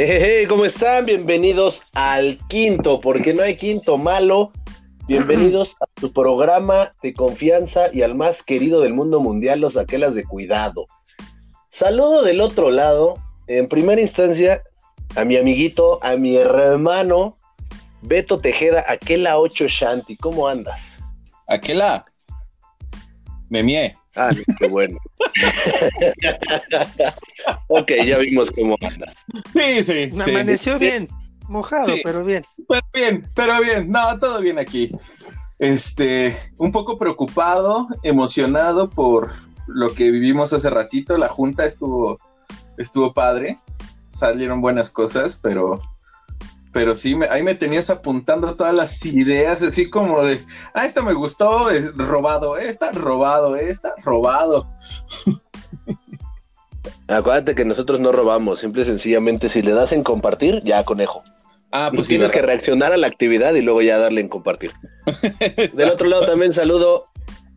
Hey, 0.00 0.46
¿Cómo 0.46 0.64
están? 0.64 1.06
Bienvenidos 1.06 1.82
al 1.92 2.38
quinto, 2.48 3.00
porque 3.00 3.34
no 3.34 3.42
hay 3.42 3.56
quinto 3.56 3.98
malo. 3.98 4.52
Bienvenidos 5.08 5.74
a 5.80 5.86
tu 6.00 6.12
programa 6.12 6.94
de 7.02 7.12
confianza 7.12 7.92
y 7.92 8.02
al 8.02 8.14
más 8.14 8.44
querido 8.44 8.82
del 8.82 8.94
mundo 8.94 9.18
mundial, 9.18 9.58
los 9.58 9.76
aquelas 9.76 10.14
de 10.14 10.22
cuidado. 10.22 10.86
Saludo 11.70 12.22
del 12.22 12.40
otro 12.40 12.70
lado, 12.70 13.14
en 13.48 13.66
primera 13.66 14.00
instancia, 14.00 14.62
a 15.16 15.24
mi 15.24 15.36
amiguito, 15.36 15.98
a 16.04 16.16
mi 16.16 16.36
hermano, 16.36 17.36
Beto 18.00 18.38
Tejeda, 18.38 18.84
Aquela 18.86 19.40
8 19.40 19.66
Shanti. 19.66 20.16
¿Cómo 20.16 20.46
andas? 20.46 21.00
Aquela. 21.48 22.06
Me 23.48 23.64
Ah, 24.18 24.30
qué 24.58 24.68
bueno. 24.68 24.98
ok, 27.68 27.92
ya 28.04 28.18
vimos 28.18 28.50
cómo 28.50 28.76
andas. 28.80 29.14
Sí, 29.54 29.84
sí. 29.84 30.10
Me 30.12 30.24
amaneció 30.24 30.78
bien, 30.78 31.08
mojado, 31.48 31.86
Sí. 31.86 32.00
pero 32.04 32.24
bien. 32.24 32.44
Pero 32.68 32.80
bien, 32.92 33.26
pero 33.34 33.60
bien. 33.60 33.90
No, 33.90 34.18
todo 34.18 34.40
bien 34.40 34.58
aquí. 34.58 34.90
Este, 35.58 36.36
un 36.56 36.72
poco 36.72 36.98
preocupado, 36.98 37.88
emocionado 38.02 38.90
por 38.90 39.30
lo 39.66 39.92
que 39.94 40.10
vivimos 40.10 40.52
hace 40.52 40.70
ratito. 40.70 41.16
La 41.16 41.28
junta 41.28 41.64
estuvo, 41.64 42.18
estuvo 42.76 43.12
padre. 43.12 43.56
Salieron 44.08 44.60
buenas 44.60 44.90
cosas, 44.90 45.38
pero, 45.42 45.78
pero 46.78 46.94
sí, 46.94 47.16
me- 47.16 47.26
ahí 47.26 47.42
me 47.42 47.56
tenías 47.56 47.90
apuntando 47.90 48.54
todas 48.54 48.72
las 48.72 49.04
ideas, 49.04 49.62
así 49.62 49.90
como 49.90 50.24
de, 50.24 50.40
ah, 50.74 50.86
esta 50.86 51.02
me 51.02 51.12
gustó, 51.12 51.70
es 51.70 51.92
robado, 51.96 52.56
esta 52.56 52.92
robado, 52.92 53.56
esta 53.56 53.94
robado. 54.04 54.70
Acuérdate 57.08 57.56
que 57.56 57.64
nosotros 57.64 57.98
no 57.98 58.12
robamos, 58.12 58.60
simple 58.60 58.82
y 58.82 58.84
sencillamente 58.84 59.48
si 59.48 59.60
le 59.60 59.72
das 59.72 59.90
en 59.90 60.04
compartir, 60.04 60.62
ya 60.64 60.84
conejo. 60.84 61.24
Ah, 61.72 61.90
Pues 61.92 62.06
sí, 62.06 62.12
tienes 62.12 62.30
que 62.30 62.42
reaccionar 62.42 62.92
a 62.92 62.96
la 62.96 63.08
actividad 63.08 63.54
y 63.54 63.62
luego 63.62 63.82
ya 63.82 63.98
darle 63.98 64.20
en 64.20 64.28
compartir. 64.28 64.70
Del 65.76 65.90
otro 65.90 66.06
lado 66.06 66.26
también 66.26 66.52
saludo 66.52 67.06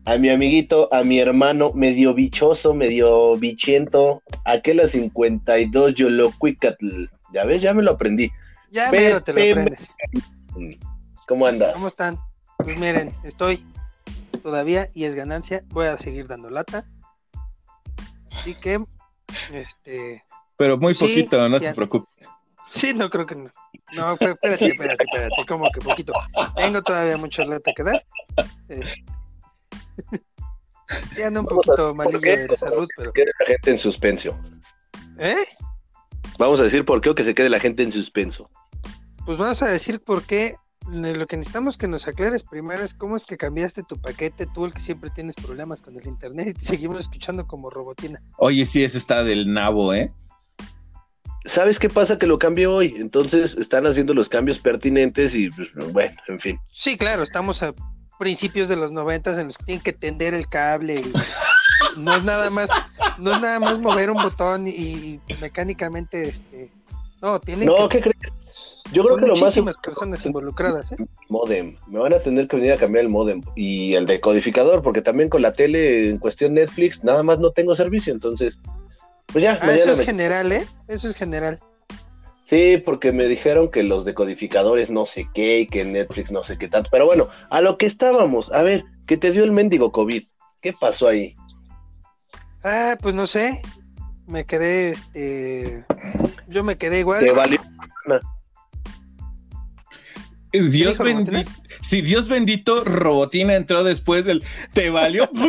a 0.04 0.16
mi 0.18 0.30
amiguito, 0.30 0.92
a 0.92 1.04
mi 1.04 1.20
hermano 1.20 1.70
medio 1.74 2.12
bichoso, 2.12 2.74
medio 2.74 3.36
bichiento, 3.36 4.20
aquel 4.44 4.80
52 4.90 5.94
Yolocuicatl. 5.94 7.04
Ya 7.32 7.44
ves, 7.44 7.62
ya 7.62 7.72
me 7.72 7.84
lo 7.84 7.92
aprendí. 7.92 8.32
Ya 8.72 8.90
Pe- 8.90 9.00
mero 9.00 9.22
te 9.22 9.32
lo 9.34 9.38
aprendes. 9.40 9.80
¿Cómo 11.28 11.46
andas? 11.46 11.74
¿Cómo 11.74 11.88
están? 11.88 12.18
Pues 12.56 12.78
miren, 12.78 13.14
estoy 13.22 13.64
todavía 14.42 14.88
y 14.94 15.04
es 15.04 15.14
ganancia. 15.14 15.62
Voy 15.68 15.86
a 15.86 15.98
seguir 15.98 16.26
dando 16.26 16.48
lata. 16.48 16.86
Así 18.30 18.54
que, 18.54 18.82
este, 19.52 20.24
Pero 20.56 20.78
muy 20.78 20.94
Sí, 20.94 21.00
poquito, 21.00 21.48
no 21.50 21.58
ya. 21.58 21.68
te 21.70 21.74
preocupes. 21.74 22.30
sí, 22.80 22.94
no 22.94 23.10
creo 23.10 23.26
que 23.26 23.34
no. 23.34 23.50
No, 23.94 24.16
pero 24.18 24.32
espérate, 24.32 24.68
espérate, 24.68 25.04
espérate, 25.04 25.46
como 25.46 25.70
que 25.70 25.80
poquito. 25.80 26.12
Tengo 26.56 26.80
todavía 26.82 27.18
mucha 27.18 27.44
lata 27.44 27.72
que 27.76 27.82
dar. 27.82 28.02
Eh, 28.70 28.80
ya 31.18 31.26
ando 31.26 31.40
un 31.40 31.46
Vamos 31.46 31.64
poquito 31.66 31.94
malillo 31.94 32.20
de 32.20 32.56
salud, 32.56 32.88
pero. 32.96 33.12
Quede 33.12 33.30
la 33.38 33.46
gente 33.46 33.70
en 33.70 33.78
suspenso. 33.78 34.38
¿Eh? 35.18 35.44
Vamos 36.38 36.58
a 36.60 36.62
decir 36.64 36.84
por 36.86 37.02
qué 37.02 37.10
o 37.10 37.14
que 37.14 37.22
se 37.24 37.34
quede 37.34 37.50
la 37.50 37.60
gente 37.60 37.82
en 37.82 37.92
suspenso. 37.92 38.50
Pues 39.24 39.38
vamos 39.38 39.62
a 39.62 39.68
decir 39.68 40.00
por 40.00 40.24
qué. 40.24 40.56
Eh, 40.92 41.14
Lo 41.14 41.26
que 41.26 41.36
necesitamos 41.36 41.76
que 41.76 41.86
nos 41.86 42.06
aclares 42.08 42.42
primero 42.50 42.82
es 42.82 42.92
cómo 42.94 43.16
es 43.16 43.24
que 43.24 43.36
cambiaste 43.36 43.84
tu 43.84 43.96
paquete, 43.96 44.48
tú 44.52 44.64
el 44.64 44.72
que 44.72 44.82
siempre 44.82 45.10
tienes 45.10 45.34
problemas 45.36 45.80
con 45.80 45.96
el 45.96 46.06
internet 46.06 46.48
y 46.48 46.54
te 46.54 46.66
seguimos 46.70 47.00
escuchando 47.00 47.46
como 47.46 47.70
robotina. 47.70 48.20
Oye, 48.38 48.64
sí, 48.66 48.82
ese 48.82 48.98
está 48.98 49.22
del 49.22 49.52
nabo, 49.52 49.94
¿eh? 49.94 50.12
¿Sabes 51.44 51.78
qué 51.78 51.88
pasa? 51.88 52.18
Que 52.18 52.26
lo 52.26 52.38
cambió 52.38 52.74
hoy. 52.74 52.94
Entonces 52.98 53.56
están 53.56 53.86
haciendo 53.86 54.14
los 54.14 54.28
cambios 54.28 54.58
pertinentes 54.58 55.34
y 55.34 55.50
pues, 55.50 55.68
bueno, 55.92 56.16
en 56.28 56.40
fin. 56.40 56.58
Sí, 56.72 56.96
claro, 56.96 57.22
estamos 57.22 57.62
a 57.62 57.72
principios 58.18 58.68
de 58.68 58.76
los 58.76 58.92
noventas 58.92 59.38
en 59.38 59.46
los 59.46 59.56
que 59.56 59.64
tienen 59.64 59.82
que 59.82 59.92
tender 59.92 60.34
el 60.34 60.46
cable 60.48 60.94
y 60.94 61.98
no 61.98 62.16
es 62.16 62.24
nada 62.24 62.50
más, 62.50 62.68
no 63.18 63.32
es 63.32 63.40
nada 63.40 63.58
más 63.58 63.80
mover 63.80 64.10
un 64.10 64.22
botón 64.22 64.66
y 64.66 65.20
mecánicamente 65.40 66.28
este 66.28 66.70
no, 67.22 67.38
tienen 67.38 67.66
No, 67.66 67.88
que 67.88 68.00
¿qué 68.00 68.10
crees? 68.10 68.32
Yo 68.90 69.04
creo 69.04 69.16
que 69.16 69.26
lo 69.26 69.36
más 69.36 69.54
personas 69.82 70.26
involucradas, 70.26 70.90
¿eh? 70.92 70.96
modem. 71.28 71.76
Me 71.86 71.98
van 72.00 72.12
a 72.12 72.18
tener 72.18 72.48
que 72.48 72.56
venir 72.56 72.72
a 72.72 72.76
cambiar 72.76 73.04
el 73.04 73.10
modem 73.10 73.40
y 73.54 73.94
el 73.94 74.06
decodificador, 74.06 74.82
porque 74.82 75.02
también 75.02 75.28
con 75.28 75.40
la 75.42 75.52
tele 75.52 76.08
en 76.10 76.18
cuestión 76.18 76.54
Netflix 76.54 77.04
nada 77.04 77.22
más 77.22 77.38
no 77.38 77.52
tengo 77.52 77.74
servicio, 77.74 78.12
entonces 78.12 78.60
pues 79.26 79.44
ya, 79.44 79.58
Ah, 79.62 79.66
mañana 79.66 79.82
eso 79.84 79.92
es 79.92 79.98
me- 79.98 80.04
general, 80.04 80.52
¿eh? 80.52 80.66
Eso 80.88 81.08
es 81.08 81.16
general. 81.16 81.58
Sí, 82.44 82.82
porque 82.84 83.12
me 83.12 83.24
dijeron 83.26 83.70
que 83.70 83.82
los 83.82 84.04
decodificadores 84.04 84.90
no 84.90 85.06
sé 85.06 85.26
qué 85.32 85.60
y 85.60 85.66
que 85.66 85.84
Netflix 85.84 86.30
no 86.32 86.42
sé 86.42 86.58
qué 86.58 86.68
tanto, 86.68 86.90
pero 86.92 87.06
bueno, 87.06 87.28
a 87.48 87.60
lo 87.62 87.78
que 87.78 87.86
estábamos, 87.86 88.52
a 88.52 88.62
ver, 88.62 88.84
que 89.06 89.16
te 89.16 89.30
dio 89.30 89.44
el 89.44 89.52
mendigo 89.52 89.90
COVID, 89.92 90.22
¿qué 90.60 90.74
pasó 90.78 91.08
ahí? 91.08 91.34
Ah, 92.62 92.96
pues 93.00 93.14
no 93.14 93.26
sé. 93.26 93.62
Me 94.26 94.44
quedé, 94.44 94.90
este, 94.90 95.84
yo 96.48 96.62
me 96.62 96.76
quedé 96.76 97.00
igual. 97.00 97.24
¿Te 97.24 97.32
valió? 97.32 97.58
Dios 100.52 100.98
bendito. 100.98 101.50
Sí, 101.80 102.02
Dios 102.02 102.28
bendito, 102.28 102.84
Robotina 102.84 103.54
entró 103.54 103.84
después 103.84 104.24
del. 104.24 104.42
Te 104.72 104.90
valió. 104.90 105.28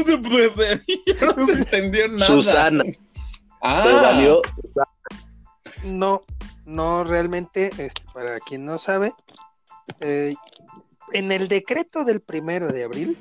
Ya 1.05 1.25
no 1.25 1.45
se 1.45 1.53
entendió 1.53 2.07
nada. 2.07 2.25
Susana, 2.25 2.83
Ah, 3.61 3.83
te 3.85 3.93
valió. 3.93 4.41
No, 5.85 6.21
no 6.65 7.03
realmente, 7.03 7.69
este, 7.77 8.01
para 8.13 8.39
quien 8.39 8.65
no 8.65 8.77
sabe, 8.77 9.13
eh, 10.01 10.33
en 11.13 11.31
el 11.31 11.47
decreto 11.47 12.03
del 12.03 12.21
primero 12.21 12.67
de 12.67 12.83
abril 12.83 13.17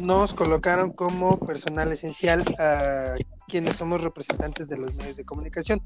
nos 0.00 0.32
colocaron 0.32 0.92
como 0.92 1.38
personal 1.38 1.92
esencial 1.92 2.42
a 2.58 3.14
quienes 3.48 3.76
somos 3.76 4.00
representantes 4.00 4.68
de 4.68 4.76
los 4.76 4.96
medios 4.96 5.16
de 5.16 5.24
comunicación. 5.24 5.80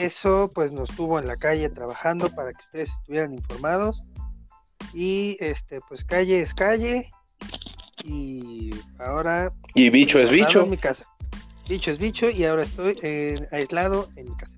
Eso 0.00 0.48
pues 0.54 0.72
nos 0.72 0.88
tuvo 0.88 1.18
en 1.18 1.26
la 1.26 1.36
calle 1.36 1.68
trabajando 1.68 2.28
para 2.34 2.52
que 2.52 2.62
ustedes 2.66 2.88
estuvieran 3.00 3.32
informados 3.34 4.00
y 4.94 5.36
este 5.40 5.80
pues 5.88 6.04
calle 6.04 6.40
es 6.40 6.52
calle 6.54 7.08
y 8.04 8.70
ahora 8.98 9.52
Y 9.74 9.90
bicho 9.90 10.18
es 10.18 10.30
bicho. 10.30 10.62
en 10.62 10.70
mi 10.70 10.76
casa. 10.76 11.02
Bicho 11.68 11.90
es 11.90 11.98
bicho 11.98 12.30
y 12.30 12.44
ahora 12.44 12.62
estoy 12.62 12.94
eh, 13.02 13.34
aislado 13.50 14.08
en 14.16 14.26
mi 14.26 14.36
casa. 14.36 14.52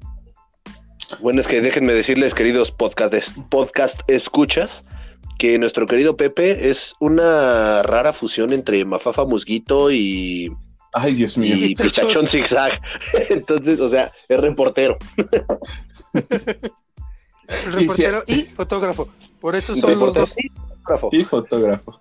Bueno, 1.20 1.40
es 1.40 1.48
que 1.48 1.60
déjenme 1.62 1.94
decirles, 1.94 2.34
queridos 2.34 2.70
podcast, 2.70 3.36
podcast 3.48 4.02
escuchas, 4.08 4.84
que 5.38 5.58
nuestro 5.58 5.86
querido 5.86 6.16
Pepe 6.16 6.68
es 6.68 6.94
una 6.98 7.82
rara 7.82 8.12
fusión 8.12 8.52
entre 8.52 8.84
Mafafa 8.84 9.24
Musguito 9.24 9.90
y, 9.90 10.52
Ay, 10.92 11.14
Dios 11.14 11.38
mío. 11.38 11.56
y 11.56 11.74
Pistachón 11.74 12.26
Zigzag. 12.26 12.78
Entonces, 13.30 13.80
o 13.80 13.88
sea, 13.88 14.12
es 14.28 14.40
reportero. 14.40 14.98
Reportero 17.70 18.22
y 18.26 18.42
fotógrafo. 18.42 19.08
Por 19.40 19.54
eso 19.56 19.68
son 19.68 19.80
los 19.80 19.88
reportero 19.90 20.26
dos. 20.26 20.34
y 20.36 20.48
fotógrafo. 20.50 21.08
Y 21.12 21.24
fotógrafo. 21.24 22.00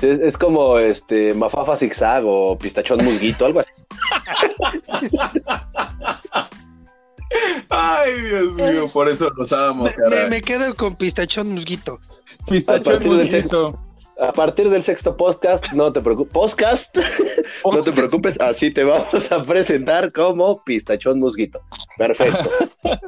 Es, 0.00 0.18
es 0.20 0.38
como 0.38 0.78
este 0.78 1.34
Mafafa 1.34 1.76
Zigzag 1.76 2.24
o 2.26 2.56
Pistachón 2.58 3.04
Musguito, 3.04 3.44
algo 3.46 3.60
así. 3.60 3.70
Ay, 7.68 8.12
Dios 8.30 8.52
mío, 8.54 8.90
por 8.92 9.08
eso 9.08 9.30
los 9.36 9.52
amo, 9.52 9.84
Me, 9.84 9.90
me, 9.90 9.96
caray. 9.96 10.30
me 10.30 10.40
quedo 10.40 10.74
con 10.74 10.96
pistachón 10.96 11.48
musguito. 11.48 11.98
Del 12.48 13.00
musguito. 13.00 13.80
A 14.20 14.30
partir 14.30 14.70
del 14.70 14.84
sexto 14.84 15.16
podcast, 15.16 15.64
no 15.72 15.92
te 15.92 16.00
preocupes. 16.00 16.32
Podcast, 16.32 16.96
no 17.64 17.82
te 17.82 17.90
preocupes, 17.90 18.38
así 18.40 18.70
te 18.70 18.84
vamos 18.84 19.32
a 19.32 19.42
presentar 19.42 20.12
como 20.12 20.62
Pistachón 20.62 21.18
Musguito. 21.18 21.60
Perfecto. 21.98 22.48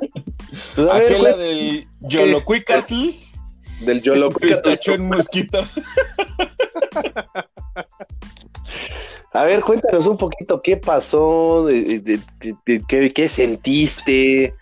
Pues, 0.48 0.86
ver, 0.86 0.88
Aquella 0.90 1.32
güey, 1.34 1.68
del 1.76 1.88
Yolocuicatl. 2.08 2.94
del 3.82 4.00
Yolo 4.00 4.30
Pistachón 4.30 5.06
mosquito. 5.06 5.60
A 9.32 9.44
ver, 9.44 9.60
cuéntanos 9.60 10.06
un 10.06 10.16
poquito 10.16 10.62
qué 10.62 10.78
pasó, 10.78 11.66
de- 11.66 12.20
qué, 12.88 13.10
qué 13.12 13.28
sentiste, 13.28 14.54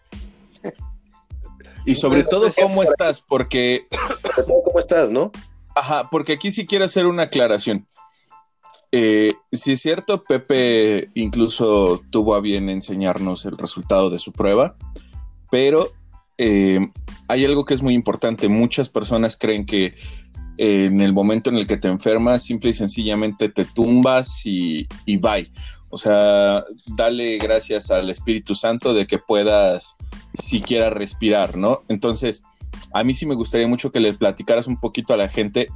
Y 1.87 1.95
sobre 1.97 2.25
todo, 2.25 2.53
¿cómo 2.61 2.83
estás? 2.83 3.21
Porque, 3.21 3.87
sobre 4.23 4.47
todo, 4.47 4.63
cómo 4.65 4.79
estás, 4.79 5.11
¿no? 5.11 5.31
ajá, 5.75 6.09
porque 6.11 6.35
aquí 6.35 6.53
sí 6.53 6.67
quiero 6.67 6.85
hacer 6.85 7.07
una 7.07 7.25
aclaración. 7.25 7.87
Eh, 8.93 9.35
sí 9.51 9.73
es 9.73 9.83
cierto, 9.83 10.23
Pepe 10.23 11.11
incluso 11.15 12.01
tuvo 12.13 12.37
a 12.37 12.41
bien 12.41 12.71
enseñarnos 12.71 13.45
el 13.45 13.59
resultado 13.59 14.09
de 14.09 14.21
su 14.21 14.33
prueba, 14.33 14.77
pero 15.51 15.93
eh, 16.39 16.79
hay 17.27 17.45
algo 17.45 17.65
que 17.65 17.75
es 17.75 17.83
muy 17.83 17.95
importante. 17.95 18.49
Muchas 18.49 18.89
personas 18.89 19.37
creen 19.37 19.67
que 19.67 19.95
en 20.59 21.01
el 21.01 21.13
momento 21.13 21.51
en 21.51 21.57
el 21.57 21.67
que 21.67 21.77
te 21.77 21.89
enfermas, 21.89 22.45
simple 22.45 22.71
y 22.71 22.75
sencillamente 22.75 23.49
te 23.49 23.65
tumbas 23.65 24.47
y, 24.47 24.87
y 25.07 25.17
bye. 25.17 25.51
O 25.95 25.97
sea, 25.97 26.65
dale 26.87 27.39
gracias 27.39 27.93
al 27.93 28.11
Espíritu 28.11 28.57
Santo 28.57 28.95
de 28.95 29.07
que 29.07 29.21
puedas 29.21 29.97
siquiera 30.35 30.91
respirar, 30.91 31.57
¿no? 31.57 31.83
Entonces, 31.87 32.43
a 32.93 33.05
mí 33.05 33.15
sí 33.15 33.27
me 33.27 33.37
gustaría 33.37 33.69
mucho 33.69 33.93
que 33.93 34.01
le 34.01 34.13
platicaras 34.13 34.67
un 34.67 34.81
poquito 34.81 35.15
a 35.15 35.17
la 35.17 35.29
gente 35.29 35.69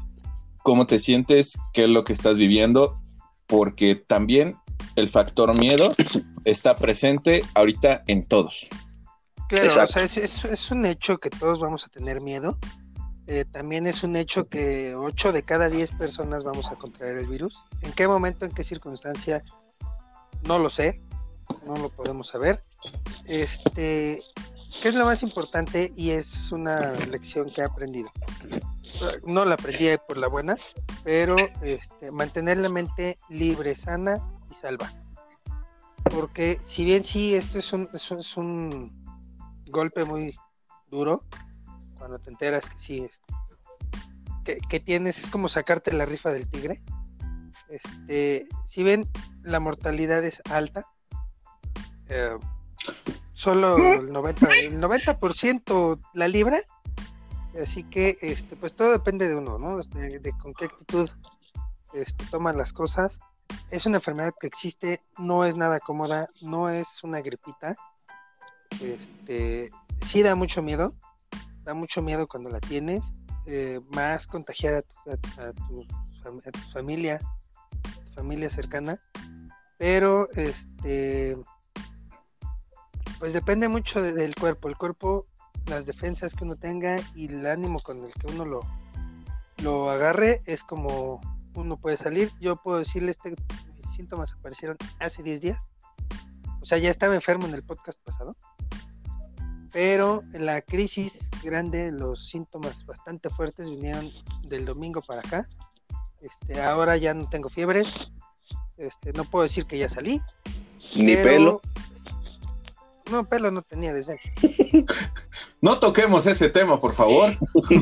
cómo 0.64 0.88
te 0.88 0.98
sientes, 0.98 1.56
qué 1.72 1.84
es 1.84 1.90
lo 1.90 2.02
que 2.02 2.12
estás 2.12 2.36
viviendo, 2.36 3.00
porque 3.46 3.94
también 3.94 4.56
el 4.96 5.08
factor 5.08 5.56
miedo 5.56 5.94
está 6.44 6.76
presente 6.76 7.44
ahorita 7.54 8.02
en 8.08 8.26
todos. 8.26 8.70
Claro, 9.48 9.68
o 9.68 9.70
sea, 9.70 10.02
es, 10.02 10.70
un 10.72 10.84
hecho 10.84 11.16
que 11.18 11.30
todos 11.30 11.60
vamos 11.60 11.84
a 11.86 11.88
tener 11.90 12.20
miedo. 12.20 12.58
Eh, 13.28 13.44
también 13.52 13.86
es 13.86 14.02
un 14.02 14.16
hecho 14.16 14.48
que 14.48 14.96
8 14.96 15.30
de 15.30 15.44
cada 15.44 15.68
10 15.68 15.90
personas 15.90 16.42
vamos 16.42 16.66
a 16.66 16.74
contraer 16.74 17.18
el 17.18 17.26
virus. 17.28 17.54
¿En 17.82 17.92
qué 17.92 18.08
momento, 18.08 18.46
en 18.46 18.50
qué 18.50 18.64
circunstancia? 18.64 19.44
No 20.46 20.58
lo 20.58 20.70
sé, 20.70 21.00
no 21.66 21.74
lo 21.74 21.88
podemos 21.88 22.28
saber. 22.28 22.62
Este, 23.26 24.20
¿Qué 24.82 24.88
es 24.88 24.94
lo 24.94 25.06
más 25.06 25.22
importante? 25.22 25.92
Y 25.96 26.10
es 26.10 26.26
una 26.52 26.92
lección 27.10 27.46
que 27.46 27.62
he 27.62 27.64
aprendido. 27.64 28.10
No 29.26 29.44
la 29.44 29.54
aprendí 29.54 29.88
por 30.06 30.16
la 30.16 30.28
buena, 30.28 30.56
pero 31.04 31.36
este, 31.62 32.10
mantener 32.10 32.58
la 32.58 32.68
mente 32.68 33.18
libre, 33.28 33.74
sana 33.74 34.14
y 34.50 34.54
salva. 34.62 34.90
Porque 36.04 36.60
si 36.74 36.84
bien 36.84 37.02
sí, 37.02 37.34
esto 37.34 37.58
es 37.58 37.72
un, 37.72 37.88
es 37.92 38.36
un 38.36 39.04
golpe 39.66 40.04
muy 40.04 40.36
duro, 40.90 41.22
cuando 41.98 42.18
te 42.18 42.30
enteras 42.30 42.64
que 42.64 42.86
sí, 42.86 43.10
que, 44.44 44.58
que, 44.70 44.80
tienes, 44.80 45.18
es 45.18 45.26
como 45.30 45.48
sacarte 45.48 45.92
la 45.92 46.06
rifa 46.06 46.30
del 46.30 46.48
tigre. 46.48 46.80
Este, 47.68 48.46
si 48.78 48.84
bien 48.84 49.08
la 49.42 49.58
mortalidad 49.58 50.24
es 50.24 50.40
alta, 50.52 50.86
eh, 52.08 52.38
solo 53.32 53.76
el 53.76 54.10
90%, 54.12 54.68
el 54.68 54.78
90 54.78 55.18
la 56.14 56.28
libra, 56.28 56.62
así 57.60 57.82
que 57.82 58.16
este, 58.20 58.54
pues 58.54 58.72
todo 58.76 58.92
depende 58.92 59.26
de 59.26 59.34
uno, 59.34 59.58
¿no? 59.58 59.78
De, 59.78 60.20
de 60.20 60.32
con 60.40 60.54
qué 60.54 60.66
actitud 60.66 61.10
este, 61.92 62.24
toman 62.30 62.56
las 62.56 62.72
cosas. 62.72 63.10
Es 63.72 63.84
una 63.84 63.96
enfermedad 63.96 64.32
que 64.40 64.46
existe, 64.46 65.02
no 65.18 65.44
es 65.44 65.56
nada 65.56 65.80
cómoda, 65.80 66.28
no 66.42 66.70
es 66.70 66.86
una 67.02 67.20
gripita. 67.20 67.74
Este, 68.80 69.70
sí 70.06 70.22
da 70.22 70.36
mucho 70.36 70.62
miedo, 70.62 70.94
da 71.64 71.74
mucho 71.74 72.00
miedo 72.00 72.28
cuando 72.28 72.48
la 72.48 72.60
tienes, 72.60 73.02
eh, 73.46 73.80
más 73.92 74.24
contagiar 74.28 74.84
a 75.08 75.52
tu, 75.52 75.84
a 76.22 76.50
tu 76.52 76.60
familia, 76.72 77.18
familia 78.18 78.48
cercana, 78.48 78.98
pero 79.78 80.28
este 80.32 81.36
pues 83.20 83.32
depende 83.32 83.68
mucho 83.68 84.02
del 84.02 84.34
cuerpo, 84.34 84.68
el 84.68 84.76
cuerpo, 84.76 85.26
las 85.66 85.86
defensas 85.86 86.32
que 86.32 86.44
uno 86.44 86.56
tenga 86.56 86.96
y 87.14 87.26
el 87.26 87.46
ánimo 87.46 87.80
con 87.80 87.98
el 87.98 88.12
que 88.14 88.32
uno 88.32 88.44
lo, 88.44 88.60
lo 89.62 89.88
agarre 89.90 90.42
es 90.46 90.60
como 90.62 91.20
uno 91.54 91.76
puede 91.76 91.96
salir. 91.96 92.30
Yo 92.40 92.56
puedo 92.56 92.78
decirle, 92.78 93.12
este, 93.12 93.30
mis 93.30 93.96
síntomas 93.96 94.30
aparecieron 94.32 94.76
hace 94.98 95.22
10 95.22 95.40
días. 95.40 95.58
O 96.60 96.66
sea, 96.66 96.78
ya 96.78 96.90
estaba 96.90 97.14
enfermo 97.14 97.46
en 97.46 97.54
el 97.54 97.62
podcast 97.62 97.98
pasado. 98.04 98.36
Pero 99.72 100.22
la 100.32 100.62
crisis 100.62 101.12
grande, 101.42 101.92
los 101.92 102.28
síntomas 102.28 102.84
bastante 102.84 103.28
fuertes 103.28 103.68
vinieron 103.68 104.04
del 104.42 104.64
domingo 104.64 105.00
para 105.02 105.20
acá. 105.20 105.48
Este, 106.20 106.60
ahora 106.60 106.96
ya 106.96 107.14
no 107.14 107.28
tengo 107.28 107.48
fiebre. 107.48 107.82
Este, 108.76 109.12
no 109.14 109.24
puedo 109.24 109.44
decir 109.44 109.64
que 109.64 109.78
ya 109.78 109.88
salí. 109.88 110.20
Ni 110.96 111.16
pelo. 111.16 111.60
No, 113.10 113.24
pelo 113.24 113.50
no 113.50 113.62
tenía 113.62 113.92
desde 113.92 114.14
aquí. 114.14 114.86
no 115.60 115.78
toquemos 115.78 116.26
ese 116.26 116.50
tema, 116.50 116.78
por 116.80 116.92
favor. 116.92 117.32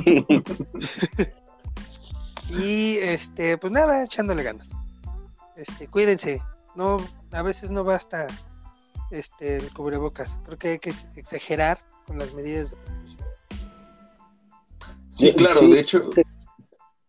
y 2.51 2.97
este, 2.99 3.59
pues 3.59 3.73
nada, 3.73 4.05
echándole 4.05 4.43
ganas. 4.43 4.67
Este, 5.57 5.89
cuídense. 5.89 6.41
No, 6.75 6.97
a 7.33 7.43
veces 7.43 7.71
no 7.71 7.85
basta 7.85 8.27
este 9.11 9.57
el 9.57 9.73
cubrebocas. 9.73 10.31
Creo 10.45 10.59
que 10.59 10.69
hay 10.69 10.79
que 10.79 10.93
exagerar 11.17 11.81
con 12.07 12.19
las 12.19 12.33
medidas 12.35 12.71
de 12.71 12.77
Sí, 15.09 15.33
claro, 15.33 15.63
de 15.63 15.81
hecho. 15.81 16.11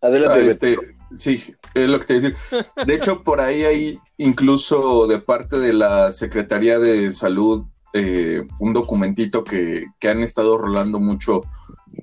Adelante. 0.02 0.40
Ah, 0.40 0.44
este, 0.44 0.78
sí, 1.14 1.54
es 1.74 1.90
lo 1.90 2.00
que 2.00 2.06
te 2.06 2.14
voy 2.14 2.26
a 2.26 2.30
decir. 2.30 2.66
De 2.86 2.96
hecho, 2.96 3.24
por 3.24 3.42
ahí 3.42 3.64
hay 3.64 4.00
incluso 4.18 5.08
de 5.08 5.20
parte 5.20 5.58
de 5.58 5.74
la 5.74 6.12
Secretaría 6.12 6.80
de 6.80 7.12
Salud 7.12 7.66
eh, 7.94 8.46
un 8.60 8.74
documentito 8.74 9.44
que, 9.44 9.86
han 10.08 10.22
estado 10.22 10.58
rolando 10.58 11.00
mucho 11.00 11.42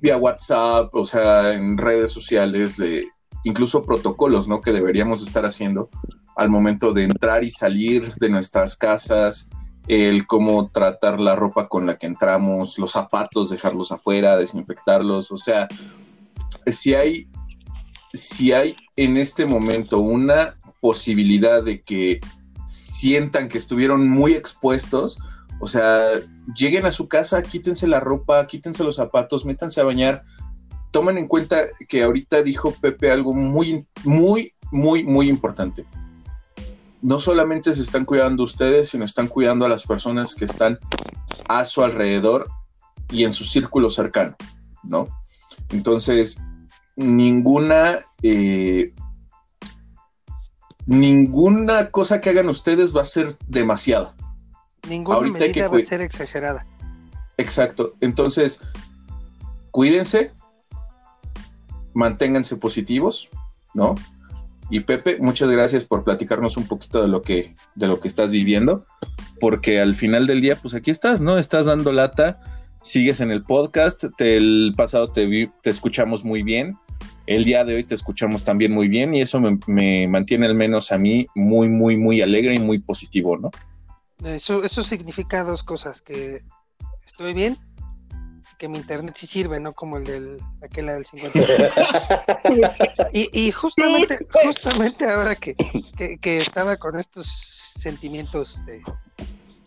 vía 0.01 0.17
WhatsApp, 0.17 0.93
o 0.93 1.05
sea, 1.05 1.53
en 1.53 1.77
redes 1.77 2.11
sociales, 2.11 2.77
de 2.77 3.07
incluso 3.43 3.85
protocolos, 3.85 4.47
¿no? 4.47 4.61
Que 4.61 4.73
deberíamos 4.73 5.21
estar 5.25 5.45
haciendo 5.45 5.89
al 6.35 6.49
momento 6.49 6.91
de 6.91 7.03
entrar 7.03 7.43
y 7.43 7.51
salir 7.51 8.11
de 8.15 8.29
nuestras 8.29 8.75
casas, 8.75 9.49
el 9.87 10.25
cómo 10.27 10.69
tratar 10.71 11.19
la 11.19 11.35
ropa 11.35 11.69
con 11.69 11.85
la 11.85 11.97
que 11.97 12.07
entramos, 12.07 12.77
los 12.79 12.91
zapatos, 12.91 13.49
dejarlos 13.49 13.91
afuera, 13.91 14.35
desinfectarlos, 14.35 15.31
o 15.31 15.37
sea, 15.37 15.67
si 16.65 16.93
hay, 16.95 17.29
si 18.15 18.51
hay 18.51 18.75
en 18.95 19.17
este 19.17 19.45
momento 19.45 19.99
una 19.99 20.57
posibilidad 20.81 21.63
de 21.63 21.81
que 21.81 22.19
sientan 22.65 23.47
que 23.47 23.57
estuvieron 23.57 24.09
muy 24.09 24.33
expuestos, 24.33 25.19
o 25.59 25.67
sea, 25.67 25.99
lleguen 26.55 26.85
a 26.85 26.91
su 26.91 27.07
casa, 27.07 27.41
quítense 27.41 27.87
la 27.87 27.99
ropa, 27.99 28.45
quítense 28.47 28.83
los 28.83 28.95
zapatos, 28.95 29.45
métanse 29.45 29.81
a 29.81 29.85
bañar. 29.85 30.23
Tomen 30.91 31.17
en 31.17 31.27
cuenta 31.27 31.61
que 31.87 32.03
ahorita 32.03 32.43
dijo 32.43 32.71
Pepe 32.81 33.11
algo 33.11 33.33
muy, 33.33 33.85
muy, 34.03 34.53
muy, 34.71 35.03
muy 35.03 35.29
importante. 35.29 35.85
No 37.01 37.19
solamente 37.19 37.73
se 37.73 37.83
están 37.83 38.05
cuidando 38.05 38.43
ustedes, 38.43 38.89
sino 38.89 39.05
están 39.05 39.27
cuidando 39.27 39.65
a 39.65 39.69
las 39.69 39.85
personas 39.85 40.35
que 40.35 40.45
están 40.45 40.79
a 41.47 41.65
su 41.65 41.83
alrededor 41.83 42.49
y 43.11 43.23
en 43.23 43.33
su 43.33 43.43
círculo 43.43 43.89
cercano, 43.89 44.35
¿no? 44.83 45.07
Entonces, 45.69 46.43
ninguna, 46.95 48.05
eh, 48.23 48.93
ninguna 50.85 51.89
cosa 51.91 52.21
que 52.21 52.29
hagan 52.29 52.49
ustedes 52.49 52.95
va 52.95 53.01
a 53.01 53.05
ser 53.05 53.27
demasiado. 53.47 54.13
Ninguna 54.87 55.31
medida 55.31 55.67
va 55.67 55.77
a 55.77 55.85
ser 55.85 56.01
exagerada. 56.01 56.65
Exacto. 57.37 57.93
Entonces, 58.01 58.63
cuídense, 59.71 60.31
manténganse 61.93 62.57
positivos, 62.57 63.29
¿no? 63.73 63.95
Y 64.69 64.81
Pepe, 64.81 65.17
muchas 65.19 65.49
gracias 65.49 65.85
por 65.85 66.03
platicarnos 66.03 66.57
un 66.57 66.67
poquito 66.67 67.01
de 67.01 67.07
lo 67.07 67.21
que, 67.21 67.55
de 67.75 67.87
lo 67.87 67.99
que 67.99 68.07
estás 68.07 68.31
viviendo, 68.31 68.85
porque 69.39 69.79
al 69.79 69.95
final 69.95 70.27
del 70.27 70.41
día, 70.41 70.55
pues 70.55 70.73
aquí 70.73 70.91
estás, 70.91 71.21
¿no? 71.21 71.37
Estás 71.37 71.67
dando 71.67 71.91
lata, 71.91 72.39
sigues 72.85 73.19
en 73.19 73.31
el 73.31 73.43
podcast, 73.43 74.03
el 74.19 74.73
pasado 74.77 75.11
te, 75.11 75.51
te 75.63 75.69
escuchamos 75.71 76.23
muy 76.23 76.43
bien, 76.43 76.77
el 77.25 77.43
día 77.43 77.65
de 77.65 77.75
hoy 77.75 77.83
te 77.83 77.95
escuchamos 77.95 78.43
también 78.43 78.71
muy 78.71 78.87
bien 78.87 79.15
y 79.15 79.21
eso 79.21 79.39
me, 79.39 79.57
me 79.65 80.07
mantiene 80.07 80.45
al 80.45 80.53
menos 80.53 80.91
a 80.91 80.97
mí 80.99 81.25
muy, 81.33 81.67
muy, 81.67 81.97
muy 81.97 82.21
alegre 82.21 82.53
y 82.55 82.59
muy 82.59 82.77
positivo, 82.77 83.37
¿no? 83.37 83.49
Eso, 84.23 84.63
eso 84.63 84.83
significa 84.83 85.43
dos 85.43 85.63
cosas, 85.63 85.99
que 86.01 86.43
estoy 87.07 87.33
bien, 87.33 87.57
que 88.59 88.67
mi 88.67 88.77
internet 88.77 89.15
sí 89.19 89.25
sirve, 89.25 89.59
no 89.59 89.73
como 89.73 89.97
el 89.97 90.03
del 90.03 90.37
aquel 90.61 90.85
del 90.85 91.05
50. 91.05 91.39
y, 93.13 93.47
y 93.47 93.51
justamente, 93.51 94.19
justamente 94.45 95.09
ahora 95.09 95.35
que, 95.35 95.55
que, 96.21 96.35
estaba 96.35 96.77
con 96.77 96.99
estos 96.99 97.27
sentimientos 97.81 98.57
de, 98.67 98.81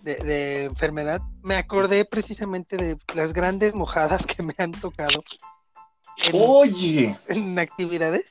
de, 0.02 0.64
enfermedad, 0.64 1.20
me 1.42 1.56
acordé 1.56 2.04
precisamente 2.04 2.76
de 2.76 2.96
las 3.14 3.32
grandes 3.32 3.74
mojadas 3.74 4.22
que 4.24 4.42
me 4.42 4.54
han 4.58 4.72
tocado. 4.72 5.22
Oye, 6.32 7.16
en 7.28 7.58
actividades 7.58 8.24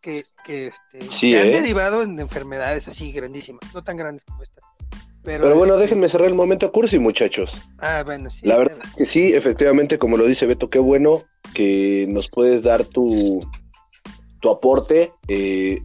que, 0.00 0.26
que, 0.44 0.70
este, 0.92 1.38
han 1.38 1.46
¿eh? 1.46 1.60
derivado 1.60 2.02
en 2.02 2.18
enfermedades 2.20 2.86
así 2.88 3.12
grandísimas, 3.12 3.62
no 3.74 3.82
tan 3.82 3.96
grandes 3.96 4.24
como 4.24 4.42
esta. 4.42 4.60
Pero, 5.22 5.56
bueno, 5.56 5.74
este, 5.74 5.84
déjenme 5.84 6.08
cerrar 6.10 6.28
el 6.28 6.34
momento 6.34 6.70
cursi, 6.70 6.98
muchachos. 6.98 7.56
Ah, 7.78 8.02
bueno, 8.04 8.28
sí. 8.28 8.40
La 8.42 8.58
verdad 8.58 8.76
es 8.84 8.94
que 8.94 9.06
sí, 9.06 9.32
efectivamente, 9.32 9.98
como 9.98 10.18
lo 10.18 10.26
dice 10.26 10.46
Beto, 10.46 10.68
qué 10.68 10.78
bueno 10.78 11.22
que 11.54 12.06
nos 12.10 12.28
puedes 12.28 12.62
dar 12.62 12.84
tu, 12.84 13.48
tu 14.40 14.50
aporte. 14.50 15.12
Eh, 15.28 15.80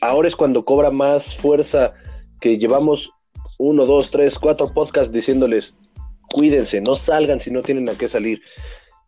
ahora 0.00 0.26
es 0.26 0.34
cuando 0.34 0.64
cobra 0.64 0.90
más 0.90 1.36
fuerza 1.36 1.94
que 2.40 2.58
llevamos 2.58 3.12
uno, 3.58 3.86
dos, 3.86 4.10
tres, 4.10 4.38
cuatro 4.38 4.68
podcasts 4.68 5.12
diciéndoles, 5.12 5.74
cuídense, 6.30 6.80
no 6.80 6.94
salgan 6.96 7.40
si 7.40 7.50
no 7.50 7.62
tienen 7.62 7.88
a 7.88 7.94
qué 7.94 8.08
salir. 8.08 8.40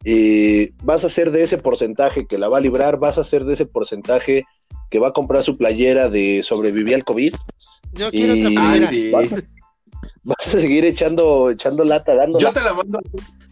eh, 0.05 0.71
vas 0.85 1.03
a 1.05 1.11
ser 1.11 1.33
de 1.33 1.43
ese 1.43 1.59
porcentaje 1.59 2.25
que 2.27 2.39
la 2.39 2.49
va 2.49 2.59
a 2.59 2.61
librar, 2.61 2.99
vas 2.99 3.19
a 3.19 3.25
ser 3.25 3.45
de 3.45 3.55
ese 3.55 3.67
porcentaje 3.67 4.45
que 4.91 5.01
va 5.01 5.09
a 5.09 5.13
comprar 5.13 5.43
su 5.43 5.57
playera 5.57 6.09
de 6.09 6.43
sobreviví 6.45 6.95
al 6.95 7.05
COVID. 7.05 7.35
Yo 7.95 8.09
quiero 8.11 8.35
Y- 8.37 8.47
otra 8.47 8.75
Ah, 8.75 8.81
sí. 8.89 9.11
vas, 9.11 9.29
vas 10.23 10.49
a 10.49 10.51
seguir 10.53 10.85
echando, 10.85 11.51
echando 11.51 11.83
lata, 11.85 12.15
dando 12.15 12.39
Yo 12.39 12.53
te 12.53 12.61
la 12.63 12.75
mando, 12.75 13.01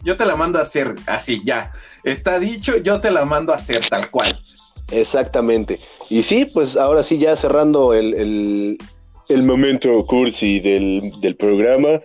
yo 0.05 0.15
te 0.15 0.25
la 0.25 0.37
mando 0.37 0.57
a 0.57 0.61
hacer 0.61 0.95
así, 1.05 1.41
ya. 1.43 1.71
Está 2.05 2.39
dicho, 2.39 2.77
yo 2.77 3.01
te 3.01 3.11
la 3.11 3.25
mando 3.25 3.51
a 3.51 3.57
hacer 3.57 3.85
tal 3.89 4.09
cual. 4.09 4.39
Exactamente. 4.91 5.79
Y 6.09 6.23
sí, 6.23 6.45
pues 6.45 6.77
ahora 6.77 7.03
sí, 7.03 7.17
ya 7.17 7.35
cerrando 7.35 7.93
el, 7.93 8.13
el- 8.13 8.77
el 9.29 9.43
momento 9.43 10.05
cursi 10.05 10.59
del, 10.59 11.11
del 11.21 11.35
programa, 11.35 12.01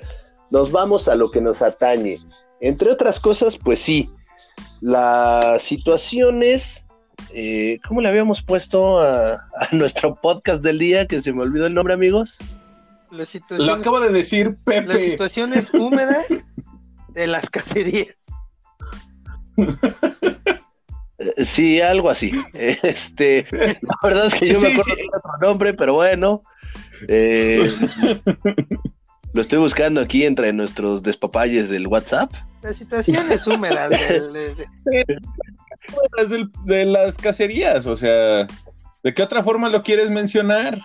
nos 0.51 0.71
vamos 0.71 1.09
a 1.09 1.15
lo 1.15 1.31
que 1.31 1.41
nos 1.41 1.63
atañe. 1.63 2.19
Entre 2.61 2.91
otras 2.91 3.19
cosas, 3.21 3.57
pues 3.57 3.81
sí, 3.81 4.09
las 4.81 5.63
situaciones, 5.63 6.87
eh, 7.33 7.79
¿cómo 7.87 8.01
le 8.01 8.09
habíamos 8.09 8.43
puesto 8.43 9.01
a, 9.01 9.35
a 9.35 9.69
nuestro 9.73 10.15
podcast 10.17 10.63
del 10.63 10.79
día? 10.79 11.07
Que 11.07 11.23
se 11.23 11.33
me 11.33 11.43
olvidó 11.43 11.67
el 11.67 11.75
nombre, 11.75 11.95
amigos. 11.95 12.37
Las 13.11 13.29
Lo 13.51 13.75
acaba 13.75 14.01
de 14.01 14.11
decir 14.11 14.57
las 14.65 14.87
Pepe. 14.87 15.11
situaciones 15.11 15.73
húmedas 15.75 16.27
de 17.09 17.27
las 17.27 17.45
cacerías. 17.51 18.09
Eh, 19.59 21.45
Sí, 21.45 21.81
algo 21.81 22.11
así. 22.11 22.33
Este, 22.55 23.47
la 23.53 23.97
verdad 24.03 24.27
es 24.27 24.35
que 24.35 24.49
yo 24.49 24.61
me 24.61 24.69
acuerdo 24.69 24.85
sí. 24.85 25.03
de 25.03 25.09
otro 25.17 25.33
nombre, 25.41 25.75
pero 25.75 25.95
bueno. 25.95 26.43
Eh, 27.09 27.61
lo 29.35 29.43
estoy 29.43 29.59
buscando 29.59 30.01
aquí 30.01 30.25
entre 30.25 30.53
nuestros 30.53 31.03
despapalles 31.03 31.69
del 31.69 31.87
WhatsApp. 31.87 32.33
Las 32.63 32.77
situaciones 32.77 33.47
húmedas 33.47 33.91
del- 33.91 34.33
de- 34.33 34.55
de- 34.85 35.19
Las 36.17 36.31
del- 36.31 36.51
de 36.65 36.85
las 36.85 37.17
cacerías, 37.19 37.87
o 37.87 37.97
sea, 37.97 38.47
¿de 39.03 39.13
qué 39.15 39.23
otra 39.23 39.43
forma 39.43 39.69
lo 39.69 39.83
quieres 39.83 40.11
mencionar? 40.11 40.81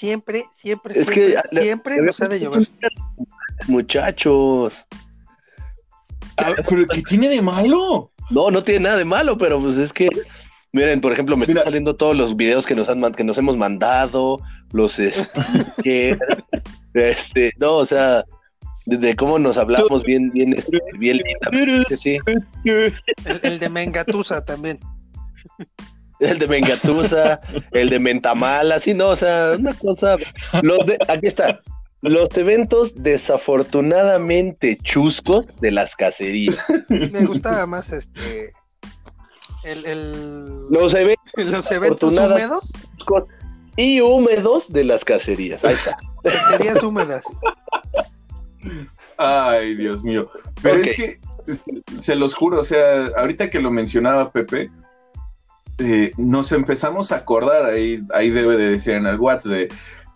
siempre, 0.00 0.46
siempre, 0.60 0.98
Es 1.00 1.08
que 1.08 1.30
siempre, 1.30 1.48
le- 1.52 1.60
siempre 1.62 2.02
nos 2.02 2.20
ha 2.20 2.26
de 2.26 2.40
llover. 2.40 2.68
Muchachos. 3.68 4.84
Ah, 6.38 6.54
¿Pero 6.68 6.86
qué 6.88 7.02
tiene 7.02 7.28
de 7.28 7.40
malo? 7.40 8.10
No, 8.30 8.50
no 8.50 8.64
tiene 8.64 8.80
nada 8.80 8.96
de 8.96 9.04
malo, 9.04 9.38
pero 9.38 9.60
pues 9.60 9.76
es 9.78 9.92
que, 9.92 10.08
miren, 10.72 11.00
por 11.00 11.12
ejemplo, 11.12 11.36
me 11.36 11.46
Mira. 11.46 11.60
están 11.60 11.64
saliendo 11.64 11.94
todos 11.94 12.16
los 12.16 12.36
videos 12.36 12.66
que 12.66 12.74
nos 12.74 12.88
han 12.88 13.12
que 13.12 13.24
nos 13.24 13.38
hemos 13.38 13.56
mandado, 13.56 14.40
los 14.72 14.98
este, 14.98 16.16
este, 16.94 17.52
no, 17.58 17.76
o 17.76 17.86
sea, 17.86 18.24
desde 18.86 19.14
cómo 19.14 19.38
nos 19.38 19.56
hablamos 19.56 20.02
bien, 20.04 20.30
bien, 20.32 20.54
este, 20.54 20.78
bien 20.98 21.20
sí. 21.96 22.18
El, 22.64 22.92
el 23.42 23.58
de 23.58 23.68
Mengatusa 23.68 24.44
también. 24.44 24.78
El 26.20 26.38
de 26.38 26.46
Mengatusa, 26.46 27.40
el 27.72 27.90
de 27.90 27.98
Mentamala, 27.98 28.78
sí, 28.80 28.94
no, 28.94 29.08
o 29.08 29.16
sea, 29.16 29.54
una 29.58 29.74
cosa. 29.74 30.16
Los 30.62 30.86
de, 30.86 30.96
aquí 31.08 31.26
está. 31.26 31.60
Los 32.00 32.36
eventos 32.36 32.94
desafortunadamente 32.96 34.76
chuscos 34.82 35.46
de 35.60 35.70
las 35.70 35.94
cacerías. 35.94 36.64
Me 36.88 37.24
gustaba 37.26 37.64
más 37.66 37.86
este. 37.92 38.50
El, 39.64 39.86
el- 39.86 40.66
Los 40.70 40.94
eventos 40.94 41.24
los 41.36 41.46
eventos 41.70 42.12
afortunada- 42.12 42.34
húmedos, 42.36 42.64
y 43.76 44.00
húmedos 44.00 44.70
de 44.72 44.84
las 44.84 45.04
cacerías. 45.04 45.64
Ahí 45.64 45.74
está. 45.74 45.96
cacerías 46.22 46.82
húmedas. 46.82 47.22
Ay, 49.16 49.74
Dios 49.76 50.02
mío. 50.04 50.28
Pero 50.62 50.76
Ok. 50.76 50.82
es 50.84 50.92
que, 50.94 51.20
es 51.46 51.60
que 51.60 51.82
se 52.00 52.14
los 52.16 52.34
juro, 52.34 52.60
o 52.60 52.64
sea, 52.64 53.06
ahorita 53.16 53.50
que 53.50 53.60
lo 53.60 53.70
mencionaba 53.70 54.30
Pepe, 54.30 54.70
eh, 55.78 56.12
nos 56.16 56.52
empezamos 56.52 57.12
a 57.12 57.16
acordar, 57.16 57.64
ahí, 57.66 58.02
ahí 58.14 58.30
debe 58.30 58.56
de 58.56 58.70
decir 58.70 58.94
en 58.94 59.06
el 59.06 59.18
WhatsApp, 59.18 59.52
de 59.52 59.68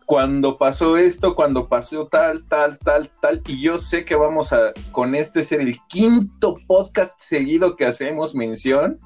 cuando 0.04 0.56
pasó 0.58 0.96
esto, 0.96 1.34
cuando 1.34 1.68
pasó 1.68 2.06
tal, 2.06 2.44
tal, 2.44 2.78
tal, 2.78 3.10
tal, 3.20 3.42
y 3.48 3.60
yo 3.60 3.76
sé 3.78 4.04
que 4.04 4.14
vamos 4.14 4.52
a, 4.52 4.72
con 4.92 5.14
este 5.16 5.42
ser 5.42 5.60
el 5.60 5.78
quinto 5.88 6.56
podcast 6.68 7.18
seguido 7.20 7.74
que 7.74 7.86
hacemos 7.86 8.34
mención 8.34 9.00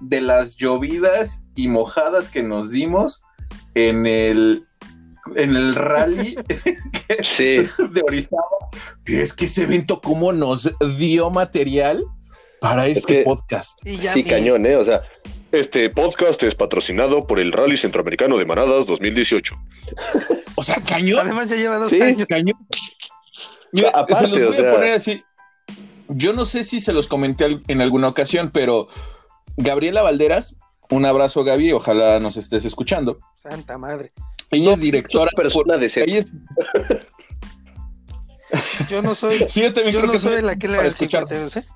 de 0.00 0.20
las 0.20 0.56
llovidas 0.56 1.46
y 1.56 1.68
mojadas 1.68 2.28
que 2.30 2.42
nos 2.42 2.70
dimos 2.70 3.22
en 3.74 4.06
el, 4.06 4.64
en 5.36 5.56
el 5.56 5.74
rally 5.74 6.36
Sí. 7.22 7.58
de 7.90 8.02
Orizaba. 8.06 8.42
Es 9.06 9.32
que 9.32 9.46
ese 9.46 9.62
evento, 9.64 10.00
¿cómo 10.00 10.32
nos 10.32 10.70
dio 10.98 11.30
material 11.30 12.02
para 12.60 12.86
este 12.86 13.18
que- 13.18 13.22
podcast? 13.24 13.80
Sí, 14.12 14.24
cañón, 14.24 14.66
¿eh? 14.66 14.76
O 14.76 14.84
sea, 14.84 15.02
este 15.52 15.88
podcast 15.90 16.42
es 16.42 16.54
patrocinado 16.54 17.26
por 17.26 17.40
el 17.40 17.52
Rally 17.52 17.76
Centroamericano 17.78 18.36
de 18.36 18.44
Manadas 18.44 18.86
2018. 18.86 19.54
O 20.56 20.62
sea, 20.64 20.76
cañón, 20.84 21.20
Además 21.26 21.48
ya 21.48 21.56
lleva 21.56 21.78
dos 21.78 21.88
Sí. 21.90 22.00
años. 22.02 22.26
cañón. 22.28 22.58
Mira, 23.72 23.88
Aparte, 23.90 24.14
se 24.14 24.28
los 24.28 24.42
o 24.42 24.46
voy 24.46 24.54
sea- 24.54 24.70
a 24.70 24.74
poner 24.74 24.92
así. 24.94 25.22
Yo 26.08 26.32
no 26.32 26.44
sé 26.46 26.64
si 26.64 26.80
se 26.80 26.92
los 26.94 27.06
comenté 27.06 27.60
en 27.68 27.80
alguna 27.82 28.08
ocasión, 28.08 28.50
pero 28.50 28.88
Gabriela 29.58 30.02
Valderas, 30.02 30.56
un 30.90 31.04
abrazo 31.04 31.44
Gaby, 31.44 31.72
ojalá 31.72 32.18
nos 32.20 32.36
estés 32.36 32.64
escuchando. 32.64 33.18
Santa 33.42 33.76
madre. 33.76 34.12
Ella 34.50 34.72
es 34.72 34.80
directora. 34.80 35.30
Una 35.34 35.42
persona 35.42 35.76
de 35.76 35.86
ella 35.86 36.18
es- 36.18 36.36
Yo 38.88 39.02
no 39.02 39.14
soy. 39.14 39.36
sí, 39.46 39.60
yo 39.62 39.72
también 39.74 39.94
Yo 39.94 40.00
creo 40.00 40.06
no 40.06 40.12
que 40.12 40.16
es 40.16 40.22
soy 40.22 40.32
muy 40.36 40.42
la 40.42 40.56
que 40.56 40.68
le 40.68 40.76
para 40.76 40.88
escuchar. 40.88 41.24
52, 41.28 41.56
¿eh? 41.56 41.66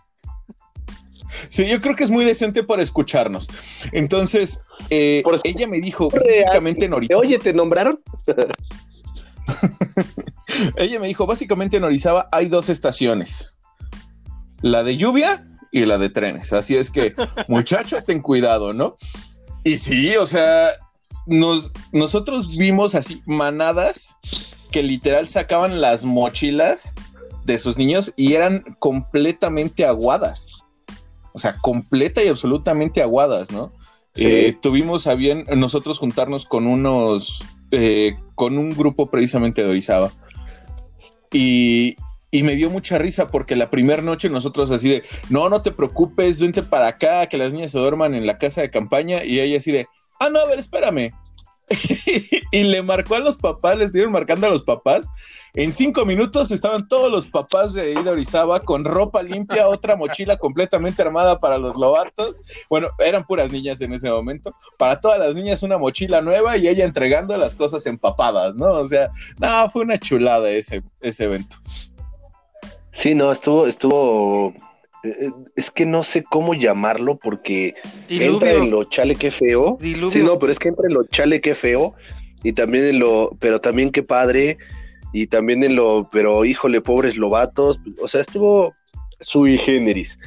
Sí, 1.48 1.66
yo 1.68 1.80
creo 1.82 1.94
que 1.96 2.04
es 2.04 2.10
muy 2.10 2.24
decente 2.24 2.62
para 2.62 2.82
escucharnos. 2.82 3.48
Entonces, 3.92 4.60
eh, 4.88 5.20
Por- 5.24 5.40
ella 5.44 5.66
me 5.66 5.80
dijo 5.80 6.08
Real. 6.10 6.44
básicamente 6.46 6.84
en 6.86 6.94
Orizaba. 6.94 7.20
Oye, 7.20 7.38
¿te 7.38 7.52
nombraron? 7.52 8.00
Ella 10.76 10.98
me 11.00 11.08
dijo, 11.08 11.26
básicamente 11.26 11.76
en 11.78 11.84
Orizaba 11.84 12.28
hay 12.32 12.46
dos 12.46 12.68
estaciones. 12.68 13.56
La 14.60 14.82
de 14.82 14.96
lluvia 14.96 15.44
y 15.73 15.85
la 15.87 15.99
de 15.99 16.11
trenes. 16.11 16.52
Así 16.52 16.76
es 16.76 16.91
que, 16.91 17.14
muchacho, 17.49 18.05
ten 18.05 18.21
cuidado, 18.21 18.73
¿no? 18.73 18.97
Y 19.64 19.79
sí, 19.79 20.14
o 20.17 20.26
sea, 20.26 20.69
nos, 21.26 21.73
nosotros 21.93 22.57
vimos 22.57 22.95
así 22.95 23.23
manadas 23.26 24.19
que 24.71 24.83
literal 24.83 25.29
sacaban 25.29 25.81
las 25.81 26.05
mochilas 26.05 26.95
de 27.45 27.59
sus 27.59 27.76
niños 27.76 28.12
y 28.17 28.35
eran 28.35 28.61
completamente 28.79 29.85
aguadas. 29.85 30.52
O 31.33 31.38
sea, 31.38 31.57
completa 31.59 32.23
y 32.23 32.29
absolutamente 32.29 33.02
aguadas, 33.02 33.50
¿no? 33.50 33.73
Sí. 34.14 34.25
Eh, 34.26 34.59
tuvimos 34.61 35.07
a 35.07 35.14
bien 35.14 35.47
nosotros 35.57 35.99
juntarnos 35.99 36.45
con 36.45 36.67
unos, 36.67 37.45
eh, 37.71 38.14
con 38.35 38.59
un 38.59 38.75
grupo 38.75 39.09
precisamente 39.09 39.62
de 39.62 39.71
Orizaba. 39.71 40.12
Y, 41.33 41.97
y 42.32 42.42
me 42.42 42.56
dio 42.56 42.70
mucha 42.70 42.98
risa 42.98 43.28
porque 43.28 43.54
la 43.54 43.68
primera 43.68 44.00
noche 44.00 44.30
nosotros 44.30 44.70
así 44.70 44.88
de, 44.88 45.02
no, 45.28 45.50
no 45.50 45.60
te 45.60 45.70
preocupes, 45.70 46.40
vente 46.40 46.62
para 46.62 46.88
acá, 46.88 47.26
que 47.26 47.36
las 47.36 47.52
niñas 47.52 47.72
se 47.72 47.78
duerman 47.78 48.14
en 48.14 48.26
la 48.26 48.38
casa 48.38 48.62
de 48.62 48.70
campaña. 48.70 49.22
Y 49.22 49.38
ella 49.38 49.58
así 49.58 49.70
de, 49.70 49.86
ah, 50.18 50.30
no, 50.30 50.40
a 50.40 50.46
ver, 50.46 50.58
espérame. 50.58 51.12
y 52.52 52.64
le 52.64 52.82
marcó 52.82 53.16
a 53.16 53.20
los 53.20 53.36
papás, 53.36 53.78
le 53.78 53.84
estuvieron 53.84 54.12
marcando 54.12 54.46
a 54.46 54.50
los 54.50 54.62
papás. 54.62 55.08
En 55.52 55.74
cinco 55.74 56.06
minutos 56.06 56.50
estaban 56.50 56.88
todos 56.88 57.12
los 57.12 57.28
papás 57.28 57.74
de 57.74 57.92
Ida 57.92 58.12
Orizaba 58.12 58.60
con 58.60 58.86
ropa 58.86 59.22
limpia, 59.22 59.68
otra 59.68 59.94
mochila 59.94 60.38
completamente 60.38 61.02
armada 61.02 61.38
para 61.38 61.58
los 61.58 61.76
lobatos. 61.76 62.40
Bueno, 62.70 62.88
eran 62.98 63.24
puras 63.24 63.52
niñas 63.52 63.82
en 63.82 63.92
ese 63.92 64.10
momento. 64.10 64.54
Para 64.78 65.02
todas 65.02 65.18
las 65.18 65.34
niñas 65.34 65.62
una 65.62 65.76
mochila 65.76 66.22
nueva 66.22 66.56
y 66.56 66.68
ella 66.68 66.86
entregando 66.86 67.36
las 67.36 67.54
cosas 67.54 67.84
empapadas, 67.84 68.54
¿no? 68.54 68.72
O 68.72 68.86
sea, 68.86 69.10
no, 69.38 69.68
fue 69.68 69.82
una 69.82 69.98
chulada 69.98 70.48
ese, 70.48 70.82
ese 71.02 71.24
evento. 71.24 71.56
Sí, 72.92 73.14
no, 73.14 73.32
estuvo, 73.32 73.66
estuvo. 73.66 74.54
eh, 75.02 75.30
Es 75.56 75.70
que 75.70 75.87
no 75.87 76.04
sé 76.04 76.22
cómo 76.22 76.54
llamarlo 76.54 77.16
porque 77.16 77.75
entra 78.08 78.52
en 78.52 78.70
lo 78.70 78.84
chale 78.84 79.16
que 79.16 79.30
feo. 79.30 79.78
Diluvio. 79.80 80.11
Sí, 80.11 80.22
no, 80.22 80.38
pero 80.38 80.52
es 80.52 80.58
que 80.58 80.68
entra 80.68 80.87
en 80.87 80.94
lo 80.94 81.04
chale 81.06 81.40
que 81.40 81.54
feo 81.54 81.94
y 82.44 82.52
también 82.52 82.84
en 82.84 82.99
lo, 82.99 83.37
pero 83.40 83.61
también 83.61 83.90
qué 83.90 84.02
padre 84.02 84.58
y 85.12 85.26
también 85.26 85.62
en 85.64 85.75
lo, 85.76 86.08
pero 86.11 86.44
híjole, 86.44 86.80
pobres 86.80 87.16
lobatos. 87.16 87.80
O 88.00 88.08
sea, 88.08 88.20
estuvo 88.20 88.75
sui 89.20 89.56
generis. 89.58 90.18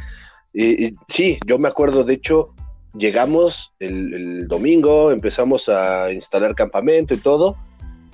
Y, 0.53 0.85
y 0.87 0.95
sí, 1.07 1.37
yo 1.45 1.59
me 1.59 1.67
acuerdo, 1.67 2.03
de 2.03 2.13
hecho, 2.13 2.53
llegamos 2.97 3.73
el, 3.79 4.13
el 4.13 4.47
domingo, 4.47 5.11
empezamos 5.11 5.67
a 5.69 6.11
instalar 6.13 6.55
campamento 6.55 7.13
y 7.13 7.17
todo, 7.17 7.57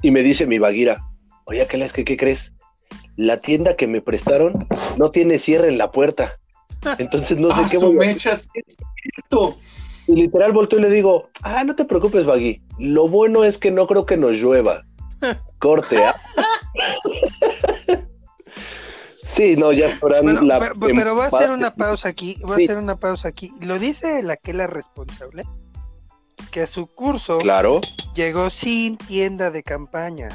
y 0.02 0.10
me 0.12 0.24
dice 0.24 0.48
mi 0.48 0.58
vaguira, 0.58 1.04
oye, 1.46 1.68
¿qué, 1.70 1.88
¿qué, 1.94 2.04
qué 2.04 2.18
crees? 2.18 2.52
La 3.18 3.38
tienda 3.42 3.76
que 3.76 3.88
me 3.88 4.02
prestaron 4.02 4.68
no 4.98 5.12
tiene 5.12 5.38
cierre 5.38 5.68
en 5.70 5.78
la 5.78 5.92
puerta. 5.92 6.38
Entonces 6.98 7.38
no 7.38 7.50
sé 7.52 7.62
ah, 7.64 7.68
qué 7.70 7.78
su 7.78 7.94
voy 7.94 8.06
a 8.06 8.10
mecha, 8.10 8.36
sí 8.36 8.50
es 8.54 8.76
cierto. 8.96 9.56
y 10.08 10.16
literal 10.16 10.52
volteo 10.52 10.80
y 10.80 10.84
le 10.84 10.90
digo, 10.90 11.30
ah, 11.44 11.64
no 11.64 11.76
te 11.76 11.86
preocupes, 11.86 12.26
Bagui. 12.26 12.62
Lo 12.80 13.08
bueno 13.08 13.44
es 13.44 13.58
que 13.58 13.72
no 13.72 13.88
creo 13.88 14.06
que 14.06 14.18
nos 14.18 14.38
llueva. 14.38 14.84
Corte. 15.60 15.98
¿ah? 16.04 16.16
Sí, 19.24 19.56
no, 19.56 19.72
ya 19.72 19.88
fueran 19.88 20.24
Bueno, 20.24 20.42
la 20.42 20.60
pero, 20.60 20.76
pero 20.78 21.16
va 21.16 21.26
a 21.26 21.28
hacer 21.28 21.52
una 21.52 21.74
pausa 21.74 22.10
aquí, 22.10 22.36
va 22.44 22.56
a 22.56 22.58
hacer 22.58 22.76
una 22.76 22.98
pausa 22.98 23.30
aquí. 23.30 23.50
Lo 23.62 23.80
dice 23.80 24.22
la 24.22 24.36
que 24.36 24.52
la 24.52 24.68
responsable, 24.68 25.44
que 26.52 26.64
a 26.64 26.68
su 26.68 26.86
curso 26.88 27.38
Claro. 27.38 27.80
llegó 28.14 28.50
sin 28.50 28.98
tienda 28.98 29.50
de 29.50 29.64
campaña. 29.64 30.28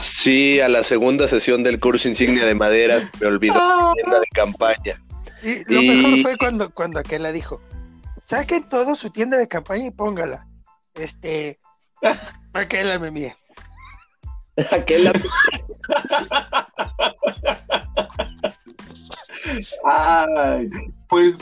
Sí, 0.00 0.60
a 0.60 0.68
la 0.68 0.82
segunda 0.84 1.28
sesión 1.28 1.62
del 1.62 1.80
curso 1.80 2.08
insignia 2.08 2.44
de 2.46 2.54
madera 2.54 3.10
me 3.20 3.26
olvidó 3.26 3.54
la 3.54 3.92
tienda 3.94 4.20
de 4.20 4.26
campaña. 4.34 5.02
Y 5.42 5.64
lo 5.72 5.80
Y- 5.82 5.88
mejor 5.88 6.22
fue 6.22 6.36
cuando, 6.38 6.70
cuando 6.70 6.98
aquella 7.00 7.32
dijo, 7.32 7.60
saquen 8.28 8.68
todo 8.68 8.94
su 8.94 9.10
tienda 9.10 9.36
de 9.36 9.46
campaña 9.48 9.86
y 9.86 9.90
póngala. 9.90 10.46
Este, 10.94 11.58
aquella 12.52 12.98
me 12.98 13.10
mía. 13.10 13.36
Aquel 14.70 15.10
Ay, 19.84 20.70
pues. 21.08 21.36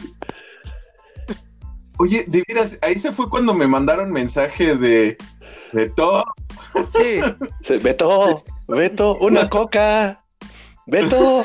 Oye, 1.99 2.25
de 2.29 2.43
veras, 2.49 2.79
ahí 2.83 2.95
se 2.95 3.13
fue 3.13 3.29
cuando 3.29 3.53
me 3.55 3.67
mandaron 3.67 4.11
mensaje 4.13 4.75
de. 4.77 5.19
De 5.73 5.89
todo. 5.91 6.25
Sí, 7.63 7.79
Beto, 7.83 8.37
Beto, 8.69 9.17
una 9.19 9.49
coca. 9.49 10.23
Beto, 10.87 11.45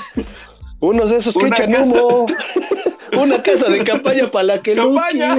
unos 0.79 1.09
de 1.11 1.17
esos 1.17 1.33
que 1.35 1.45
Una 1.45 1.55
echan 1.55 1.71
casa- 1.71 2.03
humo. 2.03 2.27
Una 3.21 3.41
casa 3.41 3.69
de 3.69 3.83
campaña 3.85 4.29
para 4.31 4.43
la 4.43 4.61
que 4.61 4.75
¡Campaña! 4.75 5.37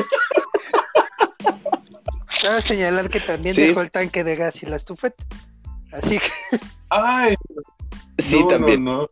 cabe 2.42 2.62
señalar 2.62 3.08
que 3.08 3.20
también 3.20 3.54
Sí. 3.54 3.62
dejó 3.66 3.80
el 3.80 3.90
tanque 3.90 4.24
de 4.24 4.36
gas 4.36 4.54
y 4.62 4.66
la 4.66 4.76
estufeta. 4.76 5.22
Así 5.92 6.18
que, 6.18 6.58
Ay, 6.90 7.34
Sí, 8.18 8.40
no, 8.40 8.48
también. 8.48 8.84
No, 8.84 9.02
no. 9.02 9.08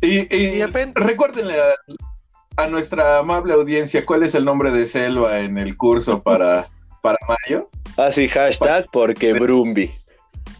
Y, 0.00 0.32
y 0.34 0.62
recuérdenle 0.94 1.54
a, 1.60 2.62
a 2.62 2.66
nuestra 2.68 3.18
amable 3.18 3.54
audiencia 3.54 4.04
cuál 4.06 4.22
es 4.22 4.34
el 4.34 4.44
nombre 4.44 4.70
de 4.70 4.86
Selva 4.86 5.40
en 5.40 5.58
el 5.58 5.76
curso 5.76 6.22
para, 6.22 6.68
para 7.02 7.18
Mario. 7.26 7.68
Así, 7.96 8.28
hashtag 8.28 8.86
porque 8.92 9.32
Brumbi. 9.32 9.90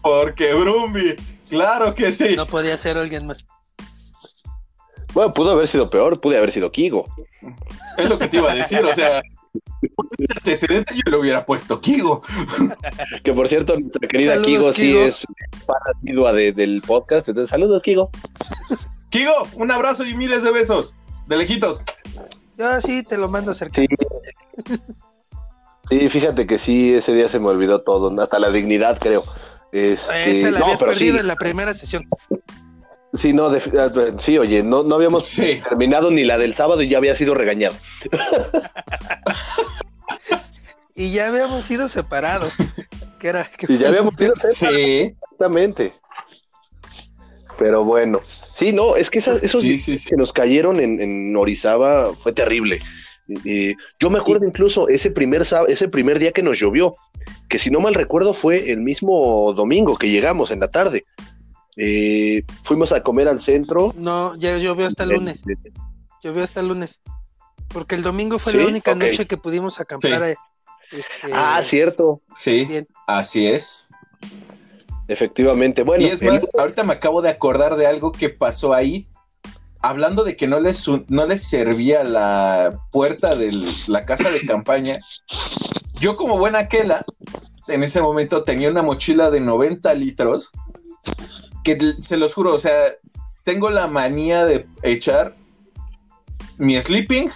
Porque 0.01 0.53
Brumbi, 0.53 1.15
claro 1.49 1.93
que 1.93 2.11
sí. 2.11 2.35
no 2.35 2.45
podía 2.45 2.77
ser 2.77 2.97
alguien 2.97 3.27
más. 3.27 3.45
Bueno, 5.13 5.33
pudo 5.33 5.51
haber 5.51 5.67
sido 5.67 5.89
peor, 5.89 6.19
pude 6.19 6.37
haber 6.37 6.51
sido 6.51 6.71
Kigo. 6.71 7.05
Es 7.97 8.09
lo 8.09 8.17
que 8.17 8.27
te 8.27 8.37
iba 8.37 8.51
a 8.51 8.55
decir, 8.55 8.83
o 8.83 8.93
sea, 8.93 9.21
un 9.81 10.27
antecedente 10.35 10.95
yo 10.95 11.11
le 11.11 11.17
hubiera 11.17 11.45
puesto 11.45 11.79
Kigo. 11.79 12.21
Que 13.23 13.33
por 13.33 13.47
cierto, 13.47 13.79
nuestra 13.79 14.07
querida 14.07 14.35
Saludos, 14.35 14.47
Kigo 14.47 14.73
sí 14.73 14.97
es 14.97 15.25
parasidua 15.65 16.33
de, 16.33 16.51
del 16.51 16.81
podcast. 16.81 17.27
Entonces, 17.27 17.49
saludos, 17.49 17.81
Kigo. 17.81 18.09
Kigo, 19.09 19.47
un 19.55 19.71
abrazo 19.71 20.05
y 20.05 20.15
miles 20.15 20.43
de 20.43 20.51
besos. 20.51 20.97
De 21.27 21.37
lejitos. 21.37 21.81
Yo 22.57 22.81
sí 22.81 23.03
te 23.03 23.17
lo 23.17 23.29
mando 23.29 23.53
cerca. 23.53 23.81
Sí. 23.81 23.87
Sí, 25.89 26.09
fíjate 26.09 26.45
que 26.47 26.57
sí, 26.57 26.93
ese 26.93 27.13
día 27.13 27.27
se 27.27 27.39
me 27.39 27.47
olvidó 27.47 27.81
todo, 27.81 28.21
hasta 28.21 28.39
la 28.39 28.49
dignidad, 28.51 28.97
creo. 28.99 29.23
Este, 29.71 30.41
Esa 30.41 30.51
la 30.51 30.59
no, 30.59 30.77
pero 30.77 30.93
sí, 30.93 30.99
perdido 31.05 31.19
en 31.19 31.27
la 31.27 31.35
primera 31.35 31.73
sesión. 31.73 32.05
sí, 33.13 33.33
no, 33.33 33.49
de- 33.49 33.61
ah, 33.79 33.89
sí, 34.17 34.37
oye, 34.37 34.63
no, 34.63 34.83
no 34.83 34.95
habíamos 34.95 35.25
Sí. 35.27 35.61
terminado 35.67 36.11
ni 36.11 36.23
la 36.23 36.37
del 36.37 36.53
sábado 36.53 36.81
y 36.81 36.89
ya 36.89 36.97
había 36.97 37.15
sido 37.15 37.33
regañado. 37.33 37.75
Y 40.99 41.11
ya 41.11 41.27
habíamos 41.27 41.63
sido 41.65 41.87
separados. 41.89 42.55
Que 43.19 43.27
era, 43.27 43.51
que 43.51 43.71
Y 43.71 43.77
ya 43.77 43.89
habíamos 43.89 44.15
sido 44.17 44.33
Sí, 44.49 44.65
exactamente. 45.21 45.93
Pero 47.59 47.83
bueno, 47.83 48.21
sí, 48.53 48.73
no, 48.73 48.95
es 48.95 49.09
que 49.11 49.19
esas- 49.19 49.41
esos 49.43 49.61
sí, 49.61 49.77
sí, 49.77 49.97
sí. 49.99 50.09
que 50.09 50.15
nos 50.15 50.33
cayeron 50.33 50.79
en, 50.79 50.99
en 50.99 51.35
Orizaba 51.37 52.13
fue 52.15 52.31
terrible. 52.33 52.79
Eh, 53.45 53.75
yo 53.99 54.09
me 54.09 54.19
acuerdo 54.19 54.45
incluso 54.45 54.87
ese 54.87 55.11
primer, 55.11 55.43
ese 55.67 55.87
primer 55.89 56.19
día 56.19 56.31
que 56.31 56.43
nos 56.43 56.57
llovió, 56.59 56.95
que 57.49 57.59
si 57.59 57.69
no 57.69 57.79
mal 57.79 57.93
recuerdo 57.93 58.33
fue 58.33 58.71
el 58.71 58.81
mismo 58.81 59.53
domingo 59.53 59.97
que 59.97 60.09
llegamos 60.09 60.51
en 60.51 60.59
la 60.61 60.69
tarde. 60.71 61.03
Eh, 61.75 62.43
fuimos 62.63 62.91
a 62.91 63.03
comer 63.03 63.27
al 63.27 63.39
centro. 63.41 63.93
No, 63.97 64.35
ya 64.37 64.57
llovió 64.57 64.87
hasta 64.87 65.03
el 65.03 65.09
lunes. 65.09 65.39
Llovió 66.23 66.43
hasta 66.43 66.61
el 66.61 66.69
lunes. 66.69 66.91
Porque 67.67 67.95
el 67.95 68.01
domingo 68.03 68.39
fue 68.39 68.53
¿Sí? 68.53 68.57
la 68.59 68.65
única 68.67 68.95
noche 68.95 69.25
que 69.25 69.37
pudimos 69.37 69.79
acampar. 69.79 70.11
Sí. 70.11 70.25
eh, 70.31 70.35
este, 70.93 71.31
Ah, 71.33 71.61
cierto, 71.61 72.21
Sí, 72.33 72.65
bien. 72.65 72.87
así 73.07 73.45
es. 73.47 73.89
efectivamente. 75.09 75.83
Bueno, 75.83 76.03
y 76.03 76.07
es 76.07 76.21
el- 76.21 76.29
más, 76.31 76.49
ahorita 76.57 76.83
me 76.83 76.93
acabo 76.93 77.21
de 77.21 77.29
acordar 77.29 77.75
de 77.75 77.87
algo 77.87 78.11
que 78.11 78.29
pasó 78.29 78.73
ahí. 78.73 79.07
Hablando 79.81 80.23
de 80.23 80.35
que 80.35 80.47
no 80.47 80.59
les, 80.59 80.87
no 81.07 81.25
les 81.25 81.43
servía 81.43 82.03
la 82.03 82.79
puerta 82.91 83.35
de 83.35 83.51
la 83.87 84.05
casa 84.05 84.29
de 84.29 84.45
campaña. 84.45 84.99
Yo 85.99 86.15
como 86.15 86.37
buena 86.37 86.59
aquela, 86.59 87.05
en 87.67 87.83
ese 87.83 88.01
momento 88.01 88.43
tenía 88.43 88.69
una 88.69 88.83
mochila 88.83 89.29
de 89.29 89.41
90 89.41 89.93
litros. 89.95 90.51
Que 91.63 91.77
se 91.99 92.17
los 92.17 92.33
juro, 92.33 92.53
o 92.53 92.59
sea, 92.59 92.73
tengo 93.43 93.69
la 93.69 93.87
manía 93.87 94.45
de 94.45 94.67
echar 94.83 95.35
mi 96.57 96.81
sleeping, 96.81 97.29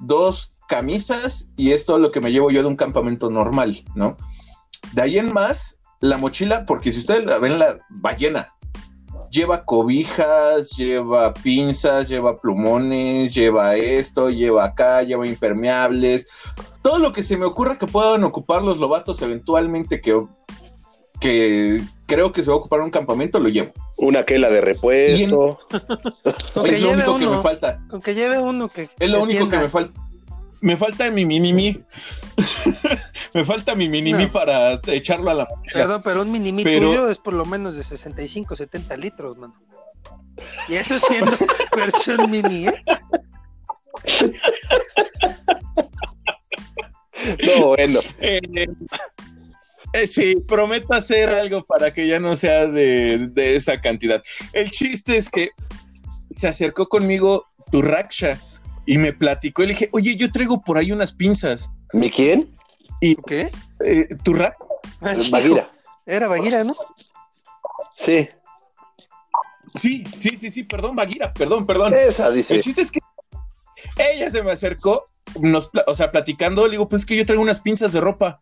dos 0.00 0.56
camisas 0.68 1.52
y 1.56 1.72
es 1.72 1.86
todo 1.86 1.98
lo 1.98 2.10
que 2.10 2.20
me 2.20 2.30
llevo 2.30 2.50
yo 2.50 2.62
de 2.62 2.68
un 2.68 2.76
campamento 2.76 3.30
normal, 3.30 3.84
¿no? 3.94 4.16
De 4.92 5.02
ahí 5.02 5.18
en 5.18 5.32
más, 5.32 5.80
la 6.00 6.16
mochila, 6.16 6.64
porque 6.66 6.92
si 6.92 7.00
ustedes 7.00 7.24
la 7.24 7.38
ven, 7.38 7.58
la 7.58 7.78
va 8.04 8.16
llena. 8.16 8.54
Lleva 9.30 9.64
cobijas, 9.64 10.76
lleva 10.76 11.34
pinzas, 11.34 12.08
lleva 12.08 12.40
plumones, 12.40 13.34
lleva 13.34 13.76
esto, 13.76 14.30
lleva 14.30 14.64
acá, 14.64 15.02
lleva 15.02 15.26
impermeables. 15.26 16.28
Todo 16.82 16.98
lo 16.98 17.12
que 17.12 17.22
se 17.22 17.36
me 17.36 17.44
ocurra 17.46 17.76
que 17.76 17.86
puedan 17.86 18.24
ocupar 18.24 18.62
los 18.62 18.78
lobatos 18.78 19.20
eventualmente 19.22 20.00
que, 20.00 20.26
que 21.20 21.82
creo 22.06 22.32
que 22.32 22.42
se 22.42 22.50
va 22.50 22.56
a 22.56 22.60
ocupar 22.60 22.80
un 22.80 22.90
campamento, 22.90 23.38
lo 23.38 23.48
llevo. 23.48 23.72
una 23.98 24.24
quela 24.24 24.48
de 24.48 24.60
repuesto. 24.60 25.58
Con 26.54 26.64
que 26.64 26.74
es 26.74 26.80
lo 26.80 26.88
lleve 26.88 26.92
único 26.94 27.16
que 27.18 27.26
uno. 27.26 27.36
me 27.36 27.42
falta. 27.42 27.80
Con 27.90 28.00
que 28.00 28.14
lleve 28.14 28.38
uno 28.38 28.68
que. 28.68 28.88
Es 28.98 29.10
lo 29.10 29.22
único 29.22 29.48
que 29.48 29.58
me 29.58 29.68
falta. 29.68 30.07
Me 30.60 30.76
falta 30.76 31.10
mi 31.10 31.24
mini 31.24 31.52
me 33.34 33.44
falta 33.44 33.74
mi 33.74 33.88
mini 33.88 34.12
No. 34.12 34.32
para 34.32 34.80
echarlo 34.86 35.30
a 35.30 35.34
la 35.34 35.44
mochila. 35.46 35.72
Perdón, 35.72 36.00
pero 36.04 36.22
un 36.22 36.32
mini 36.32 36.64
Pero- 36.64 36.88
tuyo 36.88 37.10
es 37.10 37.18
por 37.18 37.34
lo 37.34 37.44
menos 37.44 37.74
de 37.74 37.84
65, 37.84 38.56
70 38.56 38.96
litros, 38.96 39.36
mano. 39.38 39.54
Y 40.68 40.74
eso 40.76 40.98
siendo 41.08 41.30
versión 41.76 42.30
mini, 42.30 42.68
¿eh? 42.68 42.82
No, 47.44 47.68
bueno. 47.68 47.98
Eh, 48.20 48.40
eh, 49.92 50.06
sí, 50.06 50.36
prometo 50.46 50.94
hacer 50.94 51.28
algo 51.30 51.64
para 51.64 51.92
que 51.92 52.06
ya 52.06 52.20
no 52.20 52.36
sea 52.36 52.66
de, 52.66 53.28
de 53.28 53.56
esa 53.56 53.80
cantidad. 53.80 54.22
El 54.52 54.70
chiste 54.70 55.16
es 55.16 55.28
que 55.28 55.50
se 56.36 56.48
acercó 56.48 56.88
conmigo 56.88 57.46
tu 57.72 57.82
Raksha 57.82 58.40
y 58.88 58.96
me 58.96 59.12
platicó 59.12 59.62
y 59.62 59.66
le 59.66 59.72
dije, 59.74 59.90
oye, 59.92 60.16
yo 60.16 60.32
traigo 60.32 60.62
por 60.62 60.78
ahí 60.78 60.92
unas 60.92 61.12
pinzas. 61.12 61.70
¿Mi 61.92 62.10
quién? 62.10 62.56
¿Qué? 63.26 63.50
Eh, 63.84 64.08
tu 64.24 64.34
Ah. 65.02 65.70
Era 66.06 66.26
Baguira, 66.26 66.64
¿no? 66.64 66.74
Sí, 67.94 68.30
Sí, 69.74 70.04
sí, 70.10 70.38
sí, 70.38 70.50
sí, 70.50 70.62
perdón, 70.62 70.96
Baguira, 70.96 71.34
perdón, 71.34 71.66
perdón. 71.66 71.92
esa 71.94 72.30
dice. 72.30 72.54
El 72.54 72.62
chiste 72.62 72.80
es 72.80 72.90
que 72.90 73.00
ella 73.98 74.30
se 74.30 74.42
me 74.42 74.52
acercó, 74.52 75.10
nos, 75.38 75.70
o 75.86 75.94
sea, 75.94 76.10
platicando, 76.10 76.64
le 76.64 76.72
digo, 76.72 76.88
pues 76.88 77.02
es 77.02 77.06
que 77.06 77.16
yo 77.16 77.26
traigo 77.26 77.42
unas 77.42 77.60
pinzas 77.60 77.92
de 77.92 78.00
ropa. 78.00 78.40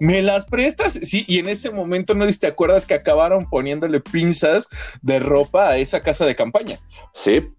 ¿Me 0.00 0.22
las 0.22 0.46
prestas? 0.46 0.94
Sí, 0.94 1.26
y 1.28 1.40
en 1.40 1.48
ese 1.50 1.70
momento 1.70 2.14
no 2.14 2.24
sé 2.24 2.32
si 2.32 2.40
te 2.40 2.46
acuerdas 2.46 2.86
que 2.86 2.94
acabaron 2.94 3.50
poniéndole 3.50 4.00
pinzas 4.00 4.70
de 5.02 5.18
ropa 5.18 5.68
a 5.68 5.76
esa 5.76 6.02
casa 6.02 6.24
de 6.24 6.34
campaña. 6.34 6.80
Sí, 7.12 7.52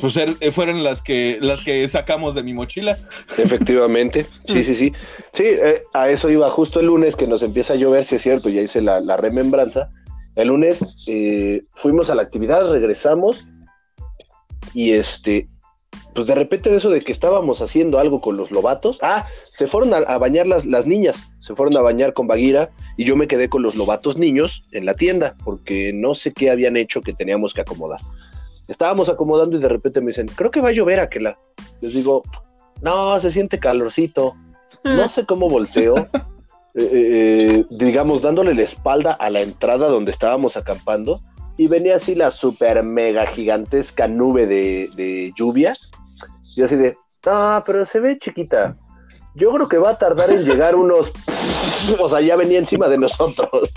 Pues 0.00 0.16
er- 0.16 0.36
eh, 0.40 0.50
fueron 0.50 0.82
las 0.82 1.02
que, 1.02 1.38
las 1.40 1.62
que 1.62 1.86
sacamos 1.88 2.34
de 2.34 2.42
mi 2.42 2.52
mochila. 2.52 2.98
Efectivamente, 3.38 4.26
sí, 4.46 4.64
sí, 4.64 4.74
sí. 4.74 4.92
Sí, 5.32 5.44
eh, 5.46 5.82
a 5.92 6.10
eso 6.10 6.28
iba 6.30 6.50
justo 6.50 6.80
el 6.80 6.86
lunes 6.86 7.14
que 7.16 7.26
nos 7.26 7.42
empieza 7.42 7.74
a 7.74 7.76
llover, 7.76 8.04
si 8.04 8.16
es 8.16 8.22
cierto, 8.22 8.48
ya 8.48 8.60
hice 8.60 8.80
la, 8.80 9.00
la 9.00 9.16
remembranza. 9.16 9.90
El 10.36 10.48
lunes 10.48 11.04
eh, 11.06 11.62
fuimos 11.74 12.10
a 12.10 12.14
la 12.16 12.22
actividad, 12.22 12.68
regresamos 12.72 13.46
y 14.72 14.92
este, 14.92 15.48
pues 16.14 16.26
de 16.26 16.34
repente 16.34 16.70
de 16.70 16.78
eso 16.78 16.90
de 16.90 16.98
que 17.00 17.12
estábamos 17.12 17.60
haciendo 17.60 18.00
algo 18.00 18.20
con 18.20 18.36
los 18.36 18.50
lobatos, 18.50 18.98
ah, 19.02 19.28
se 19.52 19.68
fueron 19.68 19.94
a, 19.94 19.98
a 19.98 20.18
bañar 20.18 20.48
las, 20.48 20.66
las 20.66 20.86
niñas, 20.86 21.28
se 21.38 21.54
fueron 21.54 21.76
a 21.76 21.80
bañar 21.82 22.12
con 22.14 22.26
Baguira 22.26 22.70
y 22.96 23.04
yo 23.04 23.14
me 23.14 23.28
quedé 23.28 23.48
con 23.48 23.62
los 23.62 23.76
lobatos 23.76 24.16
niños 24.16 24.64
en 24.72 24.86
la 24.86 24.94
tienda 24.94 25.36
porque 25.44 25.92
no 25.94 26.14
sé 26.14 26.32
qué 26.32 26.50
habían 26.50 26.76
hecho 26.76 27.00
que 27.00 27.12
teníamos 27.12 27.54
que 27.54 27.60
acomodar. 27.60 28.00
Estábamos 28.68 29.08
acomodando 29.08 29.56
y 29.56 29.60
de 29.60 29.68
repente 29.68 30.00
me 30.00 30.08
dicen, 30.08 30.26
creo 30.26 30.50
que 30.50 30.60
va 30.60 30.68
a 30.68 30.72
llover 30.72 31.00
aquella. 31.00 31.38
Les 31.80 31.94
digo, 31.94 32.22
no, 32.82 33.18
se 33.20 33.30
siente 33.30 33.58
calorcito. 33.58 34.34
No 34.84 35.08
sé 35.08 35.24
cómo 35.24 35.48
volteo 35.48 35.96
eh, 36.74 36.90
eh, 36.92 37.66
digamos, 37.70 38.22
dándole 38.22 38.54
la 38.54 38.62
espalda 38.62 39.12
a 39.12 39.30
la 39.30 39.40
entrada 39.40 39.88
donde 39.88 40.10
estábamos 40.10 40.56
acampando 40.56 41.20
y 41.56 41.68
venía 41.68 41.96
así 41.96 42.14
la 42.14 42.30
super 42.30 42.82
mega 42.82 43.26
gigantesca 43.26 44.08
nube 44.08 44.46
de, 44.46 44.90
de 44.96 45.32
lluvia. 45.36 45.72
Y 46.56 46.62
así 46.62 46.76
de, 46.76 46.96
ah, 47.26 47.62
pero 47.64 47.84
se 47.86 48.00
ve 48.00 48.18
chiquita. 48.18 48.76
Yo 49.34 49.52
creo 49.52 49.68
que 49.68 49.78
va 49.78 49.90
a 49.90 49.98
tardar 49.98 50.30
en 50.30 50.44
llegar 50.44 50.76
unos. 50.76 51.12
O 51.98 52.08
sea, 52.08 52.20
ya 52.20 52.36
venía 52.36 52.58
encima 52.58 52.88
de 52.88 52.98
nosotros. 52.98 53.72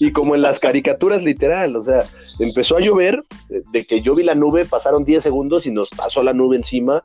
Y 0.00 0.12
como 0.12 0.34
en 0.34 0.42
las 0.42 0.58
caricaturas, 0.58 1.22
literal. 1.22 1.76
O 1.76 1.82
sea, 1.82 2.04
empezó 2.40 2.76
a 2.76 2.80
llover. 2.80 3.24
De 3.48 3.86
que 3.86 4.00
yo 4.00 4.14
vi 4.14 4.24
la 4.24 4.34
nube, 4.34 4.64
pasaron 4.64 5.04
10 5.04 5.22
segundos 5.22 5.66
y 5.66 5.70
nos 5.70 5.90
pasó 5.90 6.22
la 6.22 6.32
nube 6.32 6.56
encima. 6.56 7.04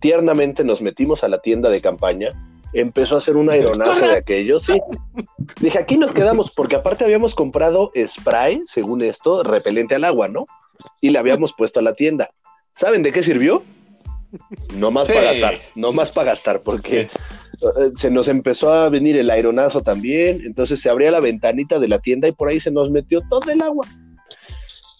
Tiernamente 0.00 0.64
nos 0.64 0.80
metimos 0.80 1.22
a 1.22 1.28
la 1.28 1.38
tienda 1.38 1.68
de 1.68 1.80
campaña. 1.80 2.32
Empezó 2.72 3.16
a 3.16 3.18
hacer 3.18 3.36
un 3.36 3.50
aeronazo 3.50 4.06
de 4.06 4.16
aquellos. 4.16 4.64
Sí. 4.64 4.80
Dije, 5.60 5.78
aquí 5.78 5.98
nos 5.98 6.12
quedamos, 6.12 6.50
porque 6.52 6.76
aparte 6.76 7.04
habíamos 7.04 7.34
comprado 7.34 7.92
spray, 8.06 8.62
según 8.64 9.02
esto, 9.02 9.42
repelente 9.42 9.96
al 9.96 10.04
agua, 10.04 10.28
¿no? 10.28 10.46
Y 11.00 11.10
le 11.10 11.18
habíamos 11.18 11.52
puesto 11.52 11.80
a 11.80 11.82
la 11.82 11.94
tienda. 11.94 12.30
¿Saben 12.72 13.02
de 13.02 13.12
qué 13.12 13.22
sirvió? 13.22 13.62
No 14.76 14.90
más 14.90 15.06
Sí. 15.06 15.12
para 15.12 15.32
gastar, 15.32 15.54
no 15.74 15.92
más 15.92 16.12
para 16.12 16.32
gastar, 16.32 16.62
porque 16.62 17.00
eh, 17.02 17.08
se 17.96 18.10
nos 18.10 18.28
empezó 18.28 18.72
a 18.72 18.88
venir 18.88 19.16
el 19.16 19.30
aeronazo 19.30 19.82
también, 19.82 20.42
entonces 20.44 20.80
se 20.80 20.88
abría 20.90 21.10
la 21.10 21.20
ventanita 21.20 21.78
de 21.78 21.88
la 21.88 21.98
tienda 21.98 22.28
y 22.28 22.32
por 22.32 22.48
ahí 22.48 22.60
se 22.60 22.70
nos 22.70 22.90
metió 22.90 23.20
todo 23.28 23.50
el 23.50 23.60
agua. 23.62 23.86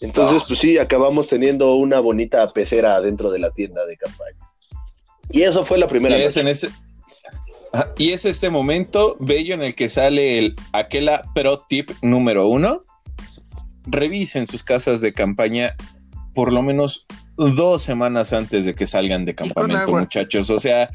Entonces, 0.01 0.41
Ah. 0.41 0.45
pues 0.47 0.59
sí, 0.59 0.77
acabamos 0.77 1.27
teniendo 1.27 1.75
una 1.75 1.99
bonita 1.99 2.47
pecera 2.49 2.99
dentro 3.01 3.31
de 3.31 3.39
la 3.39 3.51
tienda 3.51 3.85
de 3.85 3.97
campaña. 3.97 4.37
Y 5.29 5.43
eso 5.43 5.63
fue 5.63 5.77
la 5.77 5.87
primera 5.87 6.17
Y 6.17 6.21
es, 6.23 6.27
noche. 6.35 6.39
en 6.41 6.47
ese, 6.47 6.69
Ajá, 7.73 7.93
y 7.97 8.11
es 8.11 8.25
este 8.25 8.49
momento 8.49 9.15
bello 9.19 9.53
en 9.53 9.63
el 9.63 9.75
que 9.75 9.87
sale 9.87 10.37
el 10.39 10.55
Aquela 10.73 11.23
Pro 11.33 11.59
Tip 11.69 11.89
número 12.01 12.47
uno. 12.47 12.81
Revisen 13.85 14.45
sus 14.45 14.63
casas 14.63 15.01
de 15.01 15.13
campaña 15.13 15.75
por 16.35 16.51
lo 16.51 16.61
menos 16.61 17.07
dos 17.49 17.83
semanas 17.83 18.33
antes 18.33 18.65
de 18.65 18.75
que 18.75 18.85
salgan 18.85 19.25
de 19.25 19.35
campamento, 19.35 19.91
muchachos. 19.91 20.49
O 20.49 20.59
sea, 20.59 20.89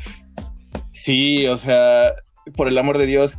sí, 0.90 1.46
o 1.46 1.56
sea, 1.56 2.14
por 2.54 2.68
el 2.68 2.78
amor 2.78 2.98
de 2.98 3.06
Dios, 3.06 3.38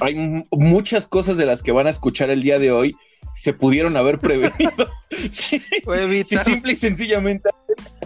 hay 0.00 0.14
muchas 0.50 1.06
cosas 1.06 1.36
de 1.36 1.46
las 1.46 1.62
que 1.62 1.72
van 1.72 1.86
a 1.86 1.90
escuchar 1.90 2.30
el 2.30 2.42
día 2.42 2.58
de 2.58 2.72
hoy 2.72 2.96
se 3.32 3.52
pudieron 3.52 3.96
haber 3.96 4.20
prevenido. 4.20 4.88
evitar. 5.10 6.24
si 6.24 6.38
simple 6.38 6.72
y 6.72 6.76
sencillamente 6.76 7.50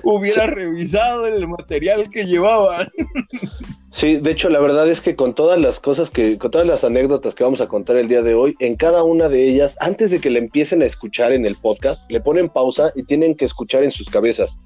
hubiera 0.03 0.47
revisado 0.47 1.27
el 1.27 1.47
material 1.47 2.09
que 2.11 2.25
llevaban. 2.25 2.89
Sí, 3.91 4.17
de 4.19 4.31
hecho, 4.31 4.49
la 4.51 4.61
verdad 4.61 4.89
es 4.89 5.01
que 5.01 5.17
con 5.17 5.35
todas 5.35 5.59
las 5.61 5.81
cosas 5.81 6.11
que, 6.11 6.37
con 6.39 6.51
todas 6.51 6.67
las 6.67 6.85
anécdotas 6.85 7.35
que 7.35 7.43
vamos 7.43 7.61
a 7.63 7.69
contar 7.69 7.97
el 7.97 8.07
día 8.09 8.23
de 8.23 8.35
hoy, 8.35 8.55
en 8.59 8.77
cada 8.77 9.03
una 9.03 9.29
de 9.29 9.49
ellas, 9.49 9.77
antes 9.81 10.11
de 10.11 10.21
que 10.21 10.29
le 10.31 10.39
empiecen 10.39 10.83
a 10.83 10.85
escuchar 10.85 11.33
en 11.33 11.47
el 11.47 11.57
podcast, 11.57 12.09
le 12.11 12.21
ponen 12.21 12.49
pausa 12.51 12.93
y 12.95 13.03
tienen 13.05 13.35
que 13.35 13.47
escuchar 13.47 13.85
en 13.85 13.91
sus 13.91 14.09
cabezas. 14.11 14.59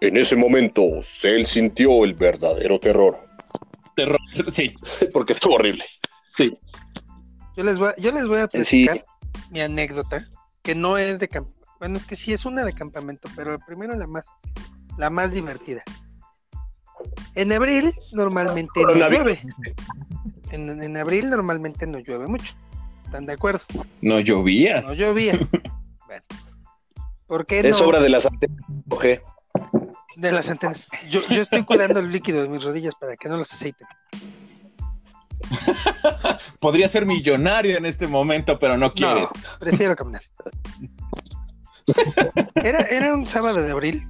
En 0.00 0.16
ese 0.16 0.36
momento, 0.36 0.82
Cell 1.02 1.44
sintió 1.44 2.04
el 2.04 2.14
verdadero 2.14 2.80
terror, 2.80 3.18
Terror, 3.94 4.18
sí. 4.50 4.74
porque 5.12 5.34
estuvo 5.34 5.54
horrible. 5.56 5.84
Yo 7.56 7.62
les 7.64 7.76
voy 7.76 7.88
a, 7.88 7.96
yo 7.96 8.10
les 8.10 8.26
voy 8.26 8.38
a 8.38 8.48
Sí. 8.64 8.86
platicar 8.86 9.04
mi 9.50 9.60
anécdota, 9.60 10.26
que 10.62 10.74
no 10.74 10.96
es 10.96 11.20
de 11.20 11.28
campamento. 11.28 11.68
Bueno, 11.78 11.98
es 11.98 12.06
que 12.06 12.16
sí 12.16 12.32
es 12.32 12.44
una 12.46 12.64
de 12.64 12.72
campamento, 12.72 13.28
pero 13.36 13.58
primero 13.66 13.94
la 13.96 14.06
más, 14.06 14.24
la 14.96 15.10
más 15.10 15.30
divertida. 15.32 15.82
En 17.34 17.52
abril 17.52 17.94
normalmente 18.12 18.80
no 18.80 18.94
llueve. 18.94 19.42
En, 20.50 20.82
en 20.82 20.96
abril 20.96 21.30
normalmente 21.30 21.86
no 21.86 21.98
llueve 21.98 22.26
mucho. 22.26 22.54
¿Están 23.04 23.24
de 23.26 23.34
acuerdo? 23.34 23.60
No 24.00 24.20
llovía. 24.20 24.80
No 24.82 24.94
llovía. 24.94 25.38
Bueno. 26.06 26.24
¿Por 27.26 27.46
qué 27.46 27.60
Es 27.60 27.80
no? 27.80 27.86
obra 27.86 28.00
de 28.00 28.10
las 28.10 28.26
antenas 28.26 28.58
5G. 28.88 29.22
De 30.16 30.32
las 30.32 30.46
antenas. 30.46 30.86
Yo, 31.08 31.20
yo 31.30 31.42
estoy 31.42 31.64
cuidando 31.64 32.00
el 32.00 32.12
líquido 32.12 32.42
de 32.42 32.48
mis 32.48 32.62
rodillas 32.62 32.92
para 33.00 33.16
que 33.16 33.30
no 33.30 33.38
los 33.38 33.50
aceiten. 33.50 33.86
Podría 36.60 36.88
ser 36.88 37.06
millonario 37.06 37.76
en 37.76 37.86
este 37.86 38.06
momento, 38.06 38.58
pero 38.58 38.76
no 38.76 38.92
quieres. 38.92 39.22
No, 39.22 39.58
prefiero 39.58 39.96
caminar. 39.96 40.22
Era, 42.56 42.80
era 42.82 43.14
un 43.14 43.26
sábado 43.26 43.60
de 43.60 43.70
abril, 43.70 44.06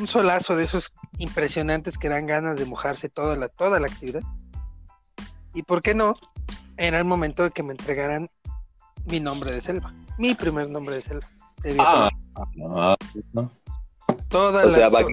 un 0.00 0.06
solazo 0.08 0.56
de 0.56 0.64
esos 0.64 0.84
impresionantes 1.18 1.96
que 1.98 2.08
dan 2.08 2.26
ganas 2.26 2.58
de 2.58 2.64
mojarse 2.64 3.08
toda 3.08 3.36
la, 3.36 3.48
toda 3.48 3.78
la 3.78 3.86
actividad. 3.86 4.22
Y 5.54 5.62
por 5.62 5.82
qué 5.82 5.94
no, 5.94 6.14
era 6.76 6.98
el 6.98 7.04
momento 7.04 7.42
de 7.42 7.50
que 7.50 7.62
me 7.62 7.72
entregaran 7.72 8.30
mi 9.06 9.20
nombre 9.20 9.52
de 9.52 9.60
selva, 9.60 9.92
mi 10.18 10.34
primer 10.34 10.70
nombre 10.70 10.96
de 10.96 11.02
selva. 11.02 11.28
de. 11.62 11.76
Ah, 11.78 12.08
ah, 12.36 12.96
no. 13.34 13.50
Toda 14.28 14.64
O 14.64 14.70
sea, 14.70 14.88
la- 14.90 15.00
o. 15.00 15.08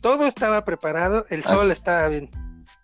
Todo 0.00 0.26
estaba 0.26 0.64
preparado, 0.64 1.26
el 1.30 1.42
Ah, 1.44 1.56
sol 1.56 1.70
estaba 1.72 2.06
bien, 2.08 2.30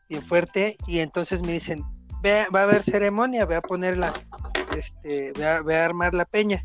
bien 0.08 0.22
fuerte 0.26 0.76
y 0.86 0.98
entonces 0.98 1.40
me 1.42 1.52
dicen, 1.52 1.82
ve, 2.22 2.46
va 2.54 2.60
a 2.60 2.62
haber 2.64 2.82
ceremonia, 2.82 3.44
ve 3.44 3.54
a 3.56 3.60
ponerla, 3.62 4.12
este, 4.76 5.32
ve 5.38 5.46
a, 5.46 5.60
ve 5.62 5.78
a 5.80 5.84
armar 5.84 6.14
la 6.14 6.24
peña. 6.24 6.60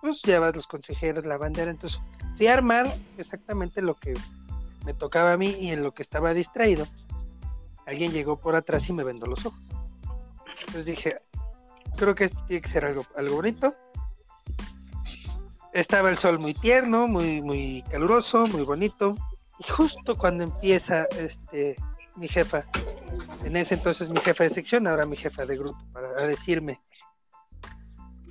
Pues 0.00 0.22
llevas 0.22 0.54
los 0.54 0.66
consejeros, 0.66 1.26
la 1.26 1.36
bandera, 1.36 1.70
entonces 1.70 1.98
fui 2.36 2.46
a 2.46 2.54
armar 2.54 2.86
exactamente 3.18 3.82
lo 3.82 3.94
que 3.94 4.14
me 4.84 4.94
tocaba 4.94 5.32
a 5.32 5.36
mí 5.36 5.56
y 5.60 5.70
en 5.70 5.82
lo 5.82 5.92
que 5.92 6.02
estaba 6.02 6.32
distraído. 6.32 6.86
Alguien 7.86 8.12
llegó 8.12 8.36
por 8.36 8.54
atrás 8.54 8.88
y 8.88 8.92
me 8.92 9.04
vendó 9.04 9.26
los 9.26 9.44
ojos. 9.44 9.60
Entonces 10.60 10.84
dije, 10.86 11.20
creo 11.96 12.14
que 12.14 12.28
tiene 12.46 12.62
que 12.62 12.72
ser 12.72 12.84
algo, 12.84 13.04
algo 13.16 13.36
bonito. 13.36 13.74
Estaba 15.72 16.10
el 16.10 16.16
sol 16.16 16.38
muy 16.38 16.52
tierno, 16.52 17.06
muy, 17.06 17.42
muy 17.42 17.82
caluroso, 17.90 18.44
muy 18.52 18.62
bonito. 18.62 19.14
Y 19.58 19.70
justo 19.70 20.16
cuando 20.16 20.44
empieza 20.44 21.02
este 21.18 21.76
mi 22.16 22.28
jefa, 22.28 22.64
en 23.44 23.56
ese 23.56 23.74
entonces 23.74 24.10
mi 24.10 24.18
jefa 24.18 24.44
de 24.44 24.50
sección, 24.50 24.86
ahora 24.86 25.06
mi 25.06 25.16
jefa 25.16 25.46
de 25.46 25.56
grupo, 25.56 25.78
para 25.92 26.26
decirme, 26.26 26.80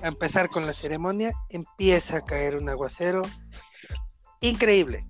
a 0.04 0.08
empezar 0.08 0.50
con 0.50 0.66
la 0.66 0.74
ceremonia, 0.74 1.32
empieza 1.50 2.18
a 2.18 2.22
caer 2.22 2.56
un 2.56 2.70
aguacero 2.70 3.22
increíble. 4.42 5.04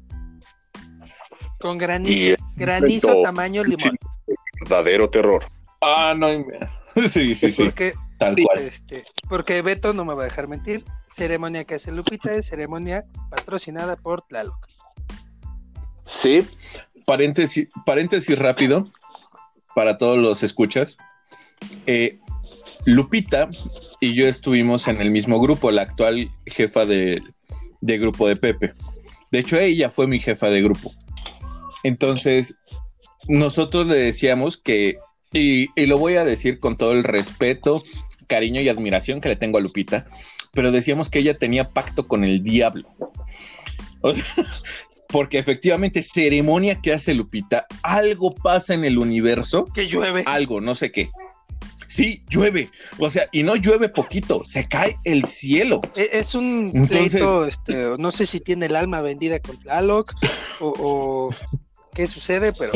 Con 1.59 1.77
granizo, 1.77 2.37
granizo 2.55 3.21
tamaño 3.21 3.63
limón. 3.63 3.97
verdadero 4.61 5.09
terror. 5.09 5.45
Ah, 5.81 6.13
no. 6.17 6.27
Sí, 7.07 7.35
sí, 7.35 7.51
sí. 7.51 7.65
Porque, 7.65 7.93
Tal 8.17 8.35
cual. 8.35 8.59
este, 8.59 9.03
porque 9.29 9.61
Beto 9.61 9.93
no 9.93 10.03
me 10.03 10.15
va 10.15 10.23
a 10.23 10.25
dejar 10.25 10.47
mentir. 10.47 10.83
Ceremonia 11.15 11.63
que 11.63 11.75
hace 11.75 11.91
Lupita 11.91 12.33
es 12.33 12.47
ceremonia 12.47 13.05
patrocinada 13.29 13.95
por 13.95 14.23
Tlaloc. 14.23 14.67
Sí, 16.01 16.45
Paréntesis, 17.09 17.69
paréntesis 17.87 18.37
rápido 18.37 18.87
para 19.73 19.97
todos 19.97 20.19
los 20.19 20.43
escuchas. 20.43 20.95
Eh, 21.87 22.19
Lupita 22.85 23.49
y 23.99 24.13
yo 24.13 24.27
estuvimos 24.27 24.87
en 24.87 25.01
el 25.01 25.11
mismo 25.11 25.39
grupo, 25.39 25.71
la 25.71 25.83
actual 25.83 26.29
jefa 26.45 26.85
de, 26.85 27.21
de 27.81 27.97
grupo 27.97 28.27
de 28.27 28.35
Pepe. 28.35 28.73
De 29.31 29.39
hecho, 29.39 29.57
ella 29.59 29.89
fue 29.89 30.07
mi 30.07 30.19
jefa 30.19 30.49
de 30.49 30.61
grupo. 30.61 30.93
Entonces, 31.83 32.59
nosotros 33.27 33.87
le 33.87 33.95
decíamos 33.95 34.57
que, 34.57 34.97
y, 35.31 35.67
y 35.79 35.85
lo 35.85 35.97
voy 35.97 36.15
a 36.15 36.25
decir 36.25 36.59
con 36.59 36.77
todo 36.77 36.93
el 36.93 37.03
respeto, 37.03 37.83
cariño 38.27 38.61
y 38.61 38.69
admiración 38.69 39.21
que 39.21 39.29
le 39.29 39.35
tengo 39.35 39.57
a 39.57 39.61
Lupita, 39.61 40.05
pero 40.53 40.71
decíamos 40.71 41.09
que 41.09 41.19
ella 41.19 41.37
tenía 41.37 41.69
pacto 41.69 42.07
con 42.07 42.23
el 42.23 42.41
diablo. 42.41 42.87
O 44.01 44.15
sea, 44.15 44.43
porque 45.09 45.37
efectivamente, 45.37 46.01
ceremonia 46.03 46.79
que 46.81 46.93
hace 46.93 47.13
Lupita, 47.13 47.65
algo 47.83 48.33
pasa 48.35 48.73
en 48.73 48.83
el 48.85 48.97
universo, 48.97 49.65
Que 49.73 49.87
llueve. 49.87 50.23
algo, 50.25 50.61
no 50.61 50.75
sé 50.75 50.91
qué. 50.91 51.09
Sí, 51.89 52.23
llueve. 52.29 52.69
O 52.99 53.09
sea, 53.09 53.23
y 53.31 53.43
no 53.43 53.55
llueve 53.55 53.89
poquito, 53.89 54.41
se 54.45 54.67
cae 54.67 54.95
el 55.03 55.25
cielo. 55.25 55.81
E- 55.95 56.07
Es 56.11 56.35
un 56.35 56.71
Entonces- 56.73 57.11
pleito, 57.13 57.45
este, 57.47 57.75
no 57.97 58.11
sé 58.11 58.27
si 58.27 58.39
tiene 58.39 58.67
el 58.67 58.75
alma 58.75 59.01
vendida 59.01 59.39
con 59.39 59.57
Tlaloc 59.59 60.13
o, 60.61 60.73
o 60.77 61.29
qué 61.95 62.05
sucede, 62.07 62.53
pero 62.53 62.71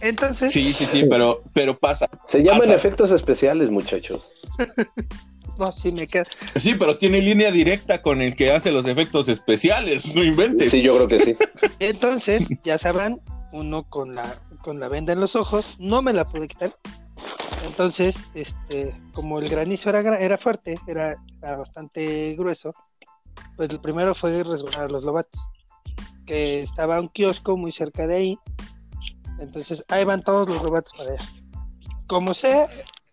entonces 0.00 0.52
Sí, 0.52 0.72
sí, 0.72 0.84
sí, 0.84 1.04
pero, 1.08 1.42
pero 1.52 1.78
pasa. 1.78 2.08
se 2.26 2.38
llaman 2.42 2.60
Pasa. 2.60 2.74
efectos 2.74 3.12
especiales, 3.12 3.70
muchachos. 3.70 4.22
no, 5.58 5.72
sí 5.82 5.92
me 5.92 6.06
queda. 6.06 6.24
Sí, 6.56 6.74
pero 6.78 6.96
tiene 6.98 7.20
línea 7.20 7.50
directa 7.52 8.02
con 8.02 8.20
el 8.22 8.34
que 8.34 8.50
hace 8.50 8.72
los 8.72 8.86
efectos 8.86 9.28
especiales, 9.28 10.04
no 10.14 10.24
inventes. 10.24 10.70
Sí, 10.70 10.82
yo 10.82 10.96
creo 10.96 11.08
que 11.08 11.20
sí. 11.20 11.36
Entonces, 11.78 12.42
ya 12.64 12.78
sabrán, 12.78 13.20
uno 13.52 13.84
con 13.88 14.14
la 14.14 14.22
con 14.62 14.78
la 14.80 14.88
venda 14.88 15.12
en 15.12 15.20
los 15.20 15.34
ojos, 15.34 15.76
no 15.80 16.02
me 16.02 16.12
la 16.12 16.24
pude 16.24 16.46
quitar. 16.46 16.72
Entonces, 17.66 18.14
este, 18.34 18.94
como 19.12 19.38
el 19.38 19.48
granizo 19.48 19.88
era 19.88 20.00
era 20.18 20.38
fuerte, 20.38 20.74
era, 20.86 21.16
era 21.42 21.56
bastante 21.56 22.34
grueso, 22.34 22.74
pues 23.56 23.70
el 23.70 23.80
primero 23.80 24.14
fue 24.14 24.42
resguardar 24.42 24.90
los 24.90 25.04
lobatos, 25.04 25.40
que 26.26 26.62
estaba 26.62 27.00
un 27.00 27.08
kiosco 27.08 27.56
muy 27.56 27.72
cerca 27.72 28.06
de 28.06 28.16
ahí, 28.16 28.38
Entonces 29.38 29.82
ahí 29.88 30.04
van 30.04 30.22
todos 30.22 30.48
los 30.48 30.62
lobatos 30.62 30.92
para 30.96 31.12
allá. 31.12 31.24
Como 32.06 32.34
sea, 32.34 32.68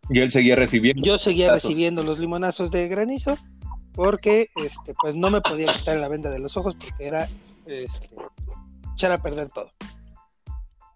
y 0.10 0.20
él 0.20 0.32
seguía 0.32 0.56
recibiendo. 0.56 1.04
yo 1.04 1.18
seguía 1.20 1.54
recibiendo 1.54 2.04
los 2.04 2.20
limonazos 2.20 2.72
de 2.72 2.88
granizo 2.88 3.38
porque 3.94 4.50
este, 4.56 4.94
pues 5.00 5.16
no 5.16 5.30
me 5.30 5.42
podía 5.42 5.72
quitar 5.72 5.98
la 5.98 6.08
venda 6.08 6.30
de 6.30 6.40
los 6.40 6.56
ojos 6.58 6.76
porque 6.80 7.08
era 7.08 7.28
este, 7.66 8.10
echar 8.96 9.12
a 9.12 9.18
perder 9.18 9.50
todo. 9.50 9.70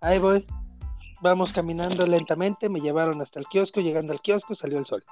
Ahí 0.01 0.17
voy, 0.19 0.45
vamos 1.23 1.53
caminando 1.53 2.05
lentamente, 2.05 2.69
me 2.69 2.81
llevaron 2.81 3.21
hasta 3.21 3.39
el 3.39 3.47
kiosco, 3.47 3.79
llegando 3.79 4.11
al 4.11 4.19
kiosco 4.19 4.53
salió 4.53 4.77
el 4.77 4.85
sol. 4.85 5.03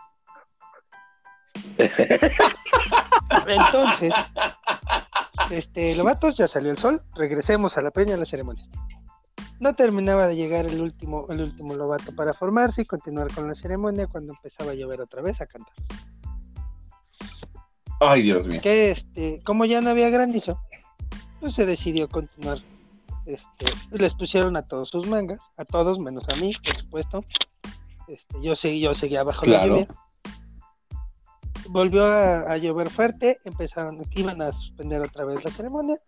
Entonces, 3.47 4.13
este, 5.50 5.95
Lobatos, 5.95 6.38
ya 6.38 6.47
salió 6.47 6.69
el 6.69 6.78
sol, 6.78 7.02
regresemos 7.15 7.76
a 7.78 7.82
la 7.82 7.91
peña 7.91 8.15
a 8.15 8.17
la 8.17 8.26
ceremonia. 8.26 8.65
No 9.60 9.74
terminaba 9.74 10.28
de 10.28 10.36
llegar 10.36 10.65
el 10.65 10.82
último, 10.82 11.28
el 11.30 11.41
último 11.41 11.76
Lobato 11.76 12.13
para 12.13 12.34
formarse 12.34 12.82
y 12.82 12.86
continuar 12.86 13.34
con 13.34 13.47
la 13.47 13.54
ceremonia 13.54 14.08
cuando 14.08 14.34
empezaba 14.34 14.71
a 14.71 14.76
llover 14.76 15.02
otra 15.02 15.21
vez 15.21 15.39
a 15.39 15.45
cantar. 15.45 15.74
Ay, 18.02 18.24
Dios 18.24 18.47
mío. 18.47 18.60
Que 18.62 18.91
este, 18.91 19.39
como 19.45 19.63
ya 19.65 19.80
no 19.80 19.91
había 19.91 20.10
granizo, 20.10 20.60
pues 21.39 21.54
se 21.54 21.65
decidió 21.65 22.10
continuar. 22.10 22.58
Este, 23.26 23.66
les 23.92 24.14
pusieron 24.16 24.58
a 24.58 24.64
todos 24.64 24.90
sus 24.90 25.08
mangas, 25.08 25.40
a 25.58 25.66
todos 25.66 26.00
menos 26.00 26.24
a 26.34 26.36
mí, 26.38 26.52
por 26.64 26.76
supuesto. 26.76 27.20
Este, 28.08 28.42
yo 28.42 28.56
seguí, 28.56 28.80
yo 28.80 28.94
seguía 28.94 29.24
bajo 29.24 29.46
la 29.46 29.66
lluvia. 29.66 29.88
Volvió 31.70 32.06
a, 32.06 32.52
a 32.52 32.58
llover 32.58 32.90
fuerte, 32.90 33.40
empezaron, 33.46 34.02
iban 34.12 34.42
a 34.42 34.52
suspender 34.52 35.02
otra 35.02 35.26
vez 35.26 35.44
la 35.44 35.52
ceremonia. 35.52 36.00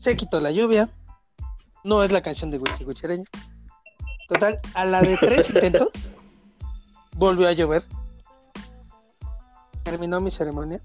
Se 0.00 0.16
quitó 0.16 0.40
la 0.40 0.50
lluvia. 0.50 0.88
No 1.84 2.02
es 2.02 2.10
la 2.10 2.20
canción 2.20 2.50
de 2.50 2.58
Gucci 2.58 2.84
Guchireño. 2.84 3.24
Total, 4.28 4.58
a 4.74 4.84
la 4.84 5.02
de 5.02 5.16
tres 5.16 5.48
intentos, 5.54 5.88
volvió 7.14 7.48
a 7.48 7.52
llover. 7.52 7.84
Terminó 9.84 10.20
mi 10.20 10.32
ceremonia. 10.32 10.80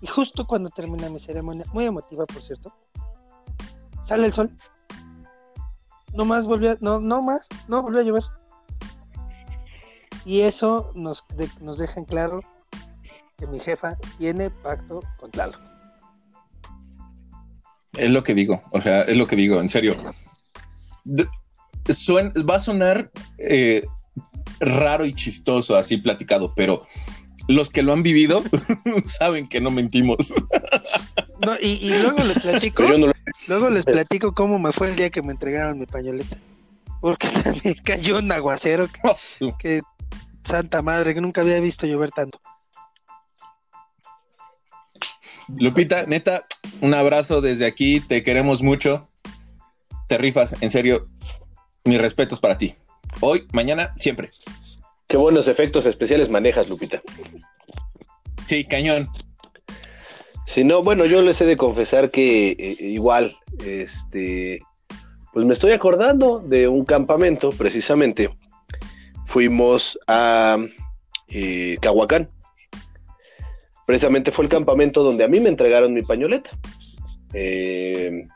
Y 0.00 0.06
justo 0.06 0.46
cuando 0.46 0.70
termina 0.70 1.08
mi 1.08 1.18
ceremonia, 1.18 1.64
muy 1.72 1.86
emotiva 1.86 2.24
por 2.24 2.40
cierto, 2.40 2.72
sale 4.08 4.26
el 4.28 4.34
sol. 4.34 4.50
No 6.14 6.24
más 6.24 6.44
volvió, 6.44 6.72
a- 6.72 6.76
no, 6.80 7.00
no 7.00 7.22
más, 7.22 7.42
no 7.68 7.82
volvió 7.82 8.00
a 8.00 8.02
llover. 8.04 8.22
Y 10.24 10.40
eso 10.42 10.90
nos, 10.94 11.22
de- 11.36 11.48
nos 11.60 11.78
deja 11.78 11.94
en 12.00 12.04
claro 12.06 12.40
que 13.36 13.46
mi 13.46 13.60
jefa 13.60 13.96
tiene 14.18 14.50
pacto 14.50 15.02
con 15.18 15.30
Tlaloc. 15.30 15.60
Es 17.96 18.10
lo 18.10 18.22
que 18.22 18.34
digo, 18.34 18.62
o 18.72 18.80
sea, 18.80 19.02
es 19.02 19.16
lo 19.16 19.26
que 19.26 19.36
digo, 19.36 19.60
en 19.60 19.68
serio. 19.68 19.96
De- 21.04 21.28
suen- 21.86 22.32
va 22.48 22.56
a 22.56 22.60
sonar 22.60 23.10
eh, 23.38 23.84
raro 24.60 25.04
y 25.04 25.14
chistoso 25.14 25.76
así 25.76 25.96
platicado, 25.96 26.52
pero 26.54 26.82
los 27.48 27.70
que 27.70 27.82
lo 27.82 27.92
han 27.92 28.02
vivido 28.02 28.42
saben 29.06 29.48
que 29.48 29.60
no 29.60 29.70
mentimos. 29.70 30.32
No, 31.44 31.54
y, 31.60 31.78
y 31.80 31.90
luego 32.02 32.18
les 32.24 32.40
platico, 32.40 32.76
Pero 32.82 32.92
yo 32.94 32.98
no 32.98 33.06
lo- 33.08 33.12
luego 33.48 33.70
les 33.70 33.84
platico 33.84 34.32
cómo 34.32 34.58
me 34.58 34.72
fue 34.72 34.88
el 34.88 34.96
día 34.96 35.10
que 35.10 35.22
me 35.22 35.32
entregaron 35.32 35.78
mi 35.78 35.86
pañoleta. 35.86 36.36
Porque 37.00 37.28
también 37.44 37.76
cayó 37.84 38.18
un 38.18 38.30
aguacero 38.32 38.86
Tú. 39.38 39.52
que 39.58 39.80
santa 40.46 40.82
madre, 40.82 41.14
que 41.14 41.20
nunca 41.20 41.40
había 41.42 41.60
visto 41.60 41.86
llover 41.86 42.10
tanto. 42.10 42.40
Lupita, 45.56 46.04
neta, 46.06 46.46
un 46.80 46.92
abrazo 46.94 47.40
desde 47.40 47.66
aquí, 47.66 48.00
te 48.00 48.22
queremos 48.22 48.62
mucho. 48.62 49.08
Te 50.06 50.18
rifas, 50.18 50.56
en 50.62 50.70
serio, 50.70 51.06
mis 51.84 52.00
respetos 52.00 52.40
para 52.40 52.58
ti. 52.58 52.74
Hoy, 53.20 53.46
mañana, 53.52 53.94
siempre. 53.96 54.30
Qué 55.06 55.16
buenos 55.16 55.48
efectos 55.48 55.86
especiales 55.86 56.28
manejas, 56.28 56.68
Lupita. 56.68 57.02
Sí, 58.46 58.64
cañón. 58.64 59.08
Si 60.48 60.64
no, 60.64 60.82
bueno, 60.82 61.04
yo 61.04 61.20
les 61.20 61.38
he 61.42 61.44
de 61.44 61.58
confesar 61.58 62.10
que 62.10 62.52
eh, 62.52 62.76
igual, 62.80 63.36
este, 63.62 64.62
pues 65.30 65.44
me 65.44 65.52
estoy 65.52 65.72
acordando 65.72 66.38
de 66.38 66.66
un 66.66 66.86
campamento, 66.86 67.50
precisamente. 67.50 68.30
Fuimos 69.26 69.98
a 70.06 70.56
eh, 71.28 71.76
Cahuacán. 71.82 72.30
Precisamente 73.84 74.32
fue 74.32 74.46
el 74.46 74.50
campamento 74.50 75.02
donde 75.02 75.22
a 75.22 75.28
mí 75.28 75.38
me 75.38 75.50
entregaron 75.50 75.92
mi 75.92 76.00
pañoleta. 76.00 76.48
Eh, 77.34 78.26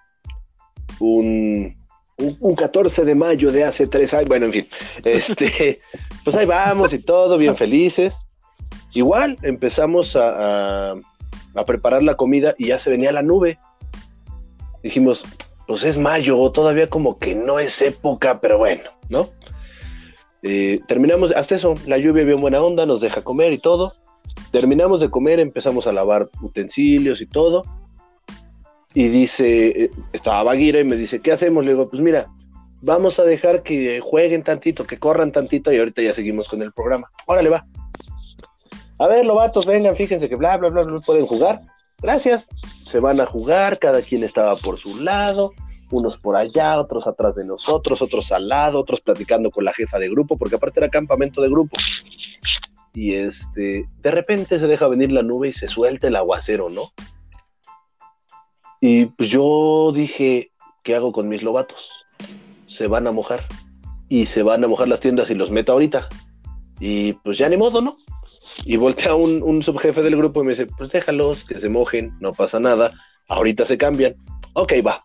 un, 1.01 1.75
un, 2.18 2.37
un 2.38 2.55
14 2.55 3.07
de 3.07 3.14
mayo 3.14 3.51
de 3.51 3.64
hace 3.64 3.87
tres 3.87 4.12
años, 4.12 4.29
bueno, 4.29 4.44
en 4.46 4.53
fin, 4.53 4.68
este, 5.05 5.81
pues 6.25 6.37
ahí 6.37 6.44
vamos 6.44 6.92
y 6.92 6.98
todo, 6.98 7.38
bien 7.38 7.57
felices. 7.57 8.18
Igual 8.92 9.38
empezamos 9.40 10.14
a, 10.14 10.90
a 10.90 10.94
a 11.55 11.65
preparar 11.65 12.03
la 12.03 12.17
comida 12.17 12.55
y 12.59 12.69
ya 12.69 12.79
se 12.79 12.91
venía 12.91 13.12
la 13.12 13.23
nube. 13.23 13.59
Dijimos, 14.83 15.25
pues 15.67 15.85
es 15.85 15.99
mayo, 15.99 16.51
todavía 16.51 16.91
como 16.91 17.19
que 17.19 17.35
no 17.35 17.59
es 17.59 17.81
época, 17.83 18.41
pero 18.41 18.59
bueno, 18.59 18.83
¿no? 19.09 19.29
Eh, 20.43 20.81
terminamos, 20.88 21.33
hasta 21.33 21.55
eso, 21.55 21.75
la 21.87 21.99
lluvia 21.99 22.25
bien 22.25 22.41
buena 22.41 22.61
onda, 22.62 22.85
nos 22.85 23.01
deja 23.01 23.23
comer 23.23 23.53
y 23.53 23.59
todo. 23.59 23.95
Terminamos 24.51 25.01
de 25.01 25.11
comer, 25.11 25.41
empezamos 25.41 25.87
a 25.87 25.93
lavar 25.93 26.29
utensilios 26.43 27.21
y 27.21 27.27
todo. 27.27 27.62
Y 28.95 29.09
dice, 29.09 29.85
eh, 29.85 29.91
estaba 30.12 30.43
Baguira 30.43 30.81
y 30.81 30.85
me 30.85 30.97
dice, 30.97 31.21
¿qué 31.21 31.33
hacemos? 31.33 31.65
Le 31.65 31.73
digo, 31.73 31.88
pues 31.88 32.03
mira, 32.03 32.29
vamos 32.83 33.19
a 33.19 33.25
dejar 33.25 33.62
que 33.62 34.01
jueguen 34.01 34.43
tantito, 34.43 34.85
que 34.87 34.99
corran 34.99 35.33
tantito 35.33 35.73
y 35.73 35.79
ahorita 35.79 36.03
ya 36.03 36.12
seguimos 36.12 36.49
con 36.49 36.61
el 36.61 36.73
programa. 36.73 37.09
Órale, 37.27 37.49
va. 37.49 37.65
A 39.03 39.09
ver, 39.09 39.27
lobatos, 39.27 39.67
vengan, 39.67 39.97
fíjense 39.97 40.29
que 40.29 40.37
bla, 40.37 40.57
bla, 40.59 40.69
bla, 40.69 40.85
bla, 40.85 41.01
pueden 41.01 41.27
jugar. 41.27 41.61
Gracias. 42.01 42.47
Se 42.85 43.01
van 43.01 43.21
a 43.21 43.27
jugar, 43.27 43.81
cada 43.81 44.01
quien 44.01 44.23
estaba 44.23 44.55
por 44.55 44.79
su 44.79 44.97
lado, 45.01 45.55
unos 45.91 46.19
por 46.19 46.37
allá, 46.37 46.79
otros 46.79 47.09
atrás 47.09 47.35
de 47.35 47.45
nosotros, 47.45 48.01
otros 48.01 48.31
al 48.31 48.47
lado, 48.47 48.79
otros 48.79 49.01
platicando 49.01 49.51
con 49.51 49.65
la 49.65 49.73
jefa 49.73 49.99
de 49.99 50.09
grupo, 50.09 50.37
porque 50.37 50.55
aparte 50.55 50.79
era 50.79 50.88
campamento 50.88 51.43
de 51.43 51.49
grupo. 51.49 51.77
Y 52.95 53.15
este, 53.15 53.88
de 54.03 54.11
repente 54.12 54.61
se 54.61 54.69
deja 54.69 54.87
venir 54.87 55.11
la 55.11 55.25
nube 55.25 55.49
y 55.49 55.53
se 55.53 55.67
suelta 55.67 56.07
el 56.07 56.15
aguacero, 56.15 56.69
¿no? 56.69 56.93
Y 58.81 59.07
pues 59.07 59.29
yo 59.31 59.91
dije, 59.93 60.53
¿qué 60.85 60.95
hago 60.95 61.11
con 61.11 61.29
mis 61.29 61.43
lobatos? 61.43 61.91
Se 62.69 62.87
van 62.87 63.09
a 63.09 63.11
mojar. 63.11 63.47
Y 64.09 64.27
se 64.27 64.45
van 64.45 64.62
a 64.62 64.69
mojar 64.69 64.87
las 64.87 65.01
tiendas 65.01 65.29
y 65.31 65.35
los 65.35 65.51
meto 65.51 65.73
ahorita. 65.73 66.09
Y 66.79 67.15
pues 67.15 67.37
ya 67.37 67.49
ni 67.49 67.57
modo, 67.57 67.81
¿no? 67.81 67.97
Y 68.64 68.76
voltea 68.76 69.14
un, 69.14 69.42
un 69.42 69.62
subjefe 69.62 70.02
del 70.02 70.16
grupo 70.16 70.42
y 70.42 70.46
me 70.46 70.52
dice, 70.52 70.66
pues 70.66 70.90
déjalos, 70.90 71.44
que 71.44 71.59
se 71.59 71.68
mojen, 71.68 72.12
no 72.20 72.33
pasa 72.33 72.61
nada, 72.61 72.92
ahorita 73.28 73.66
se 73.66 73.78
cambian. 73.78 74.16
Ok, 74.55 74.74
va. 74.87 75.02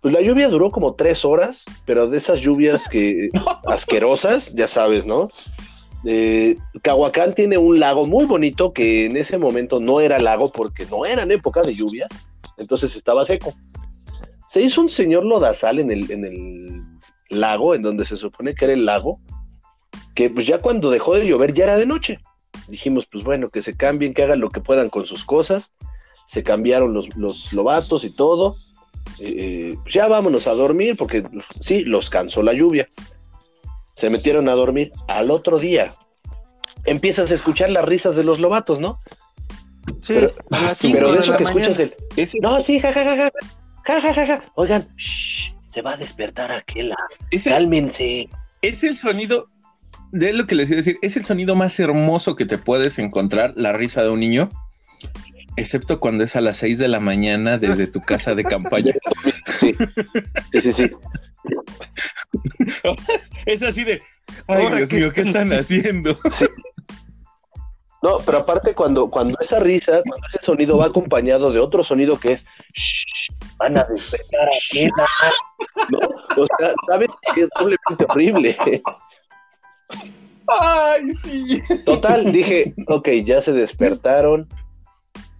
Pues 0.00 0.12
la 0.12 0.20
lluvia 0.20 0.48
duró 0.48 0.70
como 0.70 0.94
tres 0.94 1.24
horas, 1.24 1.64
pero 1.86 2.08
de 2.08 2.18
esas 2.18 2.40
lluvias 2.40 2.88
que 2.88 3.30
asquerosas, 3.66 4.54
ya 4.54 4.68
sabes, 4.68 5.06
¿no? 5.06 5.30
Eh, 6.04 6.58
Cahuacán 6.82 7.34
tiene 7.34 7.56
un 7.56 7.80
lago 7.80 8.06
muy 8.06 8.26
bonito 8.26 8.72
que 8.72 9.06
en 9.06 9.16
ese 9.16 9.38
momento 9.38 9.80
no 9.80 10.00
era 10.00 10.18
lago 10.18 10.52
porque 10.52 10.84
no 10.84 11.06
eran 11.06 11.30
época 11.30 11.62
de 11.62 11.74
lluvias, 11.74 12.10
entonces 12.58 12.94
estaba 12.96 13.24
seco. 13.24 13.54
Se 14.50 14.60
hizo 14.60 14.82
un 14.82 14.90
señor 14.90 15.24
lodazal 15.24 15.78
en 15.78 15.90
el, 15.90 16.10
en 16.10 16.24
el 16.26 16.82
lago, 17.30 17.74
en 17.74 17.82
donde 17.82 18.04
se 18.04 18.16
supone 18.16 18.54
que 18.54 18.66
era 18.66 18.74
el 18.74 18.84
lago, 18.84 19.18
que 20.14 20.30
pues 20.30 20.46
ya 20.46 20.58
cuando 20.58 20.90
dejó 20.90 21.14
de 21.14 21.26
llover 21.26 21.52
ya 21.54 21.64
era 21.64 21.76
de 21.76 21.86
noche. 21.86 22.20
Dijimos, 22.68 23.06
pues 23.06 23.24
bueno, 23.24 23.50
que 23.50 23.62
se 23.62 23.76
cambien, 23.76 24.14
que 24.14 24.22
hagan 24.22 24.40
lo 24.40 24.50
que 24.50 24.60
puedan 24.60 24.88
con 24.88 25.06
sus 25.06 25.24
cosas. 25.24 25.72
Se 26.26 26.42
cambiaron 26.42 26.94
los, 26.94 27.14
los 27.16 27.52
lobatos 27.52 28.04
y 28.04 28.10
todo. 28.10 28.56
Eh, 29.20 29.74
pues 29.82 29.94
ya 29.94 30.06
vámonos 30.06 30.46
a 30.46 30.54
dormir, 30.54 30.96
porque 30.96 31.24
sí, 31.60 31.84
los 31.84 32.10
cansó 32.10 32.42
la 32.42 32.52
lluvia. 32.52 32.88
Se 33.94 34.08
metieron 34.08 34.48
a 34.48 34.52
dormir. 34.52 34.92
Al 35.08 35.30
otro 35.30 35.58
día 35.58 35.94
empiezas 36.84 37.30
a 37.30 37.34
escuchar 37.34 37.70
las 37.70 37.84
risas 37.84 38.16
de 38.16 38.24
los 38.24 38.40
lobatos, 38.40 38.80
¿no? 38.80 39.00
Sí, 40.70 40.92
Pero- 40.92 41.12
de 41.12 41.18
eso 41.18 41.36
que 41.36 41.44
escuchas 41.44 41.78
el, 41.78 41.94
Ese, 42.16 42.38
no, 42.40 42.60
sí, 42.60 42.80
jajajaja, 42.80 43.30
jajajaja. 43.82 44.44
Oigan, 44.54 44.86
shh, 44.96 45.52
se 45.68 45.82
va 45.82 45.92
a 45.92 45.96
despertar 45.96 46.50
aquella. 46.52 46.96
ese 47.30 47.50
Cálmense. 47.50 48.28
es 48.62 48.84
el 48.84 48.96
sonido, 48.96 49.48
de 50.14 50.32
lo 50.32 50.46
que 50.46 50.54
les 50.54 50.70
iba 50.70 50.76
a 50.76 50.82
decir, 50.82 50.96
es 51.02 51.16
el 51.16 51.24
sonido 51.24 51.56
más 51.56 51.78
hermoso 51.80 52.36
que 52.36 52.46
te 52.46 52.56
puedes 52.56 53.00
encontrar, 53.00 53.52
la 53.56 53.72
risa 53.72 54.04
de 54.04 54.10
un 54.10 54.20
niño, 54.20 54.48
excepto 55.56 55.98
cuando 55.98 56.22
es 56.22 56.36
a 56.36 56.40
las 56.40 56.56
6 56.58 56.78
de 56.78 56.86
la 56.86 57.00
mañana 57.00 57.58
desde 57.58 57.88
tu 57.88 58.00
casa 58.00 58.36
de 58.36 58.44
campaña. 58.44 58.94
Sí, 59.44 59.74
sí, 60.52 60.60
sí. 60.60 60.72
sí. 60.72 60.90
Es 63.46 63.62
así 63.62 63.84
de, 63.84 64.00
ay 64.46 64.66
Dios 64.74 64.88
¿qué 64.88 64.96
mío, 64.96 65.12
¿qué 65.12 65.20
están 65.20 65.52
haciendo? 65.52 66.16
No, 68.02 68.18
pero 68.24 68.38
aparte 68.38 68.74
cuando, 68.74 69.10
cuando 69.10 69.38
esa 69.40 69.58
risa, 69.60 70.00
cuando 70.06 70.26
ese 70.28 70.44
sonido 70.44 70.78
va 70.78 70.86
acompañado 70.86 71.50
de 71.52 71.58
otro 71.58 71.82
sonido 71.84 72.18
que 72.18 72.32
es 72.32 72.46
"Shh, 72.74 73.32
van 73.58 73.76
a 73.76 73.84
despertar 73.84 74.48
aquí, 74.48 74.88
¿no? 75.90 75.98
O 76.42 76.46
sea, 76.58 76.72
sabes 76.86 77.08
que 77.34 77.42
es 77.42 77.48
doblemente 77.58 78.06
horrible. 78.08 78.56
Ay, 80.46 81.08
sí. 81.14 81.60
Total, 81.84 82.30
dije, 82.32 82.74
ok, 82.86 83.08
ya 83.24 83.40
se 83.40 83.52
despertaron. 83.52 84.48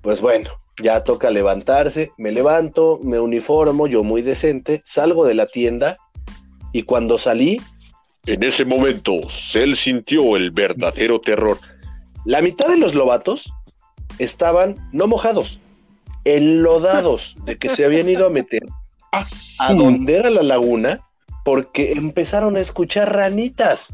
Pues 0.03 0.21
bueno, 0.21 0.51
ya 0.83 1.05
toca 1.05 1.31
levantarse. 1.31 2.13
Me 2.17 2.33
levanto, 2.33 2.99
me 3.03 3.21
uniformo, 3.21 3.87
yo 3.87 4.03
muy 4.03 4.23
decente, 4.23 4.83
salgo 4.85 5.27
de 5.27 5.35
la 5.35 5.47
tienda 5.47 5.97
y 6.73 6.83
cuando 6.83 7.19
salí, 7.19 7.61
en 8.27 8.43
ese 8.43 8.65
momento, 8.65 9.29
Cell 9.29 9.75
sintió 9.75 10.37
el 10.37 10.51
verdadero 10.51 11.21
terror. 11.21 11.59
La 12.25 12.41
mitad 12.41 12.69
de 12.69 12.79
los 12.79 12.95
lobatos 12.95 13.53
estaban 14.19 14.77
no 14.93 15.07
mojados, 15.07 15.61
enlodados 16.25 17.37
de 17.45 17.59
que 17.59 17.69
se 17.69 17.85
habían 17.85 18.09
ido 18.09 18.27
a 18.27 18.31
meter 18.31 18.63
Ah, 19.15 19.25
a 19.61 19.75
donde 19.75 20.17
era 20.17 20.29
la 20.29 20.43
laguna 20.43 21.01
porque 21.45 21.93
empezaron 21.93 22.57
a 22.57 22.61
escuchar 22.61 23.15
ranitas. 23.15 23.93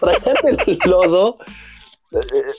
Traían 0.00 0.36
el 0.66 0.78
lodo, 0.84 1.38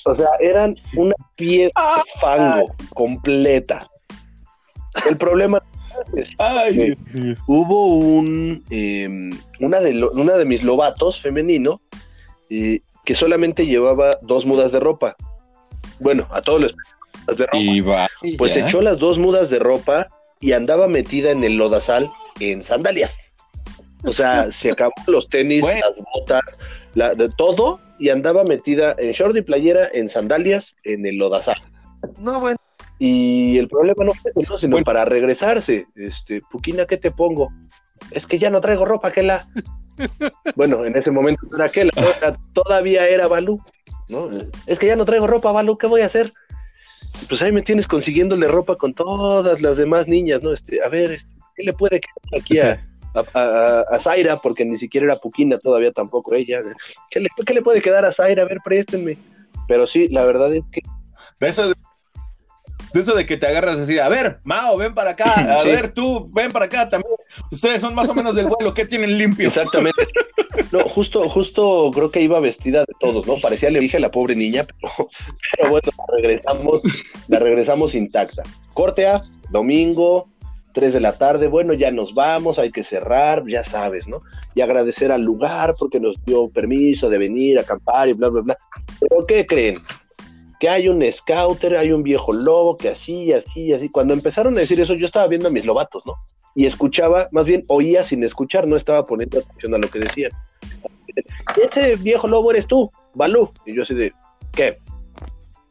o 0.05 0.15
sea, 0.15 0.27
eran 0.39 0.75
una 0.95 1.15
pieza 1.35 1.71
de 1.95 2.19
fango 2.19 2.75
completa. 2.93 3.87
El 5.05 5.17
problema 5.17 5.61
es 6.15 6.31
Ay, 6.39 6.95
que 7.11 7.35
hubo 7.45 7.97
un 7.97 8.63
eh, 8.71 9.07
una, 9.59 9.79
de 9.79 9.93
lo- 9.93 10.11
una 10.11 10.37
de 10.37 10.45
mis 10.45 10.63
lobatos 10.63 11.21
femenino 11.21 11.79
eh, 12.49 12.79
que 13.05 13.13
solamente 13.15 13.65
llevaba 13.67 14.17
dos 14.23 14.45
mudas 14.45 14.71
de 14.71 14.79
ropa. 14.79 15.15
Bueno, 15.99 16.27
a 16.31 16.41
todos 16.41 16.75
de 17.27 17.45
ropa 17.45 17.57
y 17.57 17.81
va. 17.81 18.07
pues 18.37 18.55
ya. 18.55 18.65
echó 18.65 18.81
las 18.81 18.97
dos 18.97 19.19
mudas 19.19 19.49
de 19.49 19.59
ropa 19.59 20.07
y 20.39 20.53
andaba 20.53 20.87
metida 20.87 21.31
en 21.31 21.43
el 21.43 21.57
lodazal 21.57 22.11
en 22.39 22.63
sandalias. 22.63 23.33
O 24.03 24.12
sea, 24.12 24.51
se 24.51 24.71
acabó 24.71 24.93
los 25.07 25.27
tenis, 25.29 25.62
Bueno. 25.62 25.81
las 25.88 26.01
botas, 26.13 26.60
la, 26.93 27.13
de 27.15 27.29
todo, 27.29 27.79
y 27.99 28.10
andaba 28.10 28.43
metida 28.43 28.95
en 28.99 29.12
short 29.12 29.36
y 29.36 29.41
playera, 29.41 29.89
en 29.93 30.07
sandalias, 30.10 30.75
en 30.83 31.05
el 31.05 31.17
lodazal. 31.17 31.57
No, 32.19 32.39
bueno, 32.39 32.57
Y 32.99 33.57
el 33.57 33.67
problema 33.67 34.05
no 34.05 34.13
fue 34.13 34.31
eso, 34.36 34.57
sino 34.57 34.71
Bueno. 34.73 34.86
para 34.86 35.05
regresarse. 35.05 35.86
Este, 35.95 36.41
Puquina, 36.51 36.86
¿qué 36.86 36.97
te 36.97 37.12
pongo? 37.12 37.49
Es 38.12 38.25
que 38.27 38.38
ya 38.39 38.49
no 38.49 38.62
traigo 38.62 38.86
ropa, 38.86 39.12
Kela. 39.12 39.47
bueno, 40.55 40.86
en 40.86 40.95
ese 40.95 41.12
momento 41.12 41.41
era 41.55 41.69
Kela, 41.69 41.91
¿no? 41.95 42.03
Era- 42.17 42.38
todavía 42.53 43.07
era 43.07 43.27
Balú. 43.27 43.62
¿no? 44.10 44.29
Es 44.67 44.79
que 44.79 44.86
ya 44.88 44.95
no 44.95 45.05
traigo 45.05 45.27
ropa, 45.27 45.51
Balú, 45.51 45.77
¿qué 45.77 45.88
voy 45.88 46.01
a 46.01 46.05
hacer? 46.05 46.33
Pues 47.27 47.41
ahí 47.41 47.51
me 47.51 47.62
tienes 47.62 47.88
consiguiéndole 47.88 48.47
ropa 48.47 48.75
con 48.77 48.93
todas 48.93 49.62
las 49.62 49.77
demás 49.77 50.07
niñas, 50.07 50.41
¿no? 50.43 50.53
Este, 50.53 50.81
a 50.83 50.88
ver, 50.88 51.12
este, 51.12 51.29
¿qué 51.55 51.63
le 51.63 51.73
puede 51.73 51.99
quedar 51.99 52.41
aquí 52.41 52.60
a, 52.60 52.88
a, 53.19 53.39
a- 53.39 53.82
a 53.89 53.99
Zaira? 53.99 54.38
Porque 54.38 54.65
ni 54.65 54.77
siquiera 54.77 55.06
era 55.06 55.15
Puquina 55.17 55.58
todavía 55.60 55.91
tampoco 55.91 56.34
ella. 56.36 56.62
¿Qué 57.10 57.19
le, 57.19 57.30
qué 57.45 57.53
le 57.53 57.62
puede 57.62 57.82
quedar 57.82 58.06
a 58.06 58.12
Zaira? 58.12 58.43
A 58.43 58.47
ver, 58.47 58.60
préstenme. 58.63 59.17
Pero 59.67 59.86
sí, 59.88 60.08
la 60.10 60.23
verdad 60.25 60.53
es 60.56 60.63
que 60.71 60.82
De 61.39 61.47
eso 61.49 61.67
de, 61.69 61.75
eso 63.01 63.15
de 63.15 63.25
que 63.25 63.38
te 63.38 63.47
agarras 63.47 63.77
así, 63.77 63.99
a 63.99 64.08
ver, 64.10 64.39
Mao, 64.43 64.77
ven 64.77 64.93
para 64.93 65.12
acá, 65.12 65.34
a 65.60 65.62
Sí. 65.62 65.69
ver 65.69 65.93
tú, 65.93 66.30
ven 66.34 66.51
para 66.51 66.65
acá 66.65 66.88
también. 66.89 67.13
Ustedes 67.51 67.82
son 67.82 67.93
más 67.93 68.08
o 68.10 68.13
menos 68.15 68.36
del 68.36 68.47
vuelo, 68.47 68.73
¿qué 68.73 68.86
tienen 68.86 69.17
limpio? 69.17 69.47
Exactamente. 69.47 70.06
No, 70.71 70.80
justo, 70.80 71.27
justo 71.30 71.91
creo 71.93 72.10
que 72.10 72.21
iba 72.21 72.39
vestida 72.39 72.80
de 72.80 72.93
todos, 72.99 73.27
¿no? 73.27 73.36
Parecía, 73.41 73.69
le 73.69 73.80
dije 73.82 73.97
a 73.97 73.99
la 73.99 74.10
pobre 74.12 74.36
niña, 74.36 74.65
pero, 74.65 75.10
pero 75.58 75.69
bueno, 75.69 75.91
la 75.97 76.15
regresamos, 76.15 76.82
la 77.27 77.39
regresamos 77.39 77.95
intacta. 77.95 78.43
Corte 78.73 79.06
A, 79.08 79.21
domingo, 79.51 80.30
3 80.77 80.93
de 80.93 80.99
la 80.99 81.17
tarde, 81.17 81.47
bueno, 81.47 81.73
ya 81.73 81.89
nos 81.89 82.13
vamos, 82.13 82.59
hay 82.59 82.71
que 82.71 82.83
cerrar, 82.83 83.43
ya 83.47 83.63
sabes, 83.63 84.07
¿no? 84.07 84.21
Y 84.53 84.61
agradecer 84.61 85.11
al 85.11 85.23
lugar 85.23 85.75
porque 85.79 85.99
nos 85.99 86.23
dio 86.23 86.49
permiso 86.49 87.09
de 87.09 87.17
venir 87.17 87.57
a 87.57 87.61
acampar 87.61 88.09
y 88.09 88.13
bla, 88.13 88.29
bla, 88.29 88.41
bla. 88.41 88.57
Pero 88.99 89.25
¿qué 89.25 89.47
creen? 89.47 89.77
Que 90.59 90.69
hay 90.69 90.87
un 90.87 91.03
scouter, 91.11 91.77
hay 91.77 91.91
un 91.91 92.03
viejo 92.03 92.31
lobo 92.31 92.77
que 92.77 92.89
así, 92.89 93.33
así, 93.33 93.73
así. 93.73 93.89
Cuando 93.89 94.13
empezaron 94.13 94.55
a 94.55 94.61
decir 94.61 94.79
eso, 94.79 94.93
yo 94.93 95.07
estaba 95.07 95.27
viendo 95.27 95.47
a 95.47 95.51
mis 95.51 95.65
lobatos, 95.65 96.05
¿no? 96.05 96.13
y 96.57 96.65
escuchaba, 96.65 97.29
más 97.31 97.45
bien 97.45 97.63
oía 97.67 98.03
sin 98.03 98.23
escuchar, 98.23 98.65
no 98.65 98.75
estaba 98.75 99.05
poniendo 99.05 99.37
atención 99.37 99.75
a 99.75 99.77
lo 99.77 99.91
que 99.91 99.99
decían. 99.99 100.31
Ese 101.55 101.97
viejo 101.97 102.27
lobo 102.27 102.49
eres 102.49 102.65
tú, 102.65 102.89
Balú. 103.13 103.51
Y 103.63 103.75
yo 103.75 103.83
así 103.83 103.93
de, 103.93 104.11
¿qué? 104.53 104.79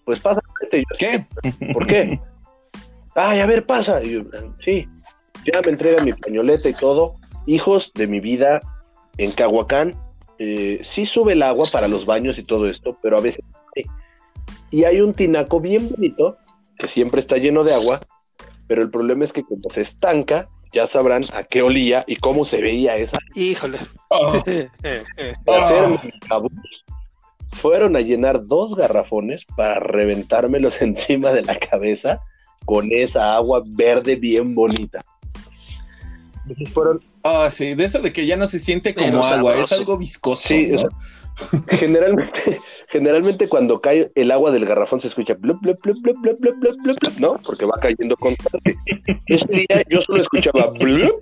Pues 0.04 0.20
pasa 0.20 0.40
este. 0.62 0.82
Yo, 0.82 0.96
¿Qué? 0.96 1.26
¿Por 1.72 1.88
qué? 1.88 2.20
Ay, 3.16 3.40
a 3.40 3.46
ver, 3.46 3.66
pasa. 3.66 4.00
Y 4.00 4.12
yo, 4.12 4.22
sí, 4.60 4.88
ya 5.52 5.62
me 5.62 5.70
entregan 5.70 6.04
mi 6.04 6.12
pañoleta 6.12 6.68
y 6.68 6.74
todo. 6.74 7.14
Hijos 7.46 7.92
de 7.94 8.06
mi 8.06 8.20
vida 8.20 8.60
en 9.18 9.30
Cahuacán, 9.30 9.94
eh, 10.38 10.80
sí 10.82 11.06
sube 11.06 11.32
el 11.32 11.42
agua 11.42 11.68
para 11.70 11.88
los 11.88 12.04
baños 12.04 12.38
y 12.38 12.42
todo 12.42 12.68
esto, 12.68 12.98
pero 13.02 13.16
a 13.16 13.20
veces 13.20 13.44
sí. 13.74 13.84
Y 14.70 14.84
hay 14.84 15.00
un 15.00 15.14
tinaco 15.14 15.60
bien 15.60 15.88
bonito 15.88 16.36
que 16.78 16.88
siempre 16.88 17.20
está 17.20 17.38
lleno 17.38 17.64
de 17.64 17.74
agua, 17.74 18.00
pero 18.66 18.82
el 18.82 18.90
problema 18.90 19.24
es 19.24 19.32
que 19.32 19.44
como 19.44 19.70
se 19.70 19.82
estanca, 19.82 20.48
ya 20.72 20.86
sabrán 20.86 21.22
a 21.32 21.44
qué 21.44 21.62
olía 21.62 22.04
y 22.06 22.16
cómo 22.16 22.44
se 22.44 22.60
veía 22.60 22.96
esa. 22.96 23.16
híjole. 23.34 23.80
Oh, 24.08 24.34
Eh, 24.46 24.68
eh, 24.82 25.02
eh. 25.16 25.34
Megabucks, 25.46 26.84
fueron 27.52 27.96
a 27.96 28.00
llenar 28.00 28.46
dos 28.46 28.74
garrafones 28.74 29.46
para 29.56 29.80
reventármelos 29.80 30.80
encima 30.82 31.32
de 31.32 31.42
la 31.42 31.56
cabeza 31.56 32.20
con 32.64 32.88
esa 32.90 33.36
agua 33.36 33.62
verde 33.64 34.16
bien 34.16 34.54
bonita. 34.54 35.04
Entonces 36.48 36.72
fueron, 36.72 37.02
ah, 37.24 37.48
sí, 37.50 37.74
de 37.74 37.84
eso 37.84 38.00
de 38.00 38.12
que 38.12 38.24
ya 38.24 38.36
no 38.36 38.46
se 38.46 38.60
siente 38.60 38.94
como 38.94 39.08
Pero 39.08 39.24
agua, 39.24 39.56
es 39.56 39.72
algo 39.72 39.98
viscoso. 39.98 40.46
Sí, 40.46 40.68
¿no? 40.68 40.76
o 40.76 40.78
sea, 40.78 40.90
generalmente, 41.78 42.60
generalmente 42.88 43.48
cuando 43.48 43.80
cae 43.80 44.12
el 44.14 44.30
agua 44.30 44.52
del 44.52 44.64
garrafón 44.64 45.00
se 45.00 45.08
escucha 45.08 45.34
blup, 45.34 45.60
blup, 45.60 45.80
blup, 45.82 45.98
blup, 46.02 46.16
blup, 46.20 46.38
blup, 46.40 46.56
blup, 46.60 46.76
blup, 46.82 46.98
blup, 47.00 47.18
¿no? 47.18 47.40
Porque 47.42 47.64
va 47.64 47.78
cayendo 47.80 48.16
constante. 48.16 48.76
Ese 49.26 49.48
día 49.48 49.84
yo 49.90 50.00
solo 50.02 50.20
escuchaba 50.20 50.70
blup, 50.78 51.20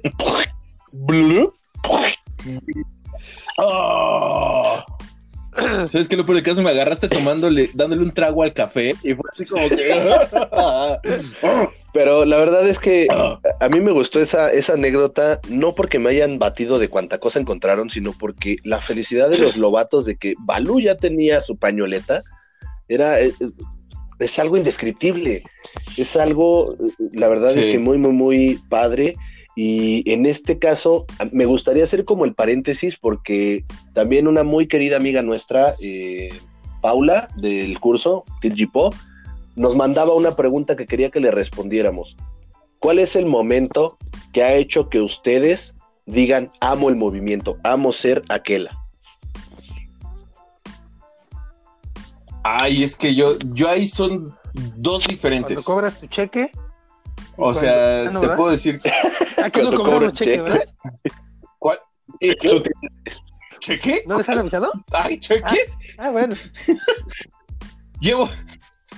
blup, 0.93 1.55
Ah. 3.59 4.85
¿Sabes 5.87 6.09
qué? 6.09 6.17
Lo 6.17 6.27
peor 6.27 6.37
de 6.37 6.43
caso 6.43 6.63
me 6.63 6.71
agarraste 6.71 7.09
tomándole, 7.09 7.71
dándole 7.75 8.03
un 8.03 8.11
trago 8.11 8.43
al 8.43 8.53
café 8.53 8.95
y 9.03 9.15
fue 9.15 9.31
así 9.33 9.47
como 9.47 9.69
que. 9.69 9.91
Pero 11.95 12.25
la 12.25 12.39
verdad 12.39 12.69
es 12.69 12.81
que 12.81 13.07
a 13.09 13.69
mí 13.69 13.79
me 13.79 13.93
gustó 13.93 14.21
esa, 14.21 14.51
esa 14.51 14.73
anécdota, 14.73 15.41
no 15.49 15.77
porque 15.77 16.01
me 16.01 16.11
hayan 16.11 16.41
batido 16.41 16.81
de 16.81 16.89
cuánta 16.89 17.19
cosa 17.19 17.39
encontraron, 17.39 17.89
sino 17.89 18.13
porque 18.13 18.57
la 18.65 18.81
felicidad 18.81 19.31
de 19.31 19.39
los 19.39 19.57
lobatos 19.57 20.05
de 20.05 20.17
que 20.17 20.35
Balú 20.41 20.81
ya 20.81 20.97
tenía 20.97 21.41
su 21.41 21.57
pañoleta 21.57 22.25
era 22.89 23.21
es, 23.21 23.35
es 24.19 24.39
algo 24.41 24.57
indescriptible. 24.57 25.45
Es 25.97 26.17
algo, 26.17 26.77
la 27.13 27.29
verdad 27.29 27.57
es 27.57 27.67
que 27.67 27.79
muy, 27.79 27.97
muy, 27.97 28.13
muy 28.13 28.61
padre. 28.69 29.15
Y 29.55 30.03
en 30.11 30.27
este 30.27 30.59
caso, 30.59 31.07
me 31.31 31.47
gustaría 31.47 31.85
hacer 31.85 32.05
como 32.05 32.25
el 32.25 32.35
paréntesis, 32.35 32.97
porque 32.97 33.65
también 33.93 34.27
una 34.27 34.43
muy 34.43 34.67
querida 34.67 34.97
amiga 34.97 35.23
nuestra, 35.23 35.77
eh, 35.81 36.31
Paula, 36.83 37.29
del 37.37 37.79
curso, 37.79 38.25
Tiljipo, 38.41 38.91
nos 39.57 39.77
mandaba 39.77 40.15
una 40.15 40.37
pregunta 40.37 40.77
que 40.77 40.87
quería 40.87 41.11
que 41.11 41.21
le 41.21 41.31
respondiéramos. 41.31 42.17
¿Cuál 42.79 42.99
es 42.99 43.17
el 43.17 43.27
momento 43.27 43.97
que 44.33 44.43
ha 44.43 44.55
hecho 44.55 44.89
que 44.91 45.01
ustedes 45.01 45.75
digan, 46.07 46.53
amo 46.61 46.89
el 46.91 46.97
movimiento, 46.97 47.57
amo 47.65 47.93
ser 47.93 48.23
aquela? 48.29 48.79
Ay, 52.43 52.83
es 52.83 52.97
que 52.97 53.15
yo, 53.15 53.39
yo 53.53 53.69
ahí 53.71 53.87
son 53.87 54.37
dos 54.53 55.03
Cuando 55.05 55.09
diferentes. 55.09 55.65
cobras 55.65 55.99
tu 55.99 56.07
cheque. 56.09 56.51
O 57.37 57.55
sea, 57.55 58.03
Ah, 58.03 58.11
no, 58.11 58.21
te 58.21 58.27
¿verdad? 58.27 58.37
puedo 58.37 58.51
decir, 58.51 58.81
Aquí 59.43 59.61
no 59.63 59.71
Cuando 59.71 59.85
cobras 59.85 60.13
cheque, 60.15 60.31
cheque. 60.33 60.43
¿verdad? 60.43 60.65
¿cuál? 61.59 61.79
¿Cheque? 62.21 62.47
Eso 62.47 62.63
¿Cheque? 63.61 64.03
¿No 64.07 64.19
les 64.19 64.29
han 64.29 64.39
avisado? 64.39 64.71
Ay, 64.93 65.17
cheques. 65.19 65.79
Ah, 65.97 66.11
bueno. 66.11 66.35
Llevo, 68.01 68.29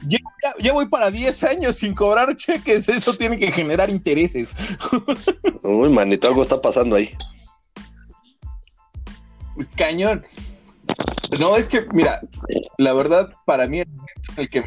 ya, 0.09 0.19
ya 0.59 0.73
voy 0.73 0.87
para 0.89 1.11
10 1.11 1.45
años 1.45 1.77
sin 1.77 1.95
cobrar 1.95 2.35
cheques. 2.37 2.89
Eso 2.89 3.15
tiene 3.15 3.39
que 3.39 3.51
generar 3.51 3.91
intereses. 3.91 4.51
Uy, 5.63 5.89
manito, 5.89 6.29
algo 6.29 6.43
está 6.43 6.61
pasando 6.61 6.97
ahí. 6.97 7.15
Cañón. 9.77 10.25
No, 11.41 11.57
es 11.57 11.69
que, 11.69 11.87
mira, 11.93 12.21
la 12.79 12.93
verdad, 12.93 13.35
para 13.47 13.67
mí, 13.67 13.81
en 13.81 13.89
el 14.37 14.49
que, 14.49 14.65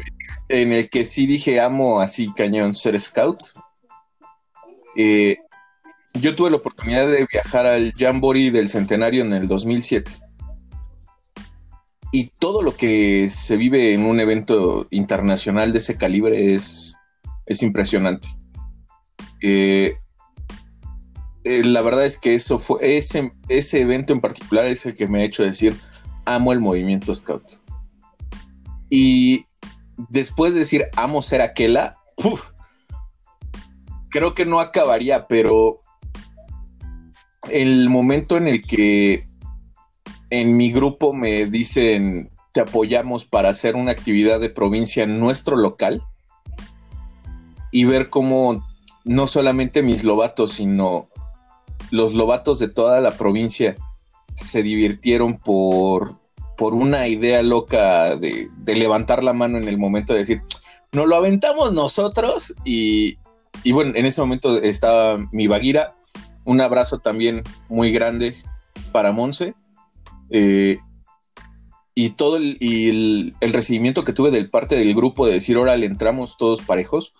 en 0.48 0.72
el 0.72 0.90
que 0.90 1.06
sí 1.06 1.26
dije 1.26 1.60
amo 1.60 2.00
así 2.00 2.32
cañón 2.34 2.74
ser 2.74 2.98
scout, 3.00 3.40
eh, 4.96 5.38
yo 6.14 6.34
tuve 6.34 6.50
la 6.50 6.56
oportunidad 6.56 7.06
de 7.06 7.26
viajar 7.30 7.66
al 7.66 7.92
Jamboree 7.96 8.50
del 8.50 8.68
Centenario 8.68 9.22
en 9.22 9.32
el 9.32 9.46
2007. 9.46 10.10
Y 12.12 12.32
todo 12.38 12.62
lo 12.62 12.76
que 12.76 13.30
se 13.30 13.56
vive 13.56 13.92
en 13.92 14.04
un 14.04 14.20
evento 14.20 14.86
internacional 14.90 15.72
de 15.72 15.78
ese 15.78 15.96
calibre 15.96 16.54
es, 16.54 16.96
es 17.46 17.62
impresionante. 17.62 18.28
Eh, 19.42 19.96
eh, 21.44 21.64
la 21.64 21.82
verdad 21.82 22.04
es 22.04 22.18
que 22.18 22.34
eso 22.34 22.58
fue, 22.58 22.96
ese, 22.98 23.32
ese 23.48 23.80
evento 23.80 24.12
en 24.12 24.20
particular 24.20 24.64
es 24.66 24.84
el 24.86 24.94
que 24.94 25.08
me 25.08 25.20
ha 25.20 25.24
hecho 25.24 25.42
decir, 25.42 25.78
amo 26.24 26.52
el 26.52 26.60
movimiento 26.60 27.14
Scout. 27.14 27.44
Y 28.90 29.46
después 30.08 30.52
de 30.54 30.60
decir, 30.60 30.86
amo 30.96 31.22
ser 31.22 31.40
aquela, 31.42 31.96
creo 34.10 34.34
que 34.34 34.44
no 34.44 34.60
acabaría, 34.60 35.28
pero 35.28 35.80
el 37.50 37.88
momento 37.88 38.36
en 38.36 38.48
el 38.48 38.62
que 38.62 39.29
en 40.30 40.56
mi 40.56 40.72
grupo 40.72 41.12
me 41.12 41.46
dicen, 41.46 42.30
te 42.52 42.60
apoyamos 42.60 43.24
para 43.24 43.50
hacer 43.50 43.76
una 43.76 43.92
actividad 43.92 44.40
de 44.40 44.50
provincia 44.50 45.04
en 45.04 45.20
nuestro 45.20 45.56
local 45.56 46.02
y 47.70 47.84
ver 47.84 48.10
cómo 48.10 48.64
no 49.04 49.26
solamente 49.26 49.82
mis 49.82 50.04
lobatos, 50.04 50.52
sino 50.52 51.08
los 51.90 52.14
lobatos 52.14 52.58
de 52.58 52.68
toda 52.68 53.00
la 53.00 53.12
provincia 53.12 53.76
se 54.34 54.62
divirtieron 54.62 55.38
por, 55.38 56.18
por 56.56 56.74
una 56.74 57.08
idea 57.08 57.42
loca 57.42 58.16
de, 58.16 58.48
levantar 58.66 59.24
la 59.24 59.32
mano 59.32 59.58
en 59.58 59.68
el 59.68 59.78
momento 59.78 60.12
de 60.12 60.20
decir, 60.20 60.42
nos 60.92 61.06
lo 61.06 61.16
aventamos 61.16 61.72
nosotros 61.72 62.54
y, 62.64 63.18
y 63.64 63.72
bueno, 63.72 63.92
en 63.94 64.06
ese 64.06 64.20
momento 64.20 64.60
estaba 64.60 65.18
mi 65.32 65.46
Baguira, 65.46 65.94
un 66.44 66.60
abrazo 66.60 66.98
también 66.98 67.42
muy 67.68 67.92
grande 67.92 68.34
para 68.92 69.12
Monse. 69.12 69.54
Eh, 70.30 70.78
y 71.94 72.10
todo 72.10 72.36
el, 72.36 72.56
el, 73.40 73.52
recibimiento 73.52 74.04
que 74.04 74.12
tuve 74.12 74.30
del 74.30 74.48
parte 74.48 74.76
del 74.76 74.94
grupo 74.94 75.26
de 75.26 75.34
decir, 75.34 75.56
ahora 75.56 75.76
le 75.76 75.86
entramos 75.86 76.36
todos 76.38 76.62
parejos. 76.62 77.14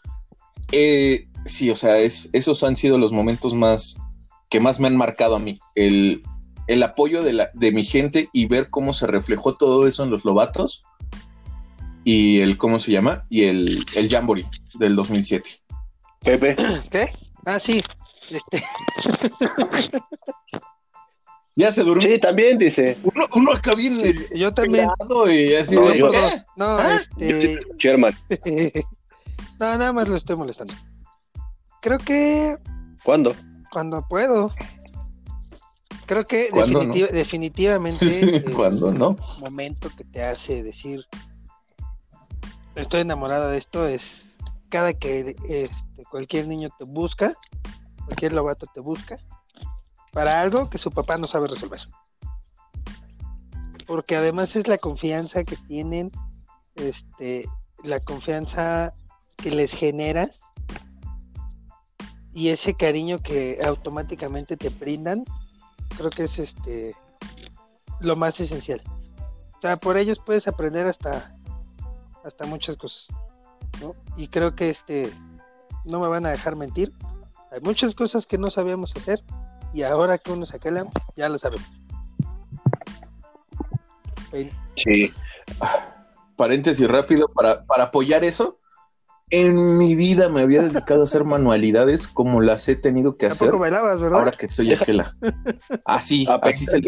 Eh, 0.73 1.29
sí, 1.45 1.71
o 1.71 1.77
sea, 1.77 1.99
es, 1.99 2.31
esos 2.33 2.63
han 2.63 2.77
sido 2.77 2.97
los 2.97 3.13
momentos 3.13 3.53
más, 3.55 3.99
que 4.49 4.61
más 4.61 4.81
me 4.81 4.87
han 4.87 4.97
marcado 4.97 5.37
a 5.37 5.41
mí. 5.41 5.59
El, 5.75 6.23
apoyo 6.83 7.23
de, 7.23 7.33
la, 7.33 7.51
de 7.53 7.73
mi 7.73 7.85
gente 7.85 8.29
y 8.33 8.47
ver 8.47 8.71
cómo 8.71 8.93
se 8.93 9.07
reflejó 9.07 9.55
todo 9.55 9.87
eso 9.87 10.05
en 10.05 10.11
los 10.11 10.25
Lobatos 10.25 10.85
y 12.05 12.41
el, 12.41 12.57
¿cómo 12.57 12.79
se 12.79 12.93
llama? 12.93 13.27
Y 13.29 13.45
el, 13.45 13.85
el 13.95 14.09
Jamboree 14.09 14.47
del 14.79 14.97
2007. 14.97 15.51
Pepe. 16.21 16.57
¿Qué? 16.91 17.13
Ah, 17.45 17.59
sí. 17.59 17.83
Este. 18.31 18.63
ya 21.61 21.71
se 21.71 21.83
durmió. 21.83 22.09
Sí, 22.09 22.19
también 22.19 22.59
dice. 22.59 22.97
Uno, 23.03 23.27
uno 23.35 23.53
acá 23.53 23.75
bien. 23.75 24.01
Yo 24.35 24.53
también. 24.53 24.89
Y 25.29 25.55
así 25.55 25.77
no, 25.77 25.89
de, 25.89 25.99
yo, 25.99 26.11
¿qué? 26.11 26.19
no, 26.57 26.65
¿Ah? 26.79 26.99
este... 27.19 27.59
Sherman. 27.77 28.15
no, 29.61 29.79
nada 29.79 29.93
más 29.93 30.09
lo 30.09 30.17
estoy 30.17 30.37
molestando. 30.37 30.75
Creo 31.81 31.99
que. 31.99 32.57
¿Cuándo? 33.05 33.35
Cuando 33.73 34.05
puedo. 34.09 34.53
Creo 36.07 36.27
que 36.27 36.49
¿Cuándo 36.51 36.81
definitiva, 36.81 37.09
no? 37.09 37.17
definitivamente. 37.17 38.51
¿Cuándo 38.57 38.91
no? 38.91 39.17
momento 39.41 39.89
que 39.97 40.05
te 40.05 40.25
hace 40.25 40.63
decir. 40.63 41.05
Estoy 42.75 43.01
enamorado 43.01 43.49
de 43.49 43.59
esto 43.59 43.87
es 43.87 44.01
cada 44.71 44.93
que 44.93 45.37
este, 45.49 46.05
cualquier 46.11 46.49
niño 46.49 46.71
te 46.79 46.85
busca, 46.85 47.35
cualquier 48.07 48.33
lobato 48.33 48.67
te 48.73 48.81
busca, 48.81 49.19
para 50.13 50.41
algo 50.41 50.69
que 50.69 50.79
su 50.79 50.91
papá 50.91 51.17
no 51.17 51.27
sabe 51.27 51.49
resolver. 51.49 51.81
Porque 53.87 54.17
además 54.17 54.55
es 54.55 54.67
la 54.69 54.79
confianza 54.79 55.45
que 55.45 55.57
tienen, 55.57 56.11
este, 56.77 57.49
la 57.83 58.01
confianza 58.01 58.93
que 59.37 59.51
les 59.51 59.71
generas 59.71 60.31
y 62.33 62.49
ese 62.49 62.75
cariño 62.75 63.19
que 63.19 63.59
automáticamente 63.67 64.57
te 64.57 64.69
brindan, 64.69 65.25
creo 65.97 66.11
que 66.11 66.25
es 66.25 66.39
este 66.39 66.95
lo 68.01 68.17
más 68.17 68.39
esencial. 68.39 68.83
O 69.57 69.61
sea, 69.61 69.77
por 69.77 69.97
ellos 69.97 70.19
puedes 70.25 70.47
aprender 70.47 70.87
hasta 70.87 71.33
hasta 72.25 72.47
muchas 72.47 72.77
cosas. 72.77 73.07
¿no? 73.81 73.95
Y 74.17 74.29
creo 74.29 74.55
que 74.55 74.71
este 74.71 75.11
no 75.85 76.01
me 76.01 76.09
van 76.09 76.27
a 76.27 76.31
dejar 76.31 76.57
mentir. 76.57 76.93
Hay 77.51 77.61
muchas 77.63 77.95
cosas 77.95 78.25
que 78.27 78.39
no 78.39 78.51
sabíamos 78.51 78.93
hacer 78.97 79.21
y 79.73 79.83
ahora 79.83 80.19
que 80.19 80.33
uno 80.33 80.45
se 80.47 80.57
aquelan, 80.57 80.89
ya 81.17 81.29
lo 81.29 81.39
sabemos. 81.39 81.67
Sí. 84.77 85.13
Paréntesis 86.37 86.89
rápido 86.89 87.29
para, 87.29 87.65
para 87.65 87.85
apoyar 87.85 88.25
eso. 88.25 88.59
En 89.31 89.79
mi 89.79 89.95
vida 89.95 90.29
me 90.29 90.41
había 90.41 90.63
dedicado 90.63 91.03
a 91.03 91.05
hacer 91.05 91.25
manualidades 91.25 92.09
como 92.09 92.41
las 92.41 92.69
he 92.69 92.75
tenido 92.75 93.17
que 93.17 93.27
hacer. 93.27 93.49
Tampoco 93.49 93.61
bailabas, 93.63 94.01
¿verdad? 94.01 94.19
Ahora 94.19 94.33
que 94.33 94.49
soy 94.49 94.73
aquela. 94.73 95.15
Así, 95.85 96.27
así 96.43 96.65
se, 96.65 96.81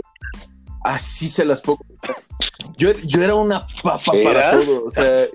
así 0.85 1.29
se 1.29 1.45
las 1.45 1.61
pongo. 1.61 1.85
Yo, 2.77 2.93
yo 3.05 3.23
era 3.23 3.35
una 3.37 3.65
papa 3.83 4.13
para 4.25 4.51
todo. 4.51 4.85
O 4.85 4.91
sea, 4.91 5.27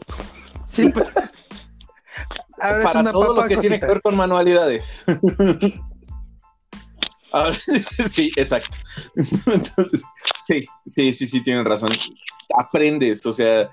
Sí, 0.75 0.89
pues. 0.89 1.07
Ahora 2.59 2.77
es 2.79 2.83
para 2.83 3.11
todo 3.11 3.33
lo 3.35 3.41
que 3.43 3.57
tiene 3.57 3.67
cosita. 3.67 3.87
que 3.87 3.93
ver 3.93 4.01
con 4.01 4.15
manualidades. 4.15 5.05
Sí, 8.07 8.31
exacto. 8.35 8.77
Entonces, 9.15 10.03
sí, 10.47 10.65
sí, 10.85 11.13
sí, 11.13 11.27
sí, 11.27 11.43
tienen 11.43 11.65
razón. 11.65 11.91
Aprendes, 12.57 13.25
o 13.25 13.31
sea, 13.31 13.69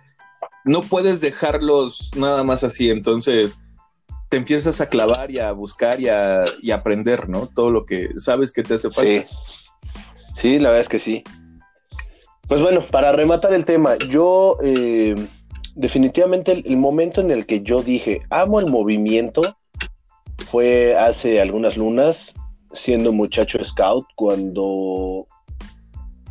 no 0.65 0.83
puedes 0.83 1.21
dejarlos 1.21 2.11
nada 2.17 2.43
más 2.43 2.65
así, 2.65 2.91
entonces 2.91 3.59
te 4.31 4.39
empiezas 4.39 4.81
a 4.81 4.89
clavar 4.89 5.31
y 5.31 5.39
a 5.39 5.53
buscar 5.53 6.01
y 6.01 6.09
a, 6.09 6.45
y 6.63 6.71
aprender, 6.71 7.29
¿no? 7.29 7.49
Todo 7.55 7.71
lo 7.71 7.85
que 7.85 8.09
sabes 8.17 8.53
que 8.53 8.63
te 8.63 8.75
hace 8.75 8.91
falta. 8.91 9.27
Sí. 10.37 10.59
La 10.59 10.71
verdad 10.71 10.81
es 10.81 10.89
que 10.89 10.99
sí. 10.99 11.23
Pues 12.49 12.61
bueno, 12.61 12.85
para 12.91 13.13
rematar 13.13 13.55
el 13.55 13.65
tema, 13.65 13.97
yo 14.11 14.59
eh, 14.63 15.15
definitivamente 15.77 16.53
el 16.53 16.77
momento 16.77 17.21
en 17.21 17.31
el 17.31 17.47
que 17.47 17.63
yo 17.63 17.83
dije, 17.83 18.23
amo 18.31 18.61
el 18.61 18.67
movimiento, 18.67 19.43
fue 20.45 20.97
hace 20.97 21.41
algunas 21.41 21.77
lunas, 21.77 22.35
siendo 22.75 23.13
muchacho 23.13 23.65
scout, 23.65 24.07
cuando 24.15 25.27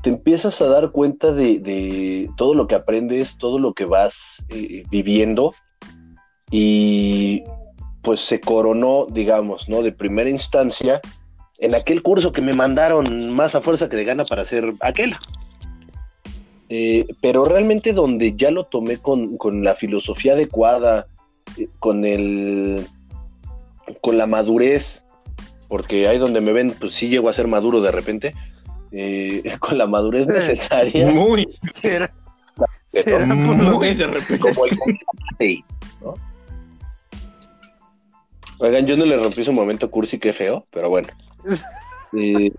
te 0.03 0.09
empiezas 0.09 0.61
a 0.61 0.67
dar 0.67 0.91
cuenta 0.91 1.31
de, 1.31 1.59
de 1.59 2.29
todo 2.37 2.53
lo 2.53 2.67
que 2.67 2.75
aprendes, 2.75 3.37
todo 3.37 3.57
lo 3.57 3.73
que 3.73 3.85
vas 3.85 4.45
eh, 4.49 4.83
viviendo 4.91 5.53
y 6.51 7.43
pues 8.01 8.19
se 8.19 8.39
coronó, 8.39 9.07
digamos, 9.09 9.69
¿no? 9.69 9.81
De 9.81 9.93
primera 9.93 10.29
instancia 10.29 11.01
en 11.57 11.73
aquel 11.73 12.01
curso 12.01 12.31
que 12.31 12.41
me 12.41 12.53
mandaron 12.53 13.31
más 13.31 13.55
a 13.55 13.61
fuerza 13.61 13.87
que 13.87 13.95
de 13.95 14.03
gana 14.03 14.25
para 14.25 14.41
hacer 14.41 14.73
aquel. 14.81 15.15
Eh, 16.69 17.05
pero 17.21 17.45
realmente 17.45 17.93
donde 17.93 18.35
ya 18.35 18.51
lo 18.51 18.65
tomé 18.65 18.97
con, 18.97 19.37
con 19.37 19.63
la 19.63 19.75
filosofía 19.75 20.33
adecuada, 20.33 21.07
eh, 21.57 21.67
con 21.79 22.03
el 22.03 22.85
con 24.01 24.17
la 24.17 24.27
madurez, 24.27 25.02
porque 25.73 26.07
ahí 26.07 26.19
donde 26.19 26.39
me 26.39 26.51
ven, 26.53 26.75
pues 26.79 26.93
sí 26.93 27.07
llego 27.07 27.29
a 27.29 27.33
ser 27.33 27.47
maduro 27.47 27.81
de 27.81 27.89
repente, 27.89 28.35
eh, 28.91 29.41
con 29.59 29.75
la 29.79 29.87
madurez 29.87 30.27
necesaria, 30.27 31.07
Muy, 31.09 31.47
Era- 31.81 32.13
muy 33.25 33.95
de 33.95 34.05
repente. 34.05 34.37
como 34.37 34.65
el 34.67 34.77
combate, 34.77 35.63
¿no? 35.99 36.13
Oigan, 38.59 38.85
yo 38.85 38.95
no 38.97 39.05
le 39.05 39.17
rompí 39.17 39.43
su 39.43 39.51
momento 39.51 39.89
cursi, 39.89 40.19
qué 40.19 40.31
feo, 40.31 40.63
pero 40.71 40.89
bueno. 40.91 41.07
Eh, 42.15 42.51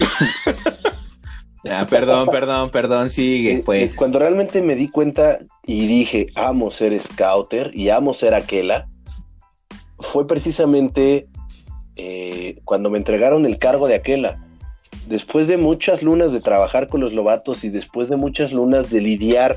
Ah, 1.70 1.86
perdón, 1.88 2.28
perdón, 2.30 2.70
perdón, 2.70 3.08
sigue, 3.10 3.52
Eh, 3.52 3.62
pues. 3.64 3.96
Cuando 3.96 4.18
realmente 4.18 4.60
me 4.60 4.74
di 4.74 4.88
cuenta 4.88 5.38
y 5.64 5.86
dije, 5.86 6.26
amo 6.34 6.72
ser 6.72 7.00
scouter 7.00 7.70
y 7.72 7.90
amo 7.90 8.12
ser 8.12 8.34
aquela, 8.34 8.88
fue 10.00 10.26
precisamente 10.26 11.28
eh, 11.96 12.60
cuando 12.64 12.90
me 12.90 12.98
entregaron 12.98 13.46
el 13.46 13.58
cargo 13.58 13.88
de 13.88 13.94
aquela. 13.94 14.38
Después 15.08 15.48
de 15.48 15.56
muchas 15.56 16.02
lunas 16.02 16.32
de 16.32 16.40
trabajar 16.40 16.88
con 16.88 17.00
los 17.00 17.12
lobatos 17.12 17.64
y 17.64 17.70
después 17.70 18.08
de 18.08 18.16
muchas 18.16 18.52
lunas 18.52 18.90
de 18.90 19.00
lidiar, 19.00 19.56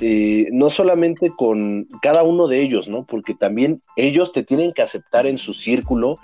eh, 0.00 0.48
no 0.52 0.70
solamente 0.70 1.30
con 1.36 1.86
cada 2.02 2.22
uno 2.22 2.48
de 2.48 2.62
ellos, 2.62 2.88
¿no? 2.88 3.04
Porque 3.04 3.34
también 3.34 3.82
ellos 3.96 4.32
te 4.32 4.42
tienen 4.42 4.72
que 4.72 4.82
aceptar 4.82 5.26
en 5.26 5.38
su 5.38 5.54
círculo, 5.54 6.18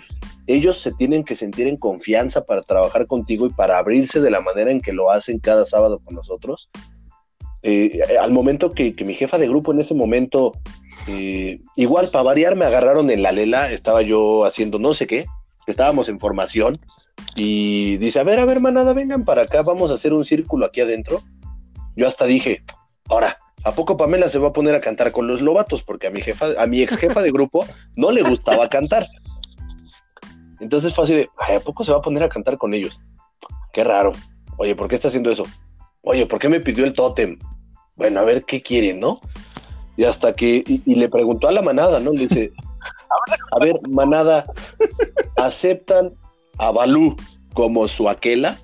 ellos 0.46 0.78
se 0.78 0.92
tienen 0.92 1.24
que 1.24 1.34
sentir 1.34 1.66
en 1.66 1.76
confianza 1.76 2.44
para 2.44 2.62
trabajar 2.62 3.06
contigo 3.06 3.46
y 3.46 3.50
para 3.50 3.78
abrirse 3.78 4.20
de 4.20 4.30
la 4.30 4.40
manera 4.40 4.70
en 4.70 4.80
que 4.80 4.92
lo 4.92 5.10
hacen 5.10 5.38
cada 5.38 5.66
sábado 5.66 6.00
con 6.04 6.14
nosotros. 6.14 6.70
Eh, 7.62 8.00
al 8.20 8.32
momento 8.32 8.72
que, 8.72 8.94
mi 9.04 9.14
jefa 9.14 9.38
de 9.38 9.48
grupo 9.48 9.72
en 9.72 9.80
ese 9.80 9.94
momento, 9.94 10.52
igual 11.76 12.08
para 12.08 12.24
variar, 12.24 12.56
me 12.56 12.64
agarraron 12.64 13.10
en 13.10 13.22
la 13.22 13.32
lela, 13.32 13.70
estaba 13.70 14.02
yo 14.02 14.44
haciendo 14.44 14.78
no 14.78 14.94
sé 14.94 15.06
qué, 15.06 15.26
estábamos 15.66 16.08
en 16.08 16.18
formación 16.18 16.78
y 17.36 17.96
dice, 17.98 18.20
a 18.20 18.24
ver, 18.24 18.38
a 18.38 18.44
ver, 18.44 18.60
manada, 18.60 18.92
vengan 18.92 19.24
para 19.24 19.42
acá, 19.42 19.62
vamos 19.62 19.90
a 19.90 19.94
hacer 19.94 20.12
un 20.12 20.24
círculo 20.24 20.66
aquí 20.66 20.80
adentro. 20.80 21.22
Yo 21.96 22.08
hasta 22.08 22.24
dije, 22.24 22.62
Ahora, 23.08 23.36
¿a 23.64 23.72
poco 23.72 23.96
Pamela 23.96 24.28
se 24.28 24.38
va 24.38 24.48
a 24.48 24.52
poner 24.52 24.74
a 24.74 24.80
cantar 24.80 25.12
con 25.12 25.26
los 25.26 25.42
lobatos? 25.42 25.82
Porque 25.82 26.06
a 26.06 26.10
mi 26.10 26.20
jefa, 26.22 26.46
a 26.58 26.66
mi 26.66 26.82
ex 26.82 26.96
jefa 26.96 27.20
de 27.20 27.32
grupo 27.32 27.66
no 27.96 28.10
le 28.10 28.22
gustaba 28.22 28.68
cantar. 28.68 29.06
Entonces 30.60 30.94
fue 30.94 31.04
así 31.04 31.14
de, 31.14 31.30
¿a 31.36 31.60
poco 31.60 31.84
se 31.84 31.92
va 31.92 31.98
a 31.98 32.02
poner 32.02 32.22
a 32.22 32.28
cantar 32.28 32.56
con 32.56 32.72
ellos? 32.72 33.00
Qué 33.72 33.84
raro. 33.84 34.12
Oye, 34.56 34.74
¿por 34.76 34.88
qué 34.88 34.94
está 34.94 35.08
haciendo 35.08 35.30
eso? 35.30 35.44
Oye, 36.02 36.26
¿por 36.26 36.38
qué 36.38 36.48
me 36.48 36.60
pidió 36.60 36.84
el 36.84 36.92
tótem? 36.92 37.38
Bueno, 37.96 38.20
a 38.20 38.24
ver 38.24 38.44
qué 38.44 38.62
quieren, 38.62 39.00
¿no? 39.00 39.20
Y 39.96 40.04
hasta 40.04 40.34
que, 40.34 40.64
y, 40.66 40.94
le 40.94 41.08
preguntó 41.08 41.48
a 41.48 41.52
la 41.52 41.62
manada, 41.62 42.00
¿no? 42.00 42.12
Le 42.12 42.28
dice, 42.28 42.52
a 43.50 43.58
ver, 43.60 43.80
manada, 43.88 44.44
¿aceptan 45.36 46.14
a 46.58 46.70
Balú 46.70 47.16
como 47.54 47.88
su 47.88 48.08
aquela? 48.08 48.58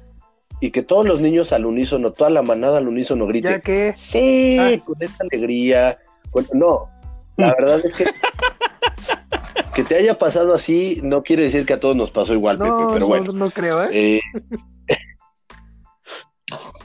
Y 0.61 0.71
que 0.73 0.83
todos 0.83 1.07
los 1.07 1.21
niños 1.21 1.53
al 1.53 1.67
unísono, 1.67 2.13
toda 2.13 2.31
la 2.31 2.43
manada 2.43 2.79
al 2.79 2.89
unísono 2.89 3.27
grite, 3.27 3.49
¿Ya 3.49 3.61
qué? 3.61 3.93
sí, 3.95 4.59
ah. 4.61 4.85
con 4.85 4.97
esta 5.01 5.25
alegría. 5.31 5.99
no, 6.53 6.87
la 7.37 7.55
verdad 7.55 7.81
es 7.85 7.95
que 7.95 8.05
que 9.79 9.85
te 9.85 9.95
haya 9.95 10.19
pasado 10.19 10.55
así 10.55 10.99
no 11.05 11.23
quiere 11.23 11.45
decir 11.45 11.65
que 11.65 11.75
a 11.75 11.79
todos 11.79 11.95
nos 11.95 12.11
pasó 12.11 12.33
igual, 12.33 12.59
Pepe, 12.59 12.93
pero 12.93 13.07
bueno. 13.07 13.31
No, 13.31 13.49
creo, 13.49 13.85
¿eh? 13.85 14.17
eh 14.17 14.21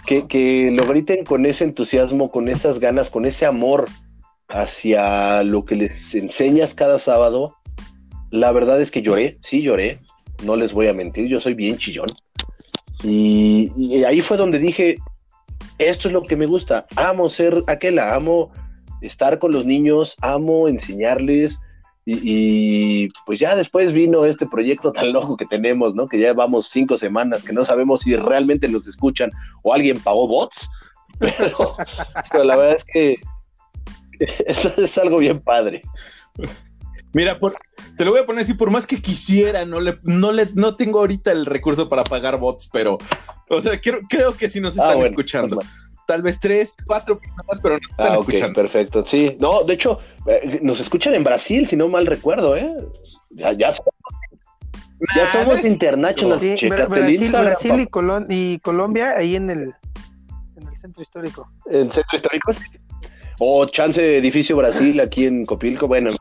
que, 0.06 0.28
que 0.28 0.72
lo 0.72 0.86
griten 0.86 1.26
con 1.26 1.48
ese 1.48 1.64
entusiasmo, 1.64 2.30
con 2.30 2.50
esas 2.50 2.80
ganas, 2.80 3.10
con 3.10 3.26
ese 3.26 3.48
amor 3.48 3.90
hacia 4.54 5.44
lo 5.44 5.66
que 5.66 5.76
les 5.76 6.14
enseñas 6.14 6.76
cada 6.76 7.00
sábado, 7.00 7.58
la 8.30 8.52
verdad 8.52 8.82
es 8.82 8.92
que 8.92 9.02
lloré, 9.02 9.38
sí 9.42 9.62
lloré, 9.62 9.98
no 10.44 10.56
les 10.56 10.74
voy 10.74 10.88
a 10.88 10.94
mentir, 10.94 11.28
yo 11.28 11.40
soy 11.40 11.56
bien 11.56 11.78
chillón. 11.78 12.10
Y, 13.04 14.04
ahí 14.04 14.22
fue 14.22 14.38
donde 14.38 14.60
dije, 14.60 14.98
esto 15.80 16.08
es 16.08 16.14
lo 16.14 16.22
que 16.22 16.36
me 16.36 16.46
gusta, 16.46 16.86
amo 16.96 17.30
ser 17.30 17.64
aquella, 17.68 18.14
amo 18.14 18.52
estar 19.02 19.40
con 19.40 19.52
los 19.52 19.66
niños, 19.66 20.16
amo 20.22 20.68
enseñarles. 20.68 21.60
Y, 22.06 23.08
pues 23.26 23.40
ya 23.40 23.56
después 23.56 23.92
vino 23.92 24.26
este 24.26 24.46
proyecto 24.46 24.92
tan 24.92 25.14
loco 25.14 25.36
que 25.36 25.46
tenemos, 25.46 25.96
¿no? 25.96 26.08
Que 26.08 26.20
ya 26.20 26.28
llevamos 26.28 26.68
cinco 26.68 26.98
semanas, 26.98 27.44
que 27.44 27.54
no 27.54 27.66
sabemos 27.66 28.02
si 28.02 28.16
realmente 28.16 28.68
nos 28.68 28.88
escuchan 28.88 29.32
o 29.64 29.74
alguien 29.74 30.00
pagó 30.00 30.28
bots, 30.28 30.70
pero 31.20 32.44
la 32.44 32.56
verdad 32.56 32.76
es 32.76 32.86
que 32.86 33.16
Eso 34.48 34.74
es 34.78 34.98
algo 34.98 35.18
bien 35.18 35.40
padre. 35.40 35.82
Mira, 37.14 37.40
te 37.96 38.06
lo 38.06 38.12
voy 38.12 38.22
a 38.22 38.26
poner 38.26 38.42
así, 38.42 38.56
por 38.56 38.72
más 38.72 38.88
que 38.88 39.00
quisiera, 39.00 39.66
no 39.66 39.80
le, 39.80 40.00
no 40.04 40.32
le, 40.32 40.48
no 40.56 40.76
tengo 40.76 41.00
ahorita 41.00 41.32
el 41.32 41.46
recurso 41.46 41.88
para 41.88 42.04
pagar 42.04 42.40
bots, 42.40 42.70
pero, 42.74 42.98
o 43.50 43.62
sea, 43.62 43.80
creo, 43.80 44.36
que 44.36 44.50
si 44.50 44.60
nos 44.60 44.80
ah, 44.80 44.90
están 44.90 45.06
escuchando. 45.06 45.58
Pues 45.58 45.68
Tal 46.06 46.22
vez 46.22 46.40
tres, 46.40 46.76
cuatro 46.86 47.20
más, 47.48 47.62
pero 47.62 47.76
nos 47.76 47.90
están 47.90 48.12
ah, 48.12 48.16
escuchando. 48.16 48.62
Perfecto, 48.62 49.06
sí. 49.06 49.38
No, 49.40 49.64
de 49.64 49.74
hecho, 49.74 50.00
eh, 50.26 50.60
nos 50.62 50.80
escuchan 50.82 51.14
en 51.14 51.24
Brasil, 51.24 51.66
si 51.66 51.78
no 51.78 51.88
mal 51.88 52.08
recuerdo, 52.08 52.58
¿eh? 52.58 52.76
Ya, 53.30 53.54
ya 53.54 53.72
somos, 53.72 53.94
ya 55.16 55.28
somos 55.28 55.64
internacionales. 55.64 56.60
Sí, 56.60 56.68
Brasil, 56.68 57.32
Brasil 57.32 57.88
y, 58.30 58.60
Colombia, 58.60 59.14
ahí 59.18 59.36
en 59.36 59.50
el, 59.50 59.74
en 60.58 60.68
el 60.68 60.82
centro 60.82 61.04
histórico. 61.04 61.48
¿En 61.68 61.92
centro 61.92 62.18
histórico? 62.18 62.52
Sí. 62.52 62.64
O 63.40 63.66
Chance 63.66 64.18
Edificio 64.18 64.56
Brasil 64.58 65.00
aquí 65.00 65.26
en 65.26 65.46
Copilco. 65.46 65.88
Bueno, 65.88 66.12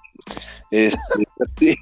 este, 0.71 0.99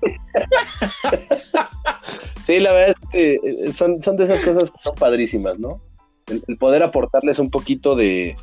sí. 2.47 2.61
la 2.61 2.72
verdad 2.72 2.97
es 3.01 3.09
que 3.11 3.35
eh, 3.35 3.72
son, 3.72 4.03
son 4.03 4.16
de 4.16 4.24
esas 4.24 4.45
cosas 4.45 4.70
que 4.70 4.83
son 4.83 4.95
padrísimas, 4.97 5.59
¿no? 5.59 5.81
El, 6.26 6.57
poder 6.59 6.83
aportarles 6.83 7.39
un 7.39 7.51
poquito 7.51 7.95
de, 7.95 8.35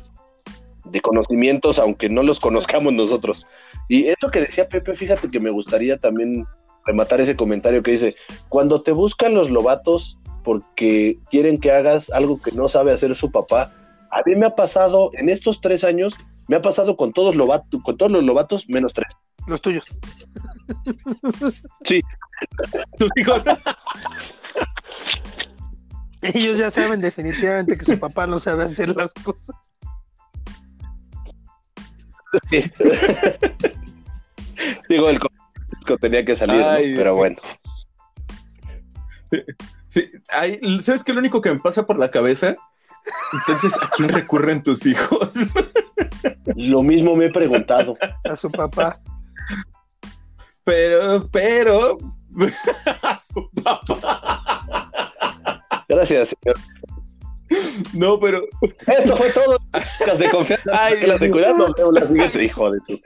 de 0.86 1.00
conocimientos, 1.00 1.78
aunque 1.78 2.08
no 2.08 2.22
los 2.22 2.38
conozcamos 2.38 2.92
nosotros. 2.92 3.46
Y 3.88 4.06
eso 4.06 4.30
que 4.30 4.40
decía 4.40 4.68
Pepe, 4.68 4.94
fíjate 4.94 5.30
que 5.30 5.40
me 5.40 5.50
gustaría 5.50 5.98
también 5.98 6.46
rematar 6.86 7.20
ese 7.20 7.36
comentario 7.36 7.82
que 7.82 7.92
dice, 7.92 8.16
cuando 8.48 8.82
te 8.82 8.92
buscan 8.92 9.34
los 9.34 9.50
lobatos 9.50 10.18
porque 10.44 11.18
quieren 11.30 11.60
que 11.60 11.70
hagas 11.70 12.08
algo 12.10 12.40
que 12.40 12.52
no 12.52 12.68
sabe 12.68 12.92
hacer 12.92 13.14
su 13.14 13.30
papá, 13.30 13.72
a 14.10 14.22
mí 14.24 14.34
me 14.34 14.46
ha 14.46 14.54
pasado 14.54 15.10
en 15.14 15.28
estos 15.28 15.60
tres 15.60 15.84
años 15.84 16.14
me 16.48 16.56
ha 16.56 16.62
pasado 16.62 16.96
con 16.96 17.12
todos, 17.12 17.36
lobatos, 17.36 17.82
con 17.82 17.96
todos 17.96 18.10
los 18.10 18.24
lobatos 18.24 18.68
menos 18.68 18.92
tres. 18.92 19.08
Los 19.46 19.62
tuyos. 19.62 19.84
Sí. 21.84 22.02
Tus 22.98 23.10
hijos. 23.16 23.42
Ellos 26.20 26.58
ya 26.58 26.70
saben 26.70 27.00
definitivamente 27.00 27.78
que 27.78 27.92
su 27.92 27.98
papá 27.98 28.26
no 28.26 28.36
sabe 28.36 28.64
hacer 28.64 28.88
las 28.88 29.10
cosas. 29.22 29.42
Sí. 32.50 32.70
Digo, 34.88 35.08
el 35.08 35.18
tenía 36.00 36.24
que 36.24 36.36
salir, 36.36 36.62
pero 36.96 37.14
bueno. 37.14 37.36
Sí, 39.88 40.06
¿sabes 40.80 41.04
qué? 41.04 41.14
Lo 41.14 41.20
único 41.20 41.40
que 41.40 41.52
me 41.52 41.60
pasa 41.60 41.86
por 41.86 41.98
la 41.98 42.10
cabeza 42.10 42.56
entonces, 43.32 43.74
¿a 43.82 43.90
quién 43.90 44.08
recurren 44.08 44.62
tus 44.62 44.86
hijos? 44.86 45.54
Lo 46.56 46.82
mismo 46.82 47.16
me 47.16 47.26
he 47.26 47.30
preguntado. 47.30 47.96
A 48.24 48.36
su 48.36 48.50
papá. 48.50 49.00
Pero, 50.64 51.28
pero, 51.30 51.98
a 53.02 53.20
su 53.20 53.50
papá. 53.62 54.90
Gracias, 55.88 56.34
señor. 56.42 56.56
No, 57.94 58.20
pero. 58.20 58.42
Eso 58.62 59.16
fue 59.16 59.30
todo. 59.30 59.58
Las 59.72 60.18
de 60.18 60.28
confianza. 60.30 60.70
Ay, 60.72 61.06
las 61.06 61.20
de 61.20 61.30
cuidado. 61.30 61.74
No, 61.78 61.92
la 61.92 62.02
siguiente, 62.02 62.44
hijo 62.44 62.70
de 62.70 62.80
tu. 62.80 63.00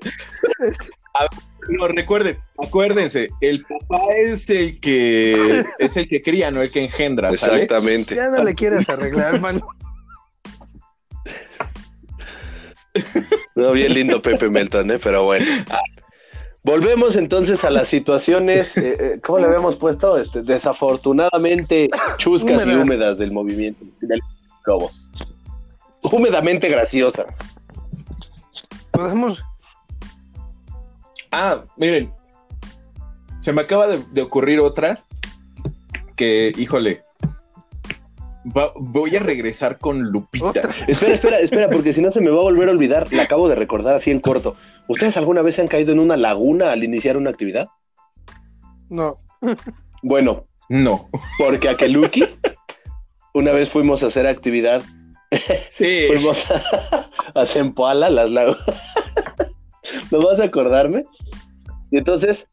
no, 1.68 1.88
recuerden, 1.88 2.38
acuérdense, 2.58 3.30
el 3.40 3.62
papá 3.62 4.02
es 4.16 4.50
el 4.50 4.80
que 4.80 5.64
es 5.78 5.96
el 5.96 6.08
que 6.08 6.22
cría, 6.22 6.50
no 6.50 6.62
el 6.62 6.70
que 6.70 6.84
engendra. 6.84 7.30
Exactamente. 7.30 8.16
Ya 8.16 8.28
no 8.28 8.42
le 8.42 8.54
quieres 8.54 8.88
arreglar, 8.88 9.36
hermano. 9.36 9.64
No, 13.55 13.72
bien 13.72 13.95
lindo 13.95 14.20
Pepe 14.22 14.49
Melton, 14.49 14.90
¿eh? 14.90 14.99
pero 14.99 15.24
bueno. 15.24 15.45
Volvemos 16.64 17.16
entonces 17.16 17.64
a 17.64 17.70
las 17.70 17.88
situaciones, 17.88 18.76
eh, 18.76 18.97
eh, 18.99 19.20
¿cómo 19.22 19.38
le 19.38 19.47
habíamos 19.47 19.76
puesto? 19.76 20.16
Este, 20.16 20.43
desafortunadamente 20.43 21.90
chuscas 22.18 22.66
y 22.66 22.70
húmedas 22.70 23.18
del 23.18 23.32
movimiento 23.32 23.84
de 24.01 24.20
Lobos. 24.66 25.11
Húmedamente 26.03 26.68
graciosas. 26.68 27.38
Podemos. 28.93 29.40
Ah, 31.32 31.64
miren. 31.76 32.12
Se 33.40 33.53
me 33.53 33.62
acaba 33.62 33.88
de 33.88 34.22
ocurrir 34.22 34.61
otra 34.61 35.03
que, 36.14 36.53
híjole, 36.57 37.03
voy 38.45 39.16
a 39.16 39.20
regresar 39.20 39.78
con 39.78 40.03
Lupita. 40.03 40.70
Espera, 40.86 41.14
espera, 41.14 41.38
espera, 41.40 41.68
porque 41.68 41.93
si 41.93 42.01
no 42.01 42.11
se 42.11 42.20
me 42.20 42.30
va 42.30 42.40
a 42.40 42.45
volver 42.45 42.68
a 42.68 42.72
olvidar. 42.72 43.12
La 43.12 43.24
acabo 43.24 43.49
de 43.49 43.55
recordar 43.55 43.95
así 43.95 44.11
en 44.11 44.20
corto. 44.20 44.57
¿Ustedes 44.88 45.16
alguna 45.16 45.43
vez 45.43 45.57
se 45.57 45.62
han 45.62 45.68
caído 45.68 45.93
en 45.93 46.01
una 46.01 46.16
laguna 46.16 46.72
al 46.72 46.84
iniciar 46.84 47.16
una 47.16 47.30
actividad? 47.30 47.68
No. 48.88 49.16
Bueno. 50.03 50.47
No. 50.68 51.09
Porque 51.38 51.68
a 51.68 51.76
Keluki 51.76 52.24
una 53.34 53.53
vez 53.53 53.68
fuimos 53.68 54.03
a 54.03 54.07
hacer 54.07 54.26
actividad. 54.26 54.82
Sí. 55.66 56.07
fuimos 56.09 56.51
a, 56.51 57.09
a 57.34 57.47
Zempoala, 57.47 58.11
las 58.11 58.30
lagunas. 58.30 58.64
¿No 60.11 60.26
vas 60.26 60.40
a 60.40 60.45
acordarme? 60.45 61.05
Y 61.90 61.99
entonces 61.99 62.47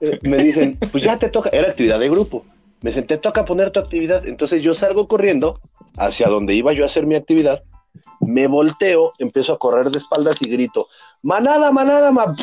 eh, 0.00 0.18
me 0.22 0.38
dicen, 0.38 0.78
pues 0.90 1.02
ya 1.04 1.18
te 1.18 1.28
toca. 1.28 1.50
Era 1.50 1.68
actividad 1.68 1.98
de 1.98 2.08
grupo 2.08 2.44
me 2.84 2.90
senté, 2.90 3.16
toca 3.16 3.46
poner 3.46 3.70
tu 3.70 3.80
actividad. 3.80 4.26
Entonces 4.26 4.62
yo 4.62 4.74
salgo 4.74 5.08
corriendo 5.08 5.58
hacia 5.96 6.28
donde 6.28 6.52
iba 6.52 6.74
yo 6.74 6.82
a 6.82 6.86
hacer 6.86 7.06
mi 7.06 7.14
actividad, 7.14 7.62
me 8.20 8.46
volteo, 8.46 9.10
empiezo 9.18 9.54
a 9.54 9.58
correr 9.58 9.90
de 9.90 9.96
espaldas 9.96 10.36
y 10.42 10.50
grito, 10.50 10.86
manada, 11.22 11.72
manada, 11.72 12.12
ma... 12.12 12.36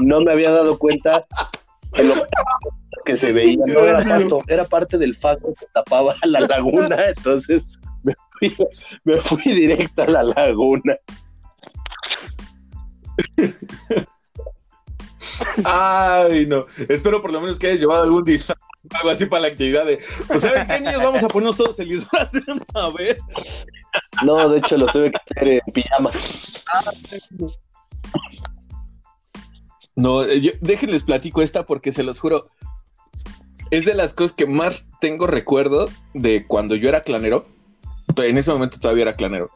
No 0.00 0.20
me 0.22 0.32
había 0.32 0.52
dado 0.52 0.78
cuenta 0.78 1.26
de 1.92 2.04
lo 2.04 2.14
que 3.04 3.18
se 3.18 3.32
veía, 3.32 3.62
no 3.66 3.80
era 3.80 4.02
pasto, 4.04 4.40
era 4.46 4.64
parte 4.64 4.96
del 4.96 5.16
fango 5.16 5.52
que 5.52 5.66
tapaba 5.74 6.16
la 6.24 6.40
laguna, 6.40 6.96
entonces 7.08 7.68
me 8.04 8.14
fui, 8.38 8.56
me 9.04 9.20
fui 9.20 9.52
directa 9.52 10.04
a 10.04 10.08
la 10.08 10.22
laguna. 10.22 10.96
Ay, 15.64 16.46
no. 16.46 16.66
Espero 16.88 17.20
por 17.22 17.32
lo 17.32 17.40
menos 17.40 17.58
que 17.58 17.68
hayas 17.68 17.80
llevado 17.80 18.02
algún 18.04 18.24
disfraz 18.24 18.58
algo 18.94 19.10
así 19.10 19.26
para 19.26 19.42
la 19.42 19.48
actividad 19.48 19.86
de. 19.86 19.98
Pues, 20.26 20.42
¿saben 20.42 20.66
qué, 20.66 20.80
niños? 20.80 21.02
Vamos 21.02 21.22
a 21.22 21.28
ponernos 21.28 21.56
todos 21.56 21.78
el 21.80 21.88
disfraz 21.88 22.32
de 22.32 22.42
una 22.46 22.88
vez. 22.90 23.20
No, 24.24 24.48
de 24.48 24.58
hecho 24.58 24.76
lo 24.76 24.86
tuve 24.86 25.10
que 25.10 25.18
hacer 25.36 25.48
en 25.66 25.72
pijama. 25.72 26.10
No, 29.96 30.22
eh, 30.24 30.58
déjenles 30.60 31.02
platico 31.04 31.42
esta 31.42 31.64
porque 31.64 31.92
se 31.92 32.02
los 32.02 32.18
juro. 32.18 32.48
Es 33.70 33.84
de 33.84 33.94
las 33.94 34.14
cosas 34.14 34.32
que 34.32 34.46
más 34.46 34.88
tengo 35.00 35.26
recuerdo 35.26 35.90
de 36.14 36.46
cuando 36.46 36.74
yo 36.74 36.88
era 36.88 37.02
clanero. 37.02 37.42
En 38.16 38.38
ese 38.38 38.52
momento 38.52 38.80
todavía 38.80 39.02
era 39.02 39.16
clanero. 39.16 39.50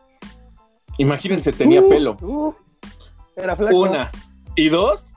Imagínense, 0.99 1.53
tenía 1.53 1.81
Uh, 1.81 1.89
pelo. 1.89 2.17
uh, 2.21 2.55
era 3.37 3.57
flaco. 3.57 3.77
Una. 3.77 4.11
Y 4.57 4.69
dos, 4.69 5.15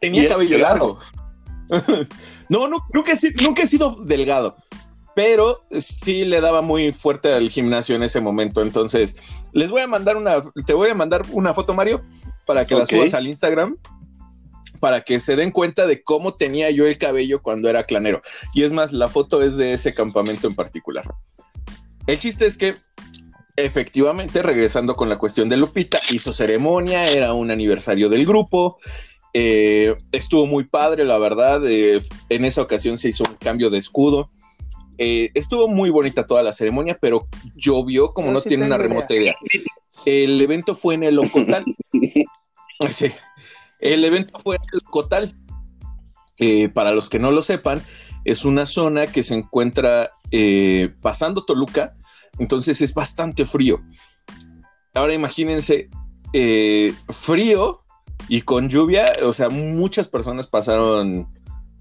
tenía 0.00 0.28
cabello 0.28 0.58
largo. 0.58 0.98
no, 2.48 2.68
no, 2.68 2.78
nunca 2.92 3.12
he, 3.12 3.16
si- 3.16 3.34
nunca 3.34 3.62
he 3.62 3.66
sido 3.66 3.96
delgado, 4.04 4.56
pero 5.14 5.66
sí 5.78 6.24
le 6.24 6.40
daba 6.40 6.62
muy 6.62 6.92
fuerte 6.92 7.32
al 7.32 7.50
gimnasio 7.50 7.94
en 7.96 8.02
ese 8.02 8.20
momento. 8.20 8.62
Entonces, 8.62 9.42
les 9.52 9.70
voy 9.70 9.82
a 9.82 9.86
mandar 9.86 10.16
una, 10.16 10.42
te 10.66 10.72
voy 10.74 10.88
a 10.90 10.94
mandar 10.94 11.26
una 11.32 11.54
foto, 11.54 11.74
Mario, 11.74 12.02
para 12.46 12.66
que 12.66 12.74
la 12.74 12.86
subas 12.86 13.14
al 13.14 13.26
Instagram, 13.26 13.76
para 14.80 15.02
que 15.02 15.20
se 15.20 15.36
den 15.36 15.50
cuenta 15.50 15.86
de 15.86 16.02
cómo 16.02 16.34
tenía 16.34 16.70
yo 16.70 16.86
el 16.86 16.98
cabello 16.98 17.42
cuando 17.42 17.68
era 17.68 17.84
clanero. 17.84 18.22
Y 18.54 18.62
es 18.62 18.72
más, 18.72 18.92
la 18.92 19.08
foto 19.08 19.42
es 19.42 19.56
de 19.56 19.72
ese 19.72 19.92
campamento 19.92 20.46
en 20.46 20.54
particular. 20.54 21.04
El 22.06 22.18
chiste 22.18 22.46
es 22.46 22.56
que 22.56 22.76
efectivamente, 23.56 24.42
regresando 24.42 24.94
con 24.94 25.08
la 25.08 25.18
cuestión 25.18 25.48
de 25.48 25.56
Lupita, 25.56 26.00
hizo 26.10 26.32
ceremonia, 26.32 27.10
era 27.10 27.32
un 27.32 27.50
aniversario 27.50 28.08
del 28.08 28.24
grupo, 28.24 28.78
eh, 29.34 29.96
estuvo 30.12 30.46
muy 30.46 30.64
padre, 30.64 31.04
la 31.04 31.18
verdad, 31.18 31.62
eh, 31.66 32.00
en 32.28 32.44
esa 32.44 32.62
ocasión 32.62 32.98
se 32.98 33.10
hizo 33.10 33.24
un 33.24 33.36
cambio 33.36 33.70
de 33.70 33.78
escudo, 33.78 34.30
eh, 34.98 35.30
estuvo 35.34 35.68
muy 35.68 35.90
bonita 35.90 36.26
toda 36.26 36.42
la 36.42 36.52
ceremonia, 36.52 36.98
pero 37.00 37.28
llovió 37.54 38.12
como 38.12 38.32
no 38.32 38.40
sí 38.40 38.48
tiene 38.48 38.66
una 38.66 38.78
remota 38.78 39.14
idea. 39.14 39.36
El 40.04 40.40
evento 40.40 40.74
fue 40.74 40.94
en 40.94 41.04
el 41.04 41.18
Ocotal. 41.18 41.64
Sí. 42.92 43.10
El 43.80 44.04
evento 44.04 44.38
fue 44.38 44.54
en 44.54 44.62
el 44.72 44.80
Ocotal. 44.86 45.36
Eh, 46.38 46.68
para 46.68 46.92
los 46.92 47.08
que 47.08 47.18
no 47.18 47.32
lo 47.32 47.42
sepan, 47.42 47.82
es 48.24 48.44
una 48.44 48.66
zona 48.66 49.08
que 49.08 49.24
se 49.24 49.34
encuentra 49.34 50.12
eh, 50.30 50.94
pasando 51.02 51.44
Toluca, 51.44 51.96
entonces 52.38 52.80
es 52.80 52.94
bastante 52.94 53.44
frío. 53.44 53.80
Ahora 54.94 55.14
imagínense, 55.14 55.90
eh, 56.32 56.94
frío 57.08 57.82
y 58.28 58.42
con 58.42 58.68
lluvia, 58.68 59.12
o 59.24 59.32
sea, 59.32 59.48
muchas 59.48 60.08
personas 60.08 60.46
pasaron 60.46 61.28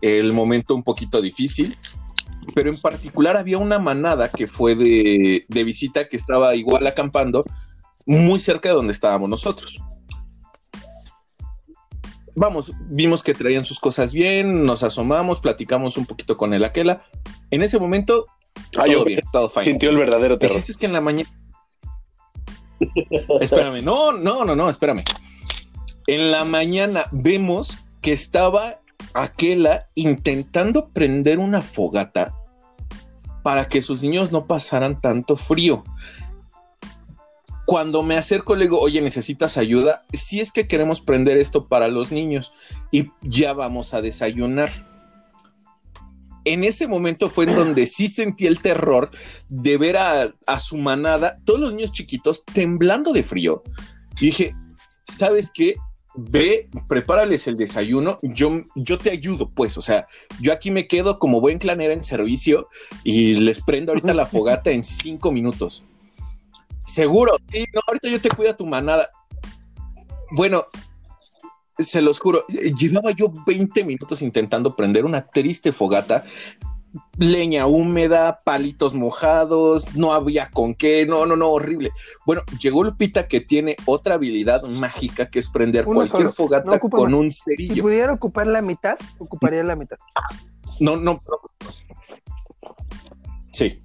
el 0.02 0.34
momento 0.34 0.76
un 0.76 0.84
poquito 0.84 1.22
difícil, 1.22 1.78
pero 2.56 2.70
en 2.70 2.80
particular 2.80 3.36
había 3.36 3.58
una 3.58 3.80
manada 3.80 4.30
que 4.30 4.48
fue 4.48 4.76
de, 4.76 5.46
de 5.48 5.64
visita 5.64 6.08
que 6.08 6.16
estaba 6.16 6.56
igual 6.56 6.88
acampando 6.88 7.44
muy 8.06 8.40
cerca 8.40 8.70
de 8.70 8.76
donde 8.76 8.94
estábamos 8.94 9.30
nosotros. 9.30 9.82
Vamos, 12.36 12.72
vimos 12.82 13.24
que 13.24 13.34
traían 13.34 13.66
sus 13.66 13.80
cosas 13.80 14.14
bien, 14.14 14.64
nos 14.64 14.84
asomamos, 14.84 15.40
platicamos 15.40 15.98
un 15.98 16.06
poquito 16.06 16.38
con 16.38 16.54
el 16.54 16.64
Aquela. 16.64 17.02
En 17.50 17.64
ese 17.64 17.80
momento, 17.80 18.26
Ah, 18.76 18.84
todo 18.86 18.86
yo 18.88 19.06
bien, 19.06 19.20
todo 19.32 19.50
fine. 19.50 19.66
sintió 19.66 19.90
el 19.90 19.98
verdadero 19.98 20.34
El 20.36 20.40
terror. 20.40 20.56
chiste 20.56 20.72
es 20.72 20.78
que 20.78 20.86
en 20.86 20.94
la 20.94 21.02
mañana. 21.02 21.30
espérame, 23.42 23.84
no, 23.84 24.12
no, 24.12 24.46
no, 24.46 24.56
no, 24.56 24.70
espérame. 24.70 25.04
En 26.08 26.32
la 26.32 26.46
mañana 26.46 27.06
vemos 27.12 27.80
que 28.02 28.14
estaba 28.14 28.80
Aquela 29.14 29.90
intentando 29.96 30.90
prender 30.90 31.40
una 31.40 31.62
fogata 31.62 32.36
para 33.44 33.68
que 33.68 33.82
sus 33.82 34.04
niños 34.04 34.32
no 34.32 34.48
pasaran 34.48 35.02
tanto 35.02 35.36
frío. 35.36 35.84
Cuando 37.66 38.04
me 38.04 38.16
acerco 38.16 38.56
le 38.56 38.66
digo, 38.66 38.80
oye, 38.80 39.02
¿necesitas 39.02 39.58
ayuda? 39.58 40.06
Si 40.14 40.40
es 40.40 40.52
que 40.52 40.68
queremos 40.68 41.02
prender 41.02 41.38
esto 41.38 41.68
para 41.68 41.88
los 41.88 42.12
niños 42.12 42.54
y 42.92 43.12
ya 43.22 43.54
vamos 43.54 43.94
a 43.94 44.02
desayunar. 44.02 44.70
En 46.46 46.64
ese 46.64 46.88
momento 46.88 47.30
fue 47.30 47.46
en 47.46 47.56
donde 47.56 47.88
sí 47.88 48.08
sentí 48.08 48.46
el 48.46 48.60
terror 48.60 49.12
de 49.50 49.78
ver 49.78 49.98
a, 49.98 50.34
a 50.46 50.60
su 50.60 50.78
manada, 50.78 51.40
todos 51.44 51.60
los 51.60 51.74
niños 51.74 51.92
chiquitos 51.92 52.46
temblando 52.46 53.12
de 53.12 53.24
frío. 53.24 53.64
Y 54.22 54.28
dije, 54.28 54.56
¿sabes 55.06 55.52
qué? 55.54 55.76
Ve, 56.20 56.68
prepárales 56.88 57.46
el 57.48 57.58
desayuno, 57.58 58.20
yo, 58.24 58.62
yo 58.76 58.98
te 58.98 59.12
ayudo, 59.12 59.52
pues, 59.52 59.78
o 59.78 59.84
sea, 59.84 60.08
yo 60.42 60.52
aquí 60.52 60.72
me 60.72 60.88
quedo 60.88 61.20
como 61.20 61.40
buen 61.40 61.60
clanera 61.60 61.94
en 61.94 62.04
servicio 62.04 62.70
y 63.04 63.36
les 63.36 63.62
prendo 63.62 63.92
ahorita 63.92 64.16
la 64.16 64.26
fogata 64.26 64.72
en 64.72 64.82
cinco 64.82 65.32
minutos. 65.32 65.86
Seguro, 66.88 67.38
sí, 67.52 67.66
no, 67.72 67.82
ahorita 67.86 68.10
yo 68.10 68.20
te 68.20 68.30
cuido 68.30 68.52
a 68.52 68.58
tu 68.58 68.66
manada. 68.66 69.10
Bueno, 70.32 70.66
se 71.78 72.02
los 72.02 72.20
juro, 72.20 72.44
llevaba 72.48 73.12
yo 73.12 73.32
20 73.46 73.84
minutos 73.84 74.24
intentando 74.24 74.76
prender 74.76 75.06
una 75.06 75.22
triste 75.22 75.72
fogata 75.72 76.24
leña 77.18 77.68
húmeda, 77.68 78.42
palitos 78.44 78.94
mojados, 78.94 79.96
no 79.96 80.14
había 80.14 80.50
con 80.50 80.74
qué, 80.74 81.06
no, 81.06 81.26
no, 81.26 81.36
no, 81.36 81.50
horrible. 81.50 81.92
Bueno, 82.26 82.44
llegó 82.60 82.84
Lupita 82.84 83.28
que 83.28 83.42
tiene 83.42 83.76
otra 83.86 84.16
habilidad 84.16 84.64
mágica 84.64 85.30
que 85.30 85.40
es 85.40 85.50
prender 85.50 85.86
Uno 85.88 85.96
cualquier 85.96 86.32
solo, 86.32 86.32
fogata 86.32 86.80
no 86.82 86.90
con 86.90 87.12
más. 87.12 87.20
un 87.20 87.32
Si 87.32 87.42
cerillo. 87.44 87.84
pudiera 87.84 88.14
ocupar 88.14 88.48
la 88.48 88.62
mitad, 88.62 88.98
ocuparía 89.20 89.64
la 89.64 89.76
mitad. 89.76 89.98
No, 90.80 90.96
no. 90.96 91.22
Sí. 93.52 93.82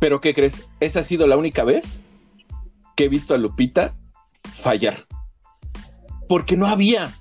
Pero 0.00 0.20
¿qué 0.20 0.34
crees? 0.34 0.68
Esa 0.80 1.00
ha 1.00 1.02
sido 1.02 1.26
la 1.26 1.36
única 1.36 1.64
vez 1.64 2.00
que 2.96 3.04
he 3.04 3.08
visto 3.08 3.34
a 3.34 3.38
Lupita 3.38 3.94
fallar. 4.44 4.94
Porque 6.28 6.56
no 6.56 6.66
había. 6.66 7.17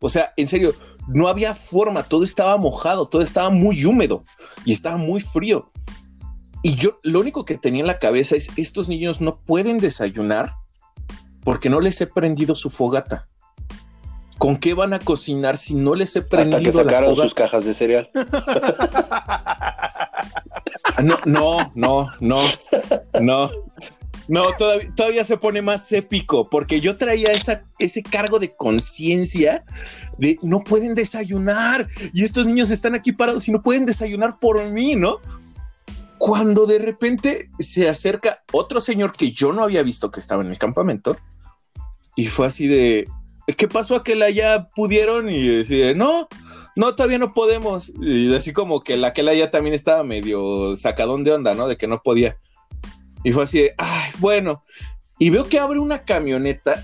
O 0.00 0.08
sea, 0.08 0.32
en 0.36 0.46
serio, 0.46 0.74
no 1.08 1.28
había 1.28 1.54
forma, 1.54 2.02
todo 2.04 2.24
estaba 2.24 2.56
mojado, 2.56 3.08
todo 3.08 3.22
estaba 3.22 3.50
muy 3.50 3.84
húmedo 3.84 4.24
y 4.64 4.72
estaba 4.72 4.96
muy 4.96 5.20
frío. 5.20 5.70
Y 6.62 6.74
yo 6.76 6.98
lo 7.02 7.20
único 7.20 7.44
que 7.44 7.58
tenía 7.58 7.80
en 7.80 7.86
la 7.86 7.98
cabeza 7.98 8.36
es, 8.36 8.50
estos 8.56 8.88
niños 8.88 9.20
no 9.20 9.40
pueden 9.40 9.78
desayunar 9.78 10.54
porque 11.42 11.70
no 11.70 11.80
les 11.80 12.00
he 12.00 12.06
prendido 12.06 12.54
su 12.54 12.70
fogata. 12.70 13.28
¿Con 14.38 14.56
qué 14.56 14.74
van 14.74 14.92
a 14.92 15.00
cocinar 15.00 15.56
si 15.56 15.74
no 15.74 15.96
les 15.96 16.14
he 16.14 16.20
Hasta 16.20 16.30
prendido 16.36 16.72
que 16.72 16.84
la 16.84 16.84
sacaron 16.84 17.10
fogata? 17.10 17.22
sus 17.24 17.34
cajas 17.34 17.64
de 17.64 17.74
cereal. 17.74 18.10
Ah, 20.96 21.02
No, 21.02 21.16
no, 21.24 21.70
no, 21.74 22.08
no, 22.20 22.40
no. 23.20 23.50
No, 24.28 24.48
todavía, 24.94 25.24
se 25.24 25.38
pone 25.38 25.62
más 25.62 25.90
épico, 25.90 26.50
porque 26.50 26.80
yo 26.80 26.98
traía 26.98 27.30
ese 27.78 28.02
cargo 28.02 28.38
de 28.38 28.54
conciencia 28.54 29.64
de 30.18 30.38
no 30.42 30.60
pueden 30.60 30.94
desayunar 30.94 31.88
y 32.12 32.24
estos 32.24 32.44
niños 32.44 32.70
están 32.70 32.94
aquí 32.94 33.12
parados 33.12 33.48
y 33.48 33.52
no 33.52 33.62
pueden 33.62 33.86
desayunar 33.86 34.38
por 34.38 34.62
mí, 34.66 34.94
¿no? 34.94 35.18
Cuando 36.18 36.66
de 36.66 36.78
repente 36.78 37.48
se 37.58 37.88
acerca 37.88 38.42
otro 38.52 38.80
señor 38.80 39.12
que 39.12 39.30
yo 39.30 39.52
no 39.52 39.62
había 39.62 39.82
visto 39.82 40.10
que 40.10 40.20
estaba 40.20 40.42
en 40.42 40.50
el 40.50 40.58
campamento 40.58 41.16
y 42.14 42.26
fue 42.26 42.46
así 42.48 42.66
de, 42.66 43.08
¿qué 43.56 43.68
pasó 43.68 43.94
a 43.94 44.04
que 44.04 44.16
la 44.16 44.28
ya 44.28 44.68
pudieron? 44.74 45.30
Y 45.30 45.46
decía, 45.46 45.94
no, 45.94 46.28
no, 46.74 46.94
todavía 46.94 47.18
no 47.18 47.32
podemos. 47.32 47.92
Y 48.00 48.34
así 48.34 48.52
como 48.52 48.82
que 48.82 48.96
la 48.96 49.12
que 49.12 49.22
la 49.22 49.34
ya 49.34 49.50
también 49.50 49.74
estaba 49.74 50.04
medio 50.04 50.76
sacadón 50.76 51.24
de 51.24 51.32
onda, 51.32 51.54
¿no? 51.54 51.68
De 51.68 51.76
que 51.76 51.86
no 51.86 52.02
podía. 52.02 52.36
Y 53.28 53.32
fue 53.32 53.44
así 53.44 53.58
de, 53.58 53.74
ay, 53.76 54.10
bueno. 54.20 54.64
Y 55.18 55.28
veo 55.28 55.46
que 55.46 55.58
abre 55.58 55.78
una 55.78 55.98
camioneta 55.98 56.82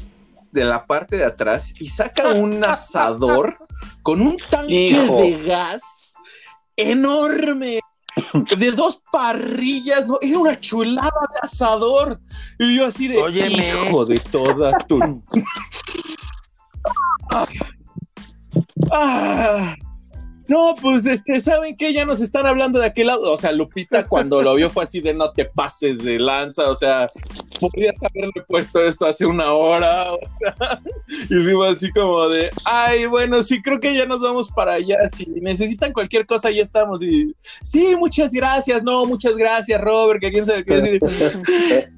de 0.53 0.64
la 0.66 0.84
parte 0.84 1.16
de 1.16 1.24
atrás 1.24 1.72
y 1.80 1.88
saca 1.88 2.34
un 2.34 2.62
asador 2.66 3.57
con 4.03 4.20
un 4.20 4.36
tanque 4.51 4.88
Hijo. 4.88 5.22
de 5.22 5.42
gas 5.45 5.80
enorme. 6.76 7.80
De 8.59 8.72
dos 8.72 9.03
parrillas, 9.11 10.07
¿no? 10.07 10.18
Era 10.20 10.38
una 10.38 10.61
chulada 10.61 11.09
de 11.32 11.38
asador. 11.40 12.20
Y 12.59 12.76
yo 12.76 12.88
así 12.88 13.09
de, 13.09 13.22
Óyeme. 13.22 13.70
hijo 13.86 14.05
de 14.05 14.20
toda 14.20 14.76
tu... 14.80 15.01
Ah, 18.92 19.74
no, 20.47 20.74
pues 20.80 21.07
este, 21.07 21.40
¿saben 21.40 21.76
qué? 21.76 21.92
Ya 21.92 22.05
nos 22.05 22.20
están 22.20 22.47
hablando 22.47 22.78
de 22.78 22.86
aquel 22.86 23.07
lado. 23.07 23.32
O 23.32 23.36
sea, 23.36 23.53
Lupita 23.53 24.07
cuando 24.07 24.42
lo 24.42 24.55
vio 24.55 24.68
fue 24.68 24.84
así 24.84 25.01
de 25.01 25.14
no 25.14 25.32
te 25.32 25.47
pases 25.47 25.99
de 25.99 26.18
lanza. 26.18 26.70
O 26.70 26.76
sea, 26.76 27.11
podrías 27.61 27.95
haberle 28.03 28.42
puesto 28.47 28.80
esto 28.80 29.07
hace 29.07 29.26
una 29.26 29.53
hora. 29.53 30.12
o 30.12 30.18
sea, 30.40 30.80
y 31.30 31.40
sí 31.40 31.53
fue 31.53 31.68
así 31.68 31.90
como 31.92 32.28
de, 32.28 32.51
ay, 32.64 33.07
bueno, 33.07 33.42
sí, 33.42 33.62
creo 33.62 33.80
que 33.80 33.95
ya 33.95 34.07
nos 34.07 34.20
vamos 34.20 34.51
para 34.53 34.74
allá. 34.74 34.99
Si 35.09 35.26
necesitan 35.26 35.92
cualquier 35.92 36.26
cosa, 36.26 36.51
ya 36.51 36.62
estamos. 36.62 37.03
Y 37.03 37.34
sí, 37.62 37.97
muchas 37.97 38.32
gracias. 38.32 38.82
No, 38.82 39.07
muchas 39.07 39.36
gracias, 39.36 39.80
Robert, 39.80 40.20
que 40.20 40.30
quién 40.30 40.45
sabe 40.45 40.64
qué 40.64 40.74
decir. 40.74 41.01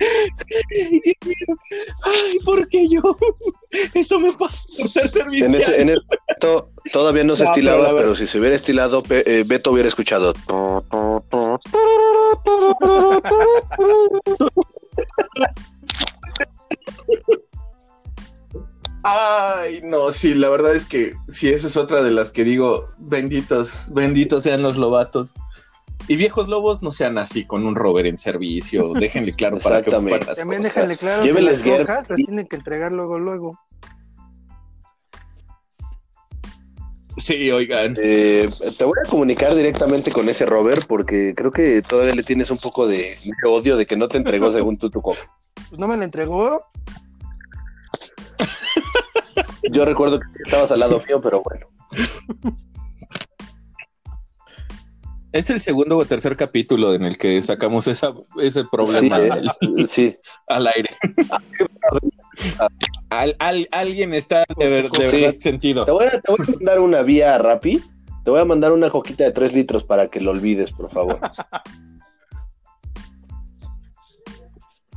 Ay, 2.04 2.38
¿por 2.44 2.68
qué 2.68 2.88
yo? 2.88 3.00
Eso 3.94 4.18
me 4.18 4.32
pasa 4.32 4.60
por 4.76 4.88
ser 4.88 5.04
En, 5.04 5.10
servicial. 5.10 5.54
ese, 5.54 5.80
en 5.80 5.88
esto 6.28 6.70
todavía 6.92 7.24
no 7.24 7.36
se 7.36 7.44
No, 7.44 7.50
pero 7.54 7.68
estilaba, 7.70 7.92
la 7.92 7.98
pero, 7.98 8.14
si 8.14 8.26
se 8.26 8.38
hubiera 8.40 8.56
estilado, 8.56 9.02
Pe- 9.02 9.22
eh, 9.40 9.44
Beto 9.46 9.70
hubiera 9.72 9.88
escuchado. 9.88 10.34
Ay, 19.02 19.80
no, 19.84 20.12
sí, 20.12 20.34
la 20.34 20.50
verdad 20.50 20.74
es 20.74 20.84
que 20.84 21.14
sí, 21.28 21.48
esa 21.48 21.66
es 21.66 21.76
otra 21.76 22.02
de 22.02 22.10
las 22.10 22.30
que 22.32 22.44
digo, 22.44 22.90
benditos, 22.98 23.88
benditos 23.92 24.42
sean 24.42 24.62
los 24.62 24.76
lobatos. 24.76 25.34
Y 26.10 26.16
viejos 26.16 26.48
lobos 26.48 26.82
no 26.82 26.90
sean 26.90 27.18
así 27.18 27.44
con 27.44 27.64
un 27.64 27.76
rover 27.76 28.04
en 28.04 28.18
servicio. 28.18 28.94
Déjenle 29.00 29.32
claro 29.32 29.60
para 29.60 29.80
que 29.80 29.90
ocupan 29.90 30.18
las 30.26 30.38
También 30.38 30.60
cosas. 30.60 30.74
déjenle 30.74 30.96
claro 30.96 31.22
que 31.22 31.28
Lléveles 31.28 31.52
las 31.52 31.62
guerra. 31.62 31.94
hojas 31.94 32.10
las 32.10 32.16
tienen 32.16 32.46
que 32.48 32.56
entregar 32.56 32.90
luego, 32.90 33.16
luego. 33.20 33.56
Sí, 37.16 37.48
oigan. 37.52 37.96
Eh, 38.02 38.48
te 38.76 38.84
voy 38.84 38.94
a 39.06 39.08
comunicar 39.08 39.54
directamente 39.54 40.10
con 40.10 40.28
ese 40.28 40.46
Robert 40.46 40.84
porque 40.88 41.32
creo 41.36 41.52
que 41.52 41.80
todavía 41.80 42.16
le 42.16 42.24
tienes 42.24 42.50
un 42.50 42.58
poco 42.58 42.88
de, 42.88 43.16
de 43.22 43.48
odio 43.48 43.76
de 43.76 43.86
que 43.86 43.96
no 43.96 44.08
te 44.08 44.16
entregó 44.16 44.50
según 44.50 44.78
tú 44.78 44.90
tu 44.90 45.00
coca. 45.00 45.20
Pues 45.68 45.78
no 45.78 45.86
me 45.86 45.96
la 45.96 46.06
entregó. 46.06 46.64
Yo 49.70 49.84
recuerdo 49.84 50.18
que 50.18 50.26
estabas 50.44 50.72
al 50.72 50.80
lado 50.80 51.00
mío, 51.06 51.20
pero 51.20 51.40
bueno. 51.44 51.68
Es 55.32 55.48
el 55.50 55.60
segundo 55.60 55.96
o 55.96 56.04
tercer 56.04 56.36
capítulo 56.36 56.92
en 56.92 57.04
el 57.04 57.16
que 57.16 57.40
sacamos 57.42 57.86
esa, 57.86 58.12
ese 58.42 58.64
problema 58.70 59.18
Sí, 59.20 59.28
al, 59.30 59.88
sí. 59.88 60.16
al 60.48 60.66
aire. 60.66 60.90
Al- 63.10 63.36
al- 63.38 63.68
alguien 63.70 64.12
está 64.14 64.44
de, 64.58 64.68
ver- 64.68 64.90
de 64.90 65.10
Sí. 65.10 65.16
verdad 65.20 65.34
sentido. 65.38 65.84
Te 65.84 65.92
voy, 65.92 66.06
a, 66.06 66.20
te 66.20 66.32
voy 66.32 66.38
a 66.46 66.50
mandar 66.52 66.80
una 66.80 67.02
vía 67.02 67.38
Rappi. 67.38 67.80
Te 68.24 68.30
voy 68.30 68.40
a 68.40 68.44
mandar 68.44 68.72
una 68.72 68.90
coquita 68.90 69.24
de 69.24 69.30
3 69.32 69.52
litros 69.54 69.84
para 69.84 70.08
que 70.08 70.20
lo 70.20 70.32
olvides, 70.32 70.72
por 70.72 70.90
favor. 70.90 71.20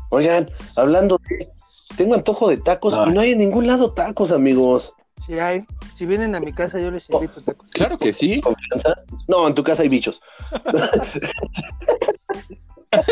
Oigan, 0.10 0.50
hablando 0.76 1.20
de... 1.30 1.48
Tengo 1.96 2.16
antojo 2.16 2.50
de 2.50 2.58
tacos 2.58 2.94
Ah. 2.96 3.06
y 3.08 3.12
no 3.12 3.22
hay 3.22 3.34
en 3.34 3.38
ningún 3.40 3.68
lado 3.68 3.94
tacos, 3.94 4.32
amigos. 4.32 4.94
Si 5.28 5.34
hay, 5.40 5.64
si 5.98 6.06
vienen 6.06 6.36
a 6.36 6.40
mi 6.40 6.52
casa, 6.54 6.80
yo 6.80 6.92
les 6.92 7.04
invito 7.10 7.42
tacos. 7.42 7.70
Claro 7.72 7.98
que 7.98 8.14
sí. 8.14 8.42
¿Confianza? 8.42 8.96
No, 9.28 9.48
en 9.48 9.54
tu 9.54 9.64
casa 9.64 9.84
hay 9.84 9.90
bichos. 9.90 10.22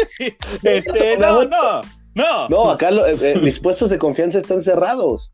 Sí. 0.07 0.35
Este, 0.61 1.17
no, 1.19 1.43
no, 1.45 1.81
no. 2.13 2.49
No, 2.49 2.69
acá 2.69 2.91
lo- 2.91 3.07
eh, 3.07 3.15
eh, 3.19 3.39
mis 3.41 3.59
puestos 3.59 3.89
de 3.89 3.97
confianza 3.97 4.37
están 4.37 4.61
cerrados. 4.61 5.31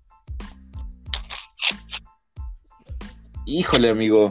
Híjole, 3.46 3.90
amigo. 3.90 4.30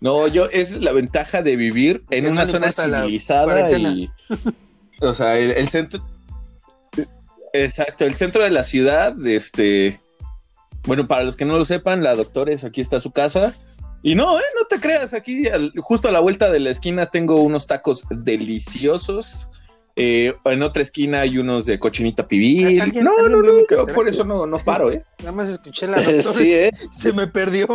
No, 0.00 0.26
yo, 0.28 0.46
es 0.46 0.80
la 0.80 0.92
ventaja 0.92 1.42
de 1.42 1.56
vivir 1.56 2.04
en 2.10 2.26
una 2.26 2.42
no 2.42 2.46
zona 2.46 2.72
civilizada 2.72 3.70
y. 3.72 4.10
O 5.00 5.12
sea, 5.12 5.36
el, 5.36 5.50
el 5.50 5.68
centro. 5.68 6.02
Exacto, 7.52 8.04
el 8.04 8.14
centro 8.14 8.42
de 8.42 8.50
la 8.50 8.62
ciudad, 8.62 9.14
este. 9.26 10.00
Bueno, 10.86 11.06
para 11.06 11.24
los 11.24 11.36
que 11.36 11.44
no 11.44 11.58
lo 11.58 11.64
sepan, 11.64 12.02
la 12.02 12.14
doctores, 12.14 12.64
aquí 12.64 12.80
está 12.80 13.00
su 13.00 13.10
casa. 13.12 13.54
Y 14.02 14.14
no, 14.14 14.38
eh, 14.38 14.42
no 14.58 14.66
te 14.68 14.78
creas, 14.78 15.14
aquí 15.14 15.48
al- 15.48 15.72
justo 15.78 16.08
a 16.08 16.12
la 16.12 16.20
vuelta 16.20 16.50
de 16.50 16.60
la 16.60 16.70
esquina 16.70 17.06
tengo 17.06 17.42
unos 17.42 17.66
tacos 17.66 18.04
deliciosos. 18.10 19.48
Eh, 19.98 20.34
en 20.44 20.62
otra 20.62 20.82
esquina 20.82 21.22
hay 21.22 21.38
unos 21.38 21.64
de 21.64 21.78
cochinita 21.78 22.28
pibil. 22.28 22.80
¿Alguien- 22.82 23.04
No, 23.04 23.12
alguien 23.18 23.32
no, 23.32 23.42
no, 23.42 23.58
yo 23.60 23.66
cartera? 23.66 23.94
por 23.94 24.06
eso 24.08 24.24
no, 24.24 24.46
no 24.46 24.62
paro, 24.62 24.92
¿eh? 24.92 25.02
Nada 25.20 25.32
más 25.32 25.48
escuché 25.48 25.86
la 25.86 25.96
doctora 26.02 26.22
sí, 26.34 26.52
¿eh? 26.52 26.70
se 27.02 27.12
me 27.12 27.26
perdió. 27.26 27.66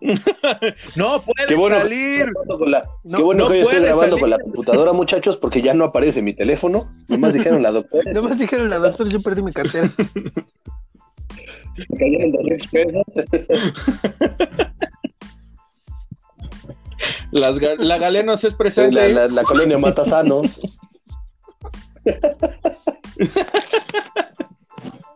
No 0.96 1.22
puede 1.22 1.46
Qué 1.48 1.54
bueno, 1.54 1.78
salir. 1.78 2.26
La- 2.66 2.84
No, 3.04 3.18
qué 3.18 3.22
bueno 3.24 3.44
no 3.44 3.50
que 3.50 3.54
hoy 3.54 3.60
estoy 3.62 3.80
grabando 3.80 4.02
salir. 4.16 4.20
con 4.20 4.30
la 4.30 4.38
computadora, 4.40 4.92
muchachos, 4.92 5.36
porque 5.36 5.62
ya 5.62 5.74
no 5.74 5.84
aparece 5.84 6.20
mi 6.22 6.34
teléfono. 6.34 6.92
Nomás 7.08 7.32
dijeron 7.32 7.62
la 7.62 7.70
doctora. 7.72 8.02
Nada 8.12 8.28
más 8.28 8.38
dijeron 8.38 8.68
la 8.68 8.78
doctora, 8.78 9.08
yo 9.10 9.22
perdí 9.22 9.42
mi 9.42 9.52
cartera. 9.52 9.88
Se 11.76 11.86
cayeron 11.96 12.32
dos 12.32 12.46
expresos. 12.48 13.02
Las 17.30 17.58
ga- 17.60 17.78
la 17.78 17.98
Galenos 17.98 18.44
es 18.44 18.54
presente. 18.54 19.12
La, 19.12 19.26
la- 19.26 19.34
la 19.34 19.42
colonia 19.42 19.78
Matasanos. 19.78 20.60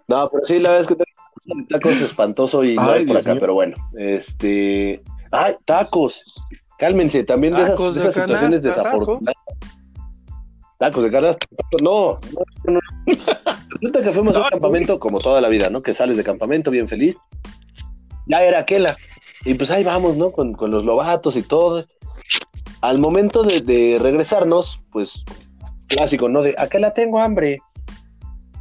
No, 0.08 0.30
pero 0.30 0.44
sí, 0.44 0.58
la 0.58 0.70
verdad 0.70 0.80
es 0.82 0.86
que 0.86 0.94
tengo 0.96 1.66
tacos 1.68 2.00
espantoso 2.00 2.64
y 2.64 2.74
no 2.76 2.82
por 3.06 3.16
acá, 3.18 3.32
mío. 3.32 3.40
pero 3.40 3.54
bueno. 3.54 3.76
Este. 3.98 5.02
¡Ay, 5.32 5.54
tacos! 5.64 6.34
Cálmense, 6.78 7.24
también 7.24 7.54
de 7.54 7.62
esas, 7.62 7.72
Tacos 7.76 7.94
de 7.94 8.02
de 8.02 8.08
esas 8.08 8.14
situaciones 8.22 8.62
taco. 8.62 9.20
Tacos 10.78 11.04
de 11.04 11.10
canasta. 11.10 11.46
No, 11.82 12.18
no, 12.64 12.72
no. 12.72 12.80
Resulta 13.70 14.02
que 14.02 14.10
fuimos 14.10 14.36
a 14.36 14.40
un 14.40 14.48
campamento 14.48 14.98
como 14.98 15.20
toda 15.20 15.40
la 15.40 15.48
vida, 15.48 15.70
¿no? 15.70 15.82
Que 15.82 15.94
sales 15.94 16.16
de 16.16 16.24
campamento 16.24 16.70
bien 16.70 16.88
feliz. 16.88 17.16
Ya 18.26 18.42
era 18.44 18.60
aquela. 18.60 18.96
Y 19.44 19.54
pues 19.54 19.70
ahí 19.70 19.84
vamos, 19.84 20.16
¿no? 20.16 20.32
Con, 20.32 20.52
con 20.52 20.70
los 20.70 20.84
lobatos 20.84 21.36
y 21.36 21.42
todo. 21.42 21.84
Al 22.80 22.98
momento 22.98 23.42
de, 23.42 23.60
de 23.60 23.98
regresarnos, 24.00 24.80
pues 24.92 25.24
clásico, 25.86 26.28
¿no? 26.28 26.42
De 26.42 26.54
aquela 26.58 26.92
tengo 26.92 27.20
hambre. 27.20 27.58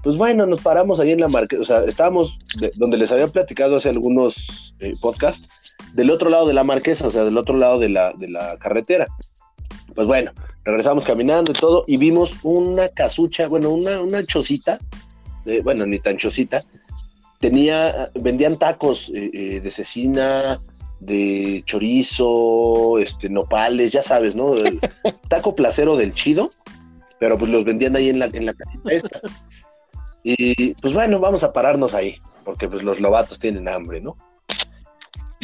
Pues 0.04 0.18
bueno, 0.18 0.46
nos 0.46 0.62
paramos 0.62 1.00
ahí 1.00 1.12
en 1.12 1.20
la 1.20 1.28
marquesa, 1.28 1.62
o 1.64 1.66
sea, 1.66 1.80
estábamos 1.86 2.38
de- 2.60 2.72
donde 2.76 2.96
les 2.96 3.12
había 3.12 3.28
platicado 3.28 3.78
hace 3.78 3.90
algunos 3.90 4.76
eh, 4.80 4.94
podcasts, 5.02 5.50
del 5.96 6.12
otro 6.12 6.30
lado 6.30 6.46
de 6.48 6.54
la 6.54 6.64
marquesa, 6.64 7.08
o 7.08 7.10
sea, 7.10 7.24
del 7.24 7.38
otro 7.40 7.58
lado 7.58 7.80
de 7.80 7.90
la, 7.90 8.14
de 8.14 8.28
la 8.30 8.56
carretera. 8.60 9.08
Pues 9.96 10.06
bueno, 10.06 10.32
regresamos 10.66 11.06
caminando 11.06 11.52
y 11.52 11.56
todo, 11.56 11.86
y 11.88 11.98
vimos 11.98 12.36
una 12.44 12.90
casucha, 12.90 13.48
bueno, 13.48 13.70
una, 13.70 14.02
una 14.02 14.24
chocita, 14.24 14.80
eh, 15.46 15.62
bueno, 15.64 15.86
ni 15.86 16.00
tan 16.00 16.18
chocita, 16.18 16.64
tenía, 17.40 18.12
vendían 18.16 18.58
tacos 18.58 19.12
eh, 19.14 19.30
eh, 19.32 19.62
de 19.62 19.72
cecina, 19.72 20.60
de 21.00 21.62
chorizo, 21.66 22.98
este, 22.98 23.30
nopales, 23.30 23.92
ya 23.92 24.02
sabes, 24.02 24.36
¿no? 24.36 24.56
El 24.56 24.80
taco 25.30 25.56
placero 25.56 25.96
del 25.96 26.14
chido, 26.14 26.52
pero 27.20 27.38
pues 27.38 27.52
los 27.52 27.64
vendían 27.64 27.96
ahí 27.96 28.10
en 28.10 28.20
la, 28.20 28.26
en 28.26 28.48
la 28.48 28.54
casita 28.54 28.92
esta. 28.92 29.22
Y 30.24 30.74
pues 30.76 30.92
bueno, 30.96 31.20
vamos 31.20 31.44
a 31.44 31.54
pararnos 31.54 31.94
ahí, 31.94 32.18
porque 32.44 32.68
pues 32.68 32.82
los 32.82 33.00
lobatos 33.00 33.38
tienen 33.38 33.68
hambre, 33.68 34.02
¿no? 34.02 34.18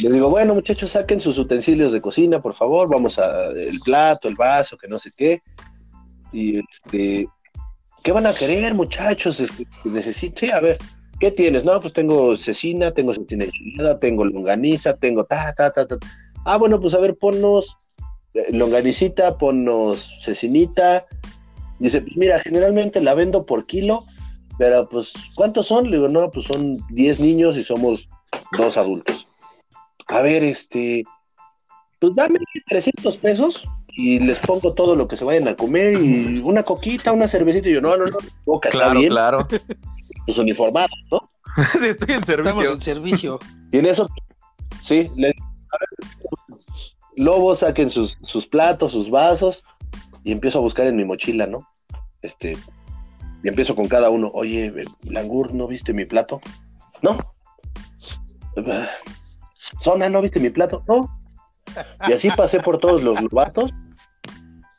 Les 0.02 0.12
digo, 0.12 0.30
bueno, 0.30 0.54
muchachos, 0.54 0.90
saquen 0.90 1.20
sus 1.20 1.38
utensilios 1.38 1.92
de 1.92 2.00
cocina, 2.00 2.42
por 2.42 2.54
favor, 2.54 2.88
vamos 2.88 3.20
a 3.20 3.50
el 3.50 3.78
plato, 3.78 4.26
el 4.26 4.34
vaso, 4.34 4.76
que 4.76 4.88
no 4.88 4.98
sé 4.98 5.12
qué. 5.16 5.40
Y 6.32 6.58
este, 6.58 7.28
¿qué 8.02 8.10
van 8.10 8.26
a 8.26 8.34
querer, 8.34 8.74
muchachos? 8.74 9.38
Este, 9.38 9.64
necesito, 9.84 10.40
sí, 10.40 10.50
a 10.50 10.58
ver, 10.58 10.78
¿qué 11.20 11.30
tienes? 11.30 11.64
No, 11.64 11.80
pues 11.80 11.92
tengo 11.92 12.34
cecina, 12.36 12.90
tengo 12.90 13.14
cecina 13.14 13.44
enchilada, 13.44 14.00
tengo 14.00 14.24
longaniza, 14.24 14.96
tengo 14.96 15.22
ta, 15.22 15.54
ta, 15.56 15.70
ta, 15.70 15.86
ta. 15.86 15.96
Ah, 16.44 16.56
bueno, 16.56 16.80
pues 16.80 16.94
a 16.94 16.98
ver, 16.98 17.14
ponnos 17.14 17.78
eh, 18.34 18.46
longanicita, 18.50 19.38
ponnos 19.38 20.18
cecinita. 20.20 21.06
Dice, 21.78 22.00
pues 22.00 22.16
mira, 22.16 22.40
generalmente 22.40 23.00
la 23.00 23.14
vendo 23.14 23.46
por 23.46 23.66
kilo, 23.66 24.04
pero 24.58 24.88
pues, 24.88 25.12
¿cuántos 25.36 25.68
son? 25.68 25.84
Le 25.88 25.98
digo, 25.98 26.08
no, 26.08 26.28
pues 26.32 26.46
son 26.46 26.78
10 26.90 27.20
niños 27.20 27.56
y 27.56 27.62
somos 27.62 28.08
dos 28.58 28.76
adultos. 28.76 29.31
A 30.08 30.20
ver, 30.22 30.44
este, 30.44 31.04
pues 32.00 32.14
dame 32.14 32.38
300 32.68 33.16
pesos 33.18 33.68
y 33.88 34.18
les 34.20 34.38
pongo 34.38 34.72
todo 34.74 34.96
lo 34.96 35.06
que 35.08 35.16
se 35.16 35.24
vayan 35.24 35.48
a 35.48 35.56
comer 35.56 35.94
y 36.02 36.40
una 36.44 36.62
coquita, 36.62 37.12
una 37.12 37.28
cervecita. 37.28 37.68
Y 37.68 37.74
yo, 37.74 37.80
no, 37.80 37.96
no, 37.96 38.04
no, 38.04 38.18
boca, 38.44 38.68
está 38.68 38.78
Claro, 38.84 38.98
bien, 39.00 39.10
claro. 39.10 39.48
pues 40.26 40.38
uniformados, 40.38 40.90
¿no? 41.10 41.30
sí, 41.78 41.88
estoy 41.88 42.14
en 42.14 42.20
Estamos 42.22 42.26
servicio. 42.54 42.72
en 42.72 42.80
servicio. 42.80 43.38
Y 43.72 43.78
en 43.78 43.86
eso, 43.86 44.08
sí, 44.82 45.10
le- 45.16 45.34
Lobos 47.16 47.58
saquen 47.58 47.90
sus, 47.90 48.18
sus 48.22 48.46
platos, 48.46 48.92
sus 48.92 49.10
vasos, 49.10 49.62
y 50.24 50.32
empiezo 50.32 50.58
a 50.58 50.62
buscar 50.62 50.86
en 50.86 50.96
mi 50.96 51.04
mochila, 51.04 51.46
¿no? 51.46 51.68
Este, 52.22 52.56
y 53.44 53.48
empiezo 53.48 53.74
con 53.76 53.86
cada 53.86 54.08
uno, 54.08 54.30
oye, 54.32 54.66
eh, 54.66 54.84
Langur, 55.02 55.52
¿no 55.52 55.66
viste 55.66 55.92
mi 55.92 56.06
plato? 56.06 56.40
No. 57.02 57.18
Zona, 59.80 60.08
¿no 60.08 60.22
viste 60.22 60.40
mi 60.40 60.50
plato? 60.50 60.84
No. 60.88 61.08
Y 62.08 62.12
así 62.12 62.28
pasé 62.30 62.60
por 62.60 62.78
todos 62.78 63.02
los 63.02 63.20
lobatos, 63.20 63.72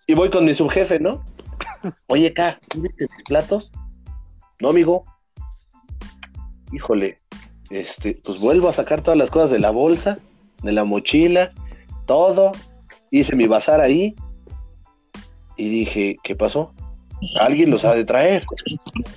y 0.05 0.13
voy 0.15 0.29
con 0.29 0.45
mi 0.45 0.53
subjefe, 0.53 0.99
¿no? 0.99 1.23
Oye, 2.07 2.33
K, 2.33 2.59
¿no 2.75 2.81
viste 2.81 3.07
mis 3.15 3.23
platos? 3.23 3.71
No, 4.59 4.69
amigo. 4.69 5.05
Híjole, 6.71 7.17
este, 7.69 8.19
pues 8.23 8.39
vuelvo 8.39 8.69
a 8.69 8.73
sacar 8.73 9.01
todas 9.01 9.17
las 9.17 9.31
cosas 9.31 9.51
de 9.51 9.59
la 9.59 9.69
bolsa, 9.69 10.19
de 10.61 10.71
la 10.71 10.83
mochila, 10.83 11.53
todo. 12.05 12.51
Hice 13.11 13.35
mi 13.35 13.47
bazar 13.47 13.79
ahí 13.79 14.15
y 15.55 15.69
dije, 15.69 16.17
¿qué 16.23 16.35
pasó? 16.35 16.73
Alguien 17.39 17.69
los 17.69 17.85
ha 17.85 17.95
de 17.95 18.03
traer. 18.03 18.43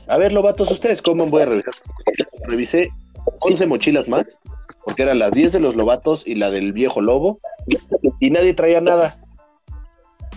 A 0.09 0.17
ver, 0.19 0.33
lobatos, 0.33 0.71
ustedes 0.71 1.03
coman, 1.03 1.31
voy 1.31 1.43
a 1.43 1.47
revisar. 1.47 1.75
Revisé 2.47 2.91
11 3.41 3.66
mochilas 3.66 4.09
más, 4.09 4.39
porque 4.85 5.03
eran 5.03 5.18
las 5.18 5.33
10 5.33 5.53
de 5.53 5.61
los 5.61 5.77
lobatos 5.77 6.22
y 6.27 6.35
la 6.35 6.51
del 6.51 6.72
viejo 6.72 7.01
lobo, 7.01 7.39
y 8.20 8.31
nadie 8.31 8.55
traía 8.55 8.81
nada. 8.81 9.16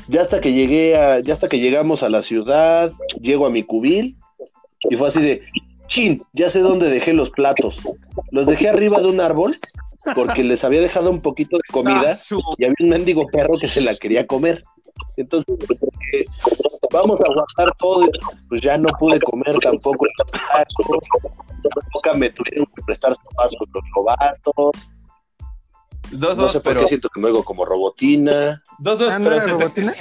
Ya 0.08 0.22
hasta 0.22 0.42
que 0.42 0.54
llegué 0.54 0.98
a, 0.98 1.20
ya 1.20 1.34
hasta 1.34 1.48
que 1.48 1.60
llegamos 1.60 2.02
a 2.04 2.10
la 2.10 2.24
ciudad, 2.24 2.92
llego 3.22 3.46
a 3.46 3.52
mi 3.52 3.64
cubil, 3.64 4.18
y 4.90 4.96
fue 4.96 5.10
así 5.10 5.22
de, 5.22 5.42
chin, 5.88 6.22
ya 6.34 6.50
sé 6.50 6.60
dónde 6.60 6.90
dejé 6.90 7.14
los 7.14 7.30
platos. 7.30 7.80
Los 8.32 8.48
dejé 8.48 8.70
arriba 8.70 9.02
de 9.02 9.08
un 9.08 9.20
árbol 9.20 9.58
porque 10.16 10.44
les 10.44 10.64
había 10.64 10.82
dejado 10.82 11.10
un 11.10 11.22
poquito 11.22 11.58
de 11.58 11.64
comida 11.72 12.14
y 12.58 12.64
había 12.64 12.76
un 12.80 12.90
mendigo 12.90 13.28
perro 13.28 13.58
que 13.60 13.68
se 13.68 13.82
la 13.82 13.94
quería 13.96 14.26
comer. 14.26 14.64
Entonces, 15.18 15.56
eh, 16.14 16.24
vamos 16.92 17.22
a 17.22 17.26
aguantar 17.26 17.76
todo. 17.78 18.06
y, 18.06 18.12
Pues 18.48 18.62
ya 18.62 18.78
no 18.78 18.90
pude 19.00 19.20
comer 19.22 19.58
tampoco 19.62 20.06
los 20.06 20.32
tacos. 20.32 21.00
Nunca 21.94 22.14
me 22.18 22.30
tuvieron 22.30 22.66
que 22.76 22.82
prestar 22.84 23.16
sus 23.16 23.34
pasos 23.36 23.60
los 23.74 23.84
robatos. 23.96 24.54
Dos, 26.12 26.38
No 26.38 26.44
dos, 26.44 26.54
sé 26.54 26.60
por 26.60 26.70
pero. 26.72 26.82
qué 26.82 26.88
siento 26.88 27.10
que 27.10 27.20
me 27.20 27.28
oigo 27.28 27.44
como 27.44 27.66
robotina. 27.66 28.62
Dos, 28.80 29.00
dos, 29.00 29.14
Ah, 29.14 29.20
¿no 29.20 29.26
pero. 29.30 29.42
se 29.42 29.48
te- 29.48 29.54
robotina? 29.54 29.94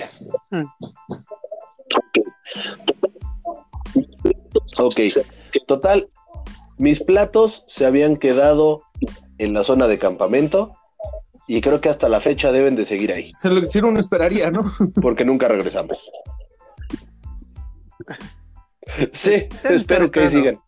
Ok, 4.79 5.01
total, 5.67 6.09
mis 6.77 7.03
platos 7.03 7.65
se 7.69 7.85
habían 7.87 8.17
quedado 8.17 8.83
en 9.39 9.53
la 9.55 9.65
zona 9.65 9.87
de 9.89 9.99
campamento 9.99 10.75
y 11.47 11.61
creo 11.61 11.81
que 11.81 11.89
hasta 11.89 12.09
la 12.09 12.21
fecha 12.21 12.53
deben 12.53 12.77
de 12.77 12.85
seguir 12.85 13.13
ahí, 13.13 13.33
Es 13.43 13.51
lo 13.51 13.61
que 13.61 13.79
uno 13.87 13.99
esperaría, 13.99 14.51
¿no? 14.51 14.61
porque 15.03 15.25
nunca 15.25 15.49
regresamos. 15.49 15.99
Sí, 19.13 19.49
espero 19.65 20.11
que 20.11 20.21
ahí 20.21 20.29
sigan. 20.31 20.61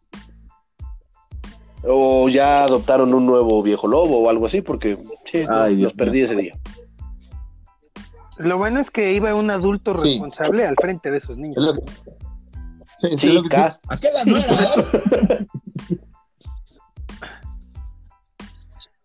O 1.84 2.28
ya 2.28 2.64
adoptaron 2.64 3.14
un 3.14 3.24
nuevo 3.24 3.62
viejo 3.62 3.88
lobo 3.88 4.20
o 4.20 4.28
algo 4.28 4.44
así, 4.46 4.60
porque 4.60 4.96
sí, 5.24 5.46
Ay, 5.48 5.70
los 5.70 5.76
Dios 5.78 5.92
perdí 5.94 6.20
ese 6.22 6.36
día. 6.36 6.54
Lo 8.36 8.58
bueno 8.58 8.80
es 8.80 8.90
que 8.90 9.12
iba 9.14 9.34
un 9.34 9.50
adulto 9.50 9.94
Sí. 9.94 10.12
responsable 10.12 10.66
al 10.66 10.74
frente 10.76 11.10
de 11.10 11.18
esos 11.18 11.36
niños. 11.38 11.56
Es 11.56 11.64
lo 11.64 11.74
que- 11.74 11.92
Sí, 13.00 13.08
Sí, 13.18 13.32
lo 13.32 13.42
que-. 13.44 13.56
¿A 13.56 13.78
qué 13.98 14.08
eh? 14.08 15.46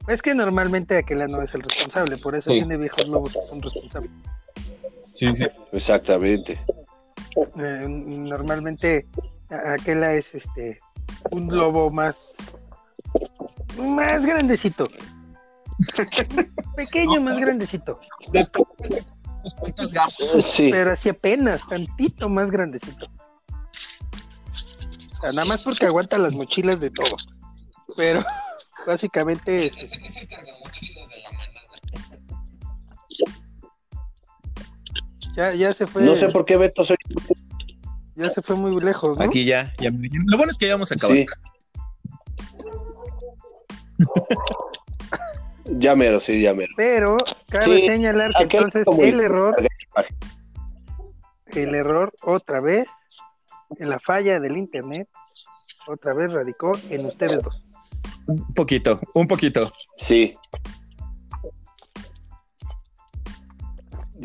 Es 0.07 0.21
que 0.21 0.35
normalmente 0.35 0.97
aquel 0.97 1.25
no 1.31 1.41
es 1.41 1.53
el 1.55 1.61
responsable, 1.63 2.17
por 2.17 2.35
eso 2.35 2.51
Sí. 2.51 2.59
tiene 2.59 2.77
viejos 2.77 3.09
lobos 3.09 3.31
que 3.33 3.39
son 3.49 3.61
responsables. 3.61 4.11
Sí, 5.13 5.33
sí. 5.33 5.45
Exactamente. 5.71 6.59
Eh, 7.35 7.87
normalmente 7.87 9.07
aquela 9.49 10.13
es 10.13 10.25
este 10.33 10.79
un 11.31 11.47
lobo 11.47 11.89
más 11.89 12.15
más 13.77 14.25
grandecito. 14.25 14.87
Pequeño, 16.75 17.21
más 17.21 17.39
grandecito. 17.39 17.99
Sí, 20.41 20.71
Pero 20.71 20.93
así 20.93 21.09
apenas, 21.09 21.61
tantito 21.67 22.29
más 22.29 22.49
grandecito. 22.49 23.05
O 25.17 25.19
sea, 25.19 25.31
nada 25.33 25.45
más 25.45 25.61
porque 25.61 25.85
aguanta 25.85 26.17
las 26.17 26.33
mochilas 26.33 26.79
de 26.79 26.89
todo. 26.89 27.15
Pero 27.95 28.23
básicamente 28.87 29.57
Ese 29.57 29.83
es 29.83 30.21
el 30.21 30.27
ya, 35.35 35.53
ya 35.53 35.73
se 35.73 35.85
fue. 35.87 36.01
no 36.03 36.15
sé 36.15 36.29
por 36.29 36.45
qué 36.45 36.57
Beto 36.57 36.83
soy... 36.85 36.97
Ya 38.15 38.25
se 38.25 38.41
fue 38.41 38.55
muy 38.55 38.79
lejos, 38.81 39.17
¿no? 39.17 39.23
Aquí 39.23 39.43
ya, 39.45 39.73
ya. 39.79 39.91
me- 39.91 40.09
Lo 40.27 40.37
bueno 40.37 40.49
es 40.51 40.57
que 40.57 40.67
ya 40.67 40.73
vamos 40.73 40.91
a 40.91 40.95
acabar. 40.95 41.17
Sí. 41.17 41.25
Ya 45.67 45.95
mero, 45.95 46.19
sí, 46.19 46.41
ya 46.41 46.53
mero. 46.53 46.71
Pero 46.77 47.17
cabe 47.49 47.65
Sí, 47.81 47.87
señalar 47.87 48.31
que 48.35 48.43
entonces 48.43 48.85
el 48.99 49.19
error, 49.19 49.55
el 51.47 51.73
error 51.73 52.13
otra 52.21 52.59
vez, 52.59 52.87
en 53.79 53.89
la 53.89 53.99
falla 53.99 54.39
del 54.39 54.57
internet, 54.57 55.09
otra 55.87 56.13
vez 56.13 56.31
radicó 56.31 56.71
en 56.91 57.07
ustedes 57.07 57.41
dos. 57.41 57.63
Un 58.27 58.45
poquito, 58.53 58.99
un 59.15 59.25
poquito. 59.25 59.73
Sí. 59.97 60.35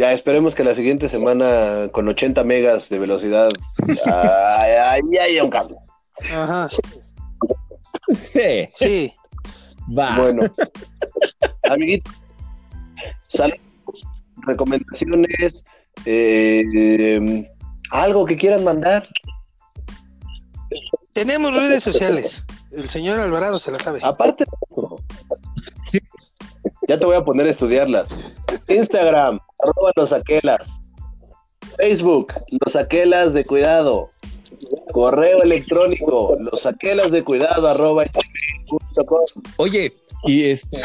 Ya 0.01 0.13
esperemos 0.13 0.55
que 0.55 0.65
la 0.65 0.75
siguiente 0.75 1.11
semana 1.11 1.91
con 1.93 2.09
80 2.09 2.43
megas 2.43 2.89
de 2.89 2.99
velocidad 2.99 3.51
ya 4.07 4.93
haya 4.93 5.45
un 5.45 5.51
cambio. 5.51 5.77
Ajá, 6.39 6.67
Sí, 8.09 8.67
sí. 8.79 9.13
va. 9.99 10.17
Bueno, 10.17 10.43
amiguitos, 11.71 12.15
saludos, 13.29 13.61
recomendaciones, 14.47 15.65
eh, 16.07 17.47
algo 17.91 18.25
que 18.25 18.39
quieran 18.39 18.65
mandar. 18.65 19.07
Tenemos 21.13 21.53
redes 21.55 21.83
sociales. 21.83 22.33
El 22.73 22.89
señor 22.89 23.19
Alvarado 23.19 23.59
se 23.59 23.71
la 23.71 23.79
sabe. 23.85 24.01
Aparte 24.03 24.45
de 24.45 24.51
eso, 24.71 24.97
Sí. 25.85 25.99
ya 26.89 26.99
te 26.99 27.05
voy 27.05 27.17
a 27.17 27.23
poner 27.25 27.49
a 27.49 27.51
estudiarlas. 27.51 28.09
Instagram, 28.67 29.41
arroba 29.63 29.93
los 29.97 30.13
aquelas. 30.13 30.69
Facebook, 31.77 32.33
los 32.65 32.77
aquelas 32.77 33.33
de 33.33 33.45
cuidado. 33.45 34.11
Correo 34.93 35.43
electrónico, 35.43 36.37
los 36.41 36.67
aquelas 36.67 37.11
de 37.11 37.23
cuidado, 37.25 37.69
arroba. 37.69 38.05
Oye, 39.57 39.95
y 40.27 40.45
este. 40.45 40.79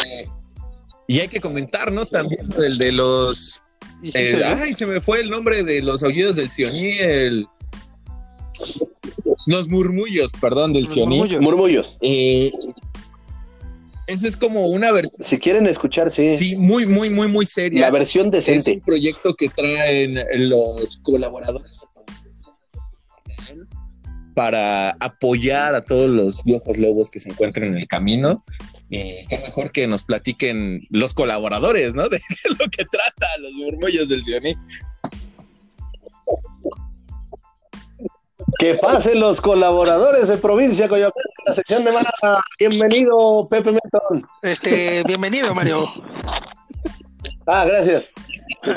Y 1.07 1.19
hay 1.19 1.27
que 1.27 1.39
comentar, 1.39 1.91
¿no? 1.91 2.05
También 2.05 2.47
el 2.57 2.77
de 2.77 2.91
los. 2.91 3.61
Ve. 4.01 4.43
ay, 4.43 4.73
se 4.73 4.85
me 4.85 5.01
fue 5.01 5.21
el 5.21 5.29
nombre 5.29 5.63
de 5.63 5.81
los 5.81 6.03
aullidos 6.03 6.35
del 6.35 6.49
Sioní. 6.49 6.97
El, 6.99 7.47
los 9.47 9.67
murmullos, 9.69 10.31
perdón, 10.39 10.73
del 10.73 10.83
Los 10.83 10.91
Sioní. 10.93 11.17
murmullos. 11.17 11.41
Murmullos. 11.41 11.97
Eh, 12.01 12.51
ese 14.07 14.27
es 14.27 14.37
como 14.37 14.67
una 14.67 14.91
versión. 14.91 15.25
Si 15.25 15.37
quieren 15.39 15.67
escuchar, 15.67 16.11
sí. 16.11 16.29
Sí, 16.29 16.55
muy, 16.55 16.85
muy, 16.85 17.09
muy, 17.09 17.27
muy 17.27 17.45
seria. 17.45 17.81
La 17.81 17.91
versión 17.91 18.27
Es 18.27 18.45
decente. 18.45 18.73
un 18.73 18.81
proyecto 18.81 19.33
que 19.33 19.49
traen 19.49 20.19
los 20.49 20.97
colaboradores 20.97 21.81
para 24.35 24.89
apoyar 24.99 25.75
a 25.75 25.81
todos 25.81 26.09
los 26.09 26.43
viejos 26.43 26.77
lobos 26.77 27.09
que 27.09 27.19
se 27.19 27.29
encuentren 27.29 27.73
en 27.73 27.79
el 27.79 27.87
camino. 27.87 28.43
Y 28.89 29.25
qué 29.27 29.39
mejor 29.39 29.71
que 29.71 29.87
nos 29.87 30.03
platiquen 30.03 30.85
los 30.89 31.13
colaboradores, 31.13 31.95
¿no? 31.95 32.07
De 32.09 32.17
es 32.17 32.59
lo 32.59 32.67
que 32.69 32.85
trata 32.85 33.27
los 33.39 33.53
murmullos 33.53 34.09
del 34.09 34.23
Sioní. 34.23 34.55
Que 38.59 38.75
pasen 38.75 39.19
los 39.19 39.41
colaboradores 39.41 40.27
de 40.27 40.37
Provincia 40.37 40.87
Coyoacán, 40.87 41.23
la 41.45 41.53
sección 41.53 41.83
de 41.83 41.91
Manada. 41.91 42.41
Bienvenido, 42.57 43.47
Pepe 43.49 43.71
Menton. 43.71 44.25
Este, 44.41 45.03
bienvenido, 45.03 45.53
Mario. 45.53 45.87
Ah, 47.47 47.65
gracias. 47.65 48.13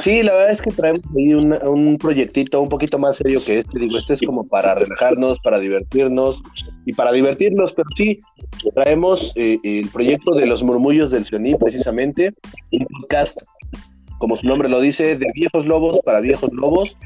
Sí, 0.00 0.22
la 0.22 0.32
verdad 0.32 0.50
es 0.50 0.62
que 0.62 0.70
traemos 0.70 1.00
ahí 1.16 1.34
un, 1.34 1.52
un 1.52 1.96
proyectito 1.96 2.60
un 2.60 2.68
poquito 2.68 2.98
más 2.98 3.16
serio 3.16 3.44
que 3.44 3.60
este. 3.60 3.78
Digo, 3.78 3.96
este 3.98 4.14
es 4.14 4.20
como 4.22 4.46
para 4.46 4.74
relajarnos, 4.74 5.38
para 5.40 5.58
divertirnos 5.58 6.42
y 6.84 6.92
para 6.92 7.12
divertirnos, 7.12 7.72
pero 7.72 7.88
sí, 7.96 8.20
traemos 8.74 9.32
eh, 9.36 9.58
el 9.62 9.88
proyecto 9.90 10.34
de 10.34 10.46
los 10.46 10.62
murmullos 10.62 11.10
del 11.10 11.24
Sioní, 11.24 11.54
precisamente, 11.54 12.32
un 12.72 12.86
podcast, 12.86 13.42
como 14.18 14.36
su 14.36 14.46
nombre 14.46 14.68
lo 14.68 14.80
dice, 14.80 15.16
de 15.16 15.30
viejos 15.34 15.66
lobos 15.66 16.00
para 16.04 16.20
viejos 16.20 16.50
lobos. 16.52 16.96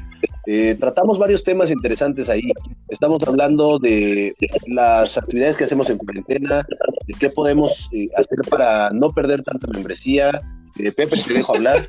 Eh, 0.45 0.75
tratamos 0.79 1.17
varios 1.17 1.43
temas 1.43 1.71
interesantes 1.71 2.29
ahí. 2.29 2.51
Estamos 2.89 3.23
hablando 3.23 3.79
de 3.79 4.35
las 4.67 5.17
actividades 5.17 5.57
que 5.57 5.63
hacemos 5.63 5.89
en 5.89 5.97
cuarentena, 5.97 6.65
de 7.07 7.13
qué 7.19 7.29
podemos 7.29 7.89
eh, 7.93 8.09
hacer 8.15 8.39
para 8.49 8.89
no 8.91 9.11
perder 9.11 9.43
tanta 9.43 9.67
membresía. 9.67 10.41
Eh, 10.77 10.91
Pepe, 10.91 11.17
te 11.17 11.33
dejo 11.33 11.55
hablar. 11.55 11.87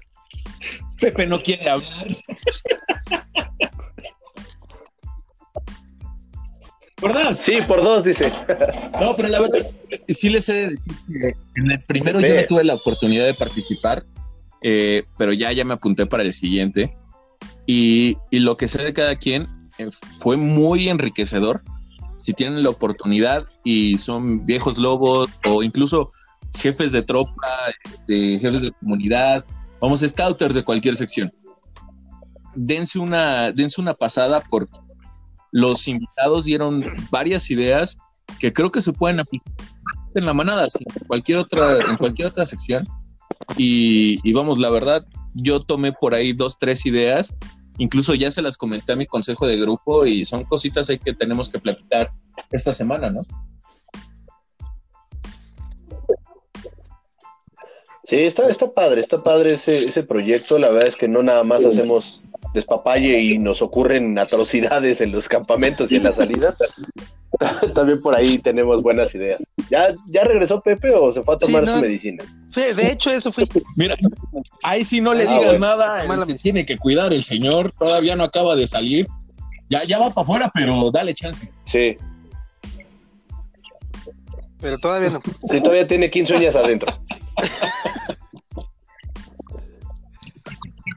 Pepe 1.01 1.26
no 1.26 1.43
quiere 1.43 1.68
hablar. 1.68 2.09
¿Verdad? 7.05 7.37
Sí, 7.37 7.59
por 7.68 7.82
dos, 7.82 8.05
dice. 8.05 8.32
No, 9.01 9.14
pero 9.16 9.28
la 9.28 9.41
verdad, 9.41 9.66
sí 10.09 10.30
les 10.30 10.49
he 10.49 10.53
de 10.53 10.66
decir 10.68 10.80
que 11.20 11.35
en 11.57 11.70
el 11.72 11.82
primero 11.82 12.20
yo 12.20 12.35
no 12.35 12.47
tuve 12.47 12.64
la 12.64 12.74
oportunidad 12.74 13.26
de 13.26 13.35
participar, 13.35 14.05
eh, 14.62 15.03
pero 15.18 15.32
ya, 15.32 15.51
ya 15.53 15.64
me 15.64 15.74
apunté 15.74 16.07
para 16.07 16.22
el 16.22 16.32
siguiente. 16.32 16.97
Y, 17.67 18.19
y 18.31 18.41
lo 18.41 18.57
que 18.57 18.69
sé 18.69 18.83
de 18.83 18.93
cada 18.93 19.17
quien 19.17 19.49
eh, 19.79 19.89
fue 20.21 20.37
muy 20.37 20.89
enriquecedor. 20.89 21.62
Si 22.17 22.33
tienen 22.33 22.62
la 22.62 22.71
oportunidad 22.71 23.47
y 23.65 23.99
son 23.99 24.47
viejos 24.47 24.79
lobos 24.79 25.31
o 25.45 25.62
incluso 25.62 26.09
jefes 26.57 26.93
de 26.93 27.03
tropa, 27.03 27.33
este, 27.85 28.39
jefes 28.39 28.62
de 28.62 28.73
comunidad, 28.73 29.45
vamos, 29.81 30.01
scouters 30.01 30.55
de 30.55 30.65
cualquier 30.65 30.97
sección. 30.97 31.33
Dense 32.55 32.99
una, 32.99 33.51
dense 33.53 33.81
una 33.81 33.95
pasada 33.95 34.43
porque 34.49 34.79
los 35.51 35.89
invitados 35.89 36.45
dieron 36.45 36.85
varias 37.11 37.51
ideas 37.51 37.97
que 38.39 38.53
creo 38.53 38.71
que 38.71 38.81
se 38.81 38.93
pueden 38.93 39.21
aplicar 39.21 39.53
en 40.15 40.27
la 40.27 40.33
manada, 40.33 40.65
en 40.65 41.07
cualquier 41.07 41.39
otra, 41.39 41.79
en 41.79 41.97
cualquier 41.97 42.29
otra 42.29 42.47
sección. 42.47 42.87
Y, 43.57 44.21
y 44.23 44.33
vamos, 44.33 44.59
la 44.59 44.71
verdad, 44.71 45.05
yo 45.35 45.61
tomé 45.61 45.93
por 45.93 46.14
ahí 46.14 46.32
dos, 46.32 46.59
tres 46.59 46.87
ideas, 46.87 47.35
incluso 47.78 48.14
ya 48.14 48.30
se 48.30 48.43
las 48.43 48.57
comenté 48.57 48.93
a 48.93 48.97
mi 48.97 49.07
consejo 49.07 49.47
de 49.47 49.59
grupo 49.59 50.07
y 50.07 50.24
son 50.24 50.45
cositas 50.45 50.89
ahí 50.89 50.99
que 50.99 51.12
tenemos 51.12 51.49
que 51.49 51.59
platicar 51.59 52.12
esta 52.51 52.72
semana, 52.72 53.11
¿no? 53.11 53.22
Sí, 58.05 58.16
está, 58.16 58.49
está 58.49 58.70
padre, 58.70 59.01
está 59.01 59.22
padre 59.22 59.55
ese, 59.55 59.87
ese 59.87 60.03
proyecto. 60.03 60.59
La 60.59 60.68
verdad 60.68 60.89
es 60.89 60.97
que 60.97 61.09
no 61.09 61.22
nada 61.22 61.43
más 61.43 61.64
hacemos 61.64 62.22
despapalle 62.53 63.20
y 63.20 63.39
nos 63.39 63.62
ocurren 63.62 64.18
atrocidades 64.18 65.01
en 65.01 65.11
los 65.11 65.28
campamentos 65.28 65.91
y 65.91 65.97
en 65.97 66.05
las 66.05 66.16
salidas, 66.16 66.59
también 67.74 68.01
por 68.01 68.14
ahí 68.14 68.39
tenemos 68.39 68.82
buenas 68.82 69.14
ideas. 69.14 69.43
¿Ya, 69.70 69.89
ya 70.07 70.24
regresó 70.24 70.61
Pepe 70.61 70.91
o 70.91 71.12
se 71.12 71.22
fue 71.22 71.35
a 71.35 71.39
tomar 71.39 71.66
su 71.66 71.76
medicina? 71.76 72.24
de 72.55 72.93
hecho, 72.93 73.11
eso 73.11 73.32
fue. 73.32 73.49
Mira, 73.76 73.97
ahí 74.62 74.85
si 74.85 75.01
no 75.01 75.14
le 75.14 75.24
ah, 75.24 75.39
digas 75.39 75.59
nada, 75.59 76.24
se 76.24 76.35
tiene 76.35 76.64
que 76.64 76.76
cuidar 76.76 77.12
el 77.12 77.22
señor, 77.22 77.72
todavía 77.78 78.16
no 78.16 78.24
acaba 78.24 78.57
de 78.57 78.66
salir. 78.66 79.07
Ya, 79.70 79.82
ya 79.85 79.99
va 79.99 80.11
para 80.11 80.22
afuera, 80.22 80.51
pero 80.55 80.91
dale 80.91 81.14
chance. 81.14 81.51
Sí. 81.64 81.97
Pero 84.61 84.78
todavía 84.78 85.11
no. 85.11 85.20
Sí, 85.49 85.61
todavía 85.61 85.87
tiene 85.87 86.11
15 86.11 86.37
uñas 86.37 86.57
adentro. 86.57 86.97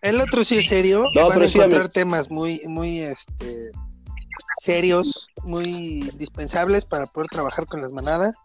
El 0.01 0.21
otro 0.21 0.45
sí 0.45 0.57
es 0.57 0.67
serio. 0.67 1.05
No, 1.15 1.29
Van 1.29 1.41
a 1.41 1.45
encontrar 1.45 1.89
temas 1.89 2.29
muy, 2.29 2.61
muy 2.65 2.99
este, 3.01 3.71
serios, 4.63 5.26
muy 5.47 6.01
indispensables 6.11 6.85
para 6.85 7.07
poder 7.07 7.29
trabajar 7.29 7.65
con 7.65 7.81
las 7.81 7.91
manadas. 7.91 8.35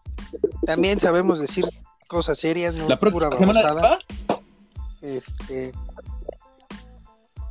También 0.65 0.99
sabemos 0.99 1.39
decir 1.39 1.65
cosas 2.07 2.39
serias, 2.39 2.73
no 2.73 2.87
la 2.87 2.97
próxima 2.97 3.31
semana 3.31 3.97
Este, 5.01 5.71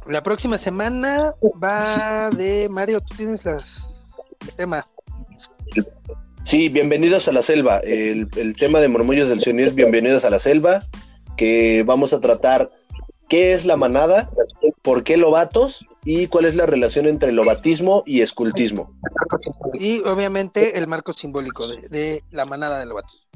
la 0.07 0.21
próxima 0.21 0.59
semana 0.59 1.35
va 1.63 2.29
de 2.31 2.69
Mario, 2.69 3.01
tú 3.01 3.17
tienes 3.17 3.45
las, 3.45 3.65
el 4.41 4.55
tema. 4.57 4.87
Sí, 6.45 6.69
bienvenidos 6.69 7.29
a 7.29 7.33
la 7.33 7.43
selva. 7.43 7.79
El, 7.79 8.29
tema 8.59 8.81
de 8.81 8.89
Murmullos 8.89 9.29
del 9.29 9.41
Sionismo 9.41 9.71
es 9.71 9.75
Bienvenidos 9.75 10.25
a 10.25 10.31
la 10.31 10.39
selva, 10.39 10.85
que 11.37 11.85
vamos 11.87 12.13
a 12.13 12.21
tratar 12.21 12.71
qué 13.33 13.55
es 13.55 13.65
la 13.65 13.79
manada, 13.79 14.29
por 14.83 15.05
qué 15.05 15.17
lobatos 15.17 15.87
y 16.05 16.27
cuál 16.27 16.45
es 16.45 16.55
la 16.55 16.67
relación 16.67 17.07
entre 17.07 17.33
lobatismo 17.33 18.03
y 18.05 18.21
escultismo. 18.21 18.93
Y 19.73 20.01
obviamente 20.01 20.77
el 20.77 20.87
marco 20.87 21.15
simbólico 21.15 21.67
de, 21.67 22.23
la 22.31 22.45
manada 22.45 22.81
de 22.81 22.85
lobatos. 22.85 23.27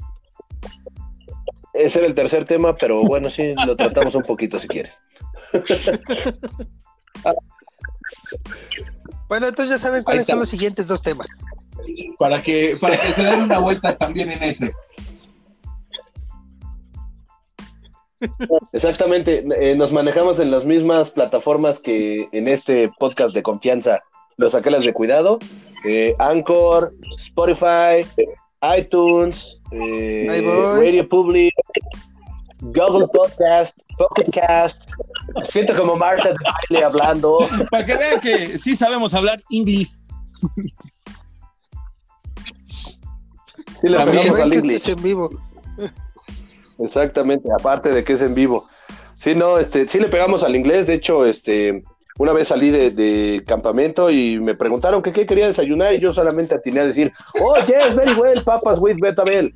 Ese 1.73 1.97
era 1.97 2.07
el 2.07 2.13
tercer 2.13 2.45
tema, 2.45 2.75
pero 2.75 3.01
bueno, 3.01 3.31
sí, 3.31 3.55
lo 3.65 3.75
tratamos 3.75 4.13
un 4.13 4.21
poquito 4.21 4.59
si 4.59 4.67
quieres. 4.67 5.01
bueno, 9.27 9.47
entonces 9.47 9.79
ya 9.79 9.83
saben 9.83 10.03
cuáles 10.03 10.25
son 10.25 10.37
los 10.37 10.49
siguientes 10.49 10.85
dos 10.85 11.01
temas 11.01 11.25
para 12.17 12.41
que, 12.41 12.75
para 12.79 12.97
que 12.97 13.07
se 13.07 13.23
den 13.23 13.41
una 13.43 13.59
vuelta 13.59 13.97
también 13.97 14.31
en 14.31 14.43
ese. 14.43 14.73
Exactamente, 18.73 19.45
eh, 19.59 19.75
nos 19.75 19.91
manejamos 19.91 20.39
en 20.39 20.51
las 20.51 20.65
mismas 20.65 21.11
plataformas 21.11 21.79
que 21.79 22.27
en 22.31 22.47
este 22.47 22.89
podcast 22.99 23.33
de 23.35 23.43
confianza, 23.43 24.03
los 24.37 24.55
aquelas 24.55 24.83
de 24.83 24.93
cuidado, 24.93 25.39
eh, 25.85 26.15
Anchor, 26.19 26.93
Spotify, 27.17 28.05
iTunes, 28.77 29.61
eh, 29.71 30.25
Radio 30.75 31.07
Public, 31.07 31.53
Google 32.61 33.07
Podcast, 33.07 33.79
Pocket 33.97 34.31
Cast. 34.31 34.91
Siento 35.43 35.75
como 35.75 35.95
Marta 35.95 36.29
de 36.29 36.35
baile 36.69 36.85
hablando. 36.85 37.37
Para 37.69 37.85
que 37.85 37.95
vean 37.95 38.19
que 38.19 38.57
sí 38.57 38.75
sabemos 38.75 39.13
hablar 39.13 39.39
inglés. 39.49 40.01
Sí, 43.79 43.89
le 43.89 43.97
pegamos 43.97 44.39
al 44.39 44.53
English. 44.53 44.89
en 44.89 45.03
vivo. 45.03 45.29
Exactamente, 46.79 47.49
aparte 47.57 47.91
de 47.91 48.03
que 48.03 48.13
es 48.13 48.21
en 48.21 48.33
vivo. 48.33 48.67
Sí, 49.15 49.35
no, 49.35 49.57
este, 49.57 49.87
sí 49.87 49.99
le 49.99 50.09
pegamos 50.09 50.43
al 50.43 50.55
inglés. 50.55 50.87
De 50.87 50.93
hecho, 50.93 51.25
este, 51.25 51.83
una 52.17 52.33
vez 52.33 52.49
salí 52.49 52.69
de, 52.69 53.43
campamento 53.47 54.09
y 54.09 54.39
me 54.39 54.55
preguntaron 54.55 55.01
que 55.01 55.13
qué 55.13 55.25
quería 55.25 55.47
desayunar 55.47 55.93
y 55.93 55.99
yo 55.99 56.13
solamente 56.13 56.55
atiné 56.55 56.81
a 56.81 56.87
decir, 56.87 57.11
oh, 57.41 57.55
yes, 57.65 57.95
very 57.95 58.13
well, 58.13 58.41
papas 58.43 58.79
with 58.79 58.97
betabel. 58.99 59.53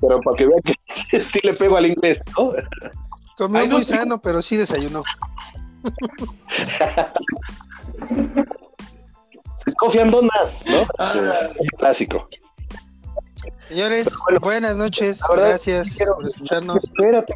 Pero 0.00 0.20
para 0.20 0.36
que 0.36 0.46
vean 0.46 0.60
que 0.62 1.20
sí 1.20 1.40
le 1.42 1.54
pego 1.54 1.76
al 1.76 1.86
inglés, 1.86 2.22
¿no? 2.36 2.52
Comió 3.36 3.66
muy 3.66 3.84
sano, 3.84 4.20
pero 4.20 4.42
sí 4.42 4.56
desayunó. 4.56 5.02
Coffee 9.78 10.04
más, 10.04 10.60
¿no? 10.66 10.86
Ah. 10.98 11.48
Clásico. 11.78 12.28
Señores, 13.68 14.06
buenas 14.40 14.76
noches. 14.76 15.18
Gracias 15.32 15.86
por 15.96 16.28
escucharnos. 16.28 16.84
Espérate, 16.84 17.34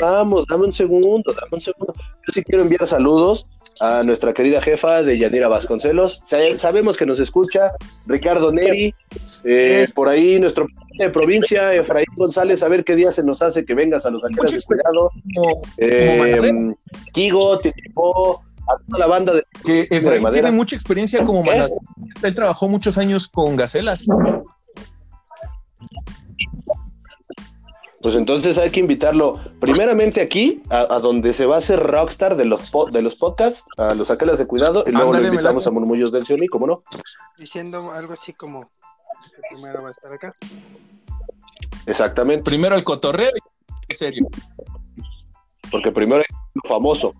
vamos, 0.00 0.46
dame 0.48 0.64
un 0.64 0.72
segundo, 0.72 1.32
dame 1.32 1.50
un 1.52 1.60
segundo. 1.60 1.92
Yo 1.96 2.32
sí 2.32 2.42
quiero 2.42 2.62
enviar 2.62 2.86
saludos 2.86 3.46
a 3.80 4.02
nuestra 4.02 4.32
querida 4.32 4.62
jefa 4.62 5.02
de 5.02 5.18
Yanira 5.18 5.48
Vasconcelos. 5.48 6.20
Sabemos 6.56 6.96
que 6.96 7.06
nos 7.06 7.20
escucha 7.20 7.72
Ricardo 8.06 8.52
Neri, 8.52 8.94
eh, 9.44 9.88
por 9.94 10.08
ahí 10.08 10.40
nuestro 10.40 10.66
de 10.98 11.10
provincia, 11.10 11.74
Efraín 11.74 12.06
González, 12.16 12.62
a 12.62 12.68
ver 12.68 12.84
qué 12.84 12.96
día 12.96 13.12
se 13.12 13.22
nos 13.22 13.42
hace 13.42 13.64
que 13.64 13.74
vengas 13.74 14.06
a 14.06 14.10
los 14.10 14.24
alcaldes 14.24 14.66
de 14.66 14.76
cuidado. 14.76 15.10
Eh, 15.76 16.74
Kigo, 17.12 17.52
a 17.54 17.58
toda 17.58 18.98
la 18.98 19.06
banda 19.06 19.34
de. 19.34 19.44
Que 19.64 19.86
Efraín 19.90 20.24
tiene 20.30 20.50
mucha 20.52 20.74
experiencia 20.74 21.24
como 21.24 21.42
manadero. 21.42 21.76
Él 22.22 22.34
trabajó 22.34 22.68
muchos 22.68 22.98
años 22.98 23.28
con 23.28 23.56
gacelas. 23.56 24.06
Pues 28.02 28.14
entonces 28.14 28.58
hay 28.58 28.70
que 28.70 28.80
invitarlo 28.80 29.40
primeramente 29.58 30.20
aquí, 30.20 30.62
a, 30.70 30.98
donde 31.00 31.32
se 31.32 31.46
va 31.46 31.56
a 31.56 31.58
hacer 31.58 31.80
rockstar 31.80 32.36
de 32.36 32.44
los 32.44 32.70
de 32.92 33.02
los 33.02 33.16
podcasts, 33.16 33.64
a 33.78 33.94
los 33.94 34.10
aquelas 34.10 34.38
de 34.38 34.46
cuidado, 34.46 34.84
y 34.86 34.92
luego 34.92 35.12
lo 35.12 35.26
invitamos 35.26 35.66
a 35.66 35.70
Murmullos 35.70 36.12
del 36.12 36.26
Sioní, 36.26 36.46
¿cómo 36.46 36.66
no? 36.66 36.78
Diciendo 37.38 37.92
algo 37.92 38.12
así 38.12 38.32
como 38.32 38.70
que 39.24 39.56
primero 39.56 39.82
va 39.82 39.88
a 39.88 39.92
estar 39.92 40.12
acá. 40.12 40.36
Exactamente. 41.86 42.44
Primero 42.44 42.76
el 42.76 42.84
cotorreo 42.84 43.30
y 43.88 43.94
serio. 43.94 44.26
Porque 45.70 45.90
primero 45.90 46.20
es 46.20 46.68
famoso. 46.68 47.14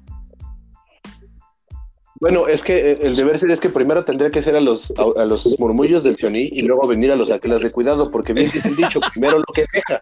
Bueno, 2.21 2.49
es 2.49 2.63
que 2.63 2.93
eh, 2.93 2.99
el 3.03 3.17
deber 3.17 3.39
ser 3.39 3.51
es 3.51 3.61
que 3.61 3.69
primero 3.69 4.05
tendría 4.05 4.31
que 4.31 4.43
ser 4.43 4.57
a 4.57 4.61
los, 4.61 4.93
a, 4.97 5.25
los 5.25 5.59
murmullos 5.59 6.03
del 6.03 6.17
Sioní 6.17 6.49
y 6.51 6.63
luego 6.63 6.87
venir 6.87 7.13
a 7.13 7.17
los 7.17 7.31
aquelas 7.31 7.61
de 7.61 7.71
cuidado, 7.71 8.11
porque 8.11 8.33
bien 8.33 8.51
dice 8.51 8.69
el 8.69 8.77
dicho, 8.77 9.01
primero 9.13 9.39
lo 9.39 9.45
que 9.55 9.67
deja. 9.73 10.01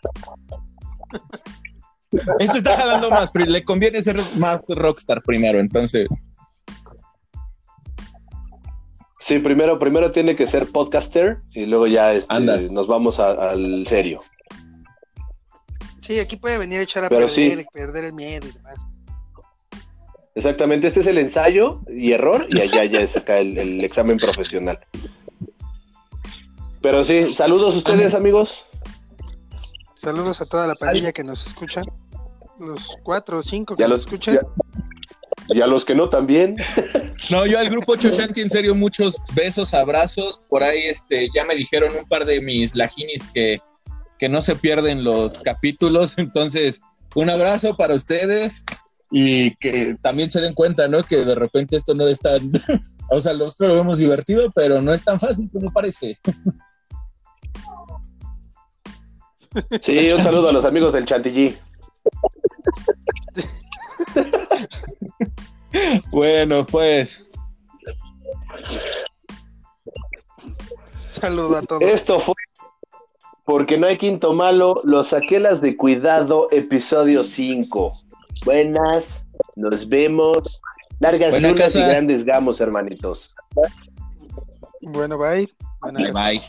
Este 2.39 2.59
está 2.59 2.77
jalando 2.77 3.11
más, 3.11 3.33
pero 3.33 3.47
le 3.47 3.65
conviene 3.65 4.01
ser 4.01 4.21
más 4.37 4.69
rockstar 4.69 5.23
primero, 5.23 5.59
entonces. 5.59 6.25
Sí, 9.19 9.39
primero, 9.41 9.79
primero 9.79 10.11
tiene 10.11 10.37
que 10.37 10.47
ser 10.47 10.71
podcaster 10.71 11.39
y 11.53 11.67
luego 11.67 11.87
ya 11.87 12.13
este, 12.13 12.71
nos 12.71 12.87
vamos 12.87 13.19
al 13.19 13.87
serio. 13.89 14.21
Sí, 16.07 16.21
aquí 16.21 16.37
puede 16.37 16.59
venir 16.59 16.81
a 16.81 16.83
echar 16.83 17.05
a 17.07 17.09
perder, 17.09 17.65
perder 17.73 18.05
el 18.05 18.13
miedo 18.13 18.47
y 18.47 18.53
demás. 18.53 18.79
Exactamente, 20.35 20.89
este 20.89 21.01
es 21.01 21.07
el 21.07 21.19
ensayo 21.19 21.81
y 21.89 22.13
error 22.13 22.47
y 22.49 22.61
allá 22.61 22.85
ya 22.85 23.01
es 23.01 23.17
acá 23.17 23.39
el, 23.39 23.85
examen 23.85 24.19
profesional. 24.19 24.79
Pero 26.83 27.05
sí, 27.05 27.33
saludos 27.33 27.75
a 27.75 27.79
ustedes 27.79 28.15
amigos. 28.15 28.65
Saludos 30.01 30.41
a 30.41 30.47
toda 30.47 30.67
la 30.67 30.75
pandilla 30.75 31.13
que 31.13 31.23
nos 31.23 31.47
escucha. 31.47 31.83
Los 32.59 32.81
cuatro 33.05 33.39
o 33.39 33.43
cinco 33.43 33.75
que 33.75 33.87
nos 33.87 34.01
escuchan. 34.01 34.41
Y 35.49 35.61
a 35.61 35.67
los 35.67 35.85
que 35.85 35.95
no 35.95 36.09
también. 36.09 36.57
No, 37.31 37.47
yo 37.47 37.59
al 37.59 37.71
grupo 37.71 37.97
Choshanti, 37.97 38.41
en 38.41 38.51
serio, 38.51 38.75
muchos 38.75 39.17
besos, 39.35 39.73
abrazos. 39.73 40.43
Por 40.49 40.63
ahí 40.63 40.79
este, 40.83 41.29
ya 41.35 41.45
me 41.45 41.55
dijeron 41.55 41.93
un 41.97 42.07
par 42.07 42.25
de 42.25 42.41
mis 42.41 42.75
lajinis 42.75 43.27
que, 43.29 43.61
que 44.19 44.29
no 44.29 44.43
se 44.43 44.57
pierden 44.57 45.05
los 45.05 45.35
capítulos. 45.39 46.19
Entonces, 46.19 46.83
un 47.15 47.31
abrazo 47.31 47.77
para 47.77 47.95
ustedes 47.95 48.65
y 49.17 49.55
que 49.57 49.97
también 50.03 50.29
se 50.29 50.41
den 50.41 50.55
cuenta, 50.55 50.89
¿no? 50.89 51.01
Que 51.05 51.25
de 51.25 51.37
repente 51.37 51.77
esto 51.77 51.95
no 51.95 52.09
es 52.09 52.19
tan, 52.19 52.51
o 53.11 53.21
sea, 53.21 53.33
nosotros 53.35 53.69
lo 53.69 53.77
vemos 53.77 53.99
divertido, 53.99 54.51
pero 54.53 54.83
no 54.83 54.93
es 54.93 55.05
tan 55.05 55.21
fácil 55.21 55.49
como 55.53 55.73
parece. 55.73 56.17
Sí, 59.81 60.11
un 60.11 60.21
saludo 60.21 60.49
a 60.49 60.53
los 60.53 60.65
amigos 60.65 60.95
del 60.95 61.07
Chantilly. 61.07 61.57
bueno, 66.11 66.67
pues. 66.67 67.25
Saludo 71.21 71.59
a 71.59 71.63
todos. 71.63 71.85
Esto 71.85 72.19
fue 72.19 72.35
Porque 73.45 73.79
no 73.79 73.87
hay 73.87 73.97
quinto 73.97 74.33
malo, 74.33 74.81
los 74.83 75.11
saquelas 75.11 75.61
de 75.61 75.77
cuidado, 75.77 76.49
episodio 76.51 77.23
5. 77.23 77.93
Buenas, 78.45 79.27
nos 79.57 79.89
vemos. 79.89 80.61
Largas 81.01 81.41
lunas 81.41 81.75
y 81.77 81.81
grandes 81.81 82.25
gamos, 82.25 82.61
hermanitos. 82.61 83.35
Bueno, 84.83 85.19
bye. 85.19 85.49
Bye, 85.93 86.13
bye. 86.13 86.41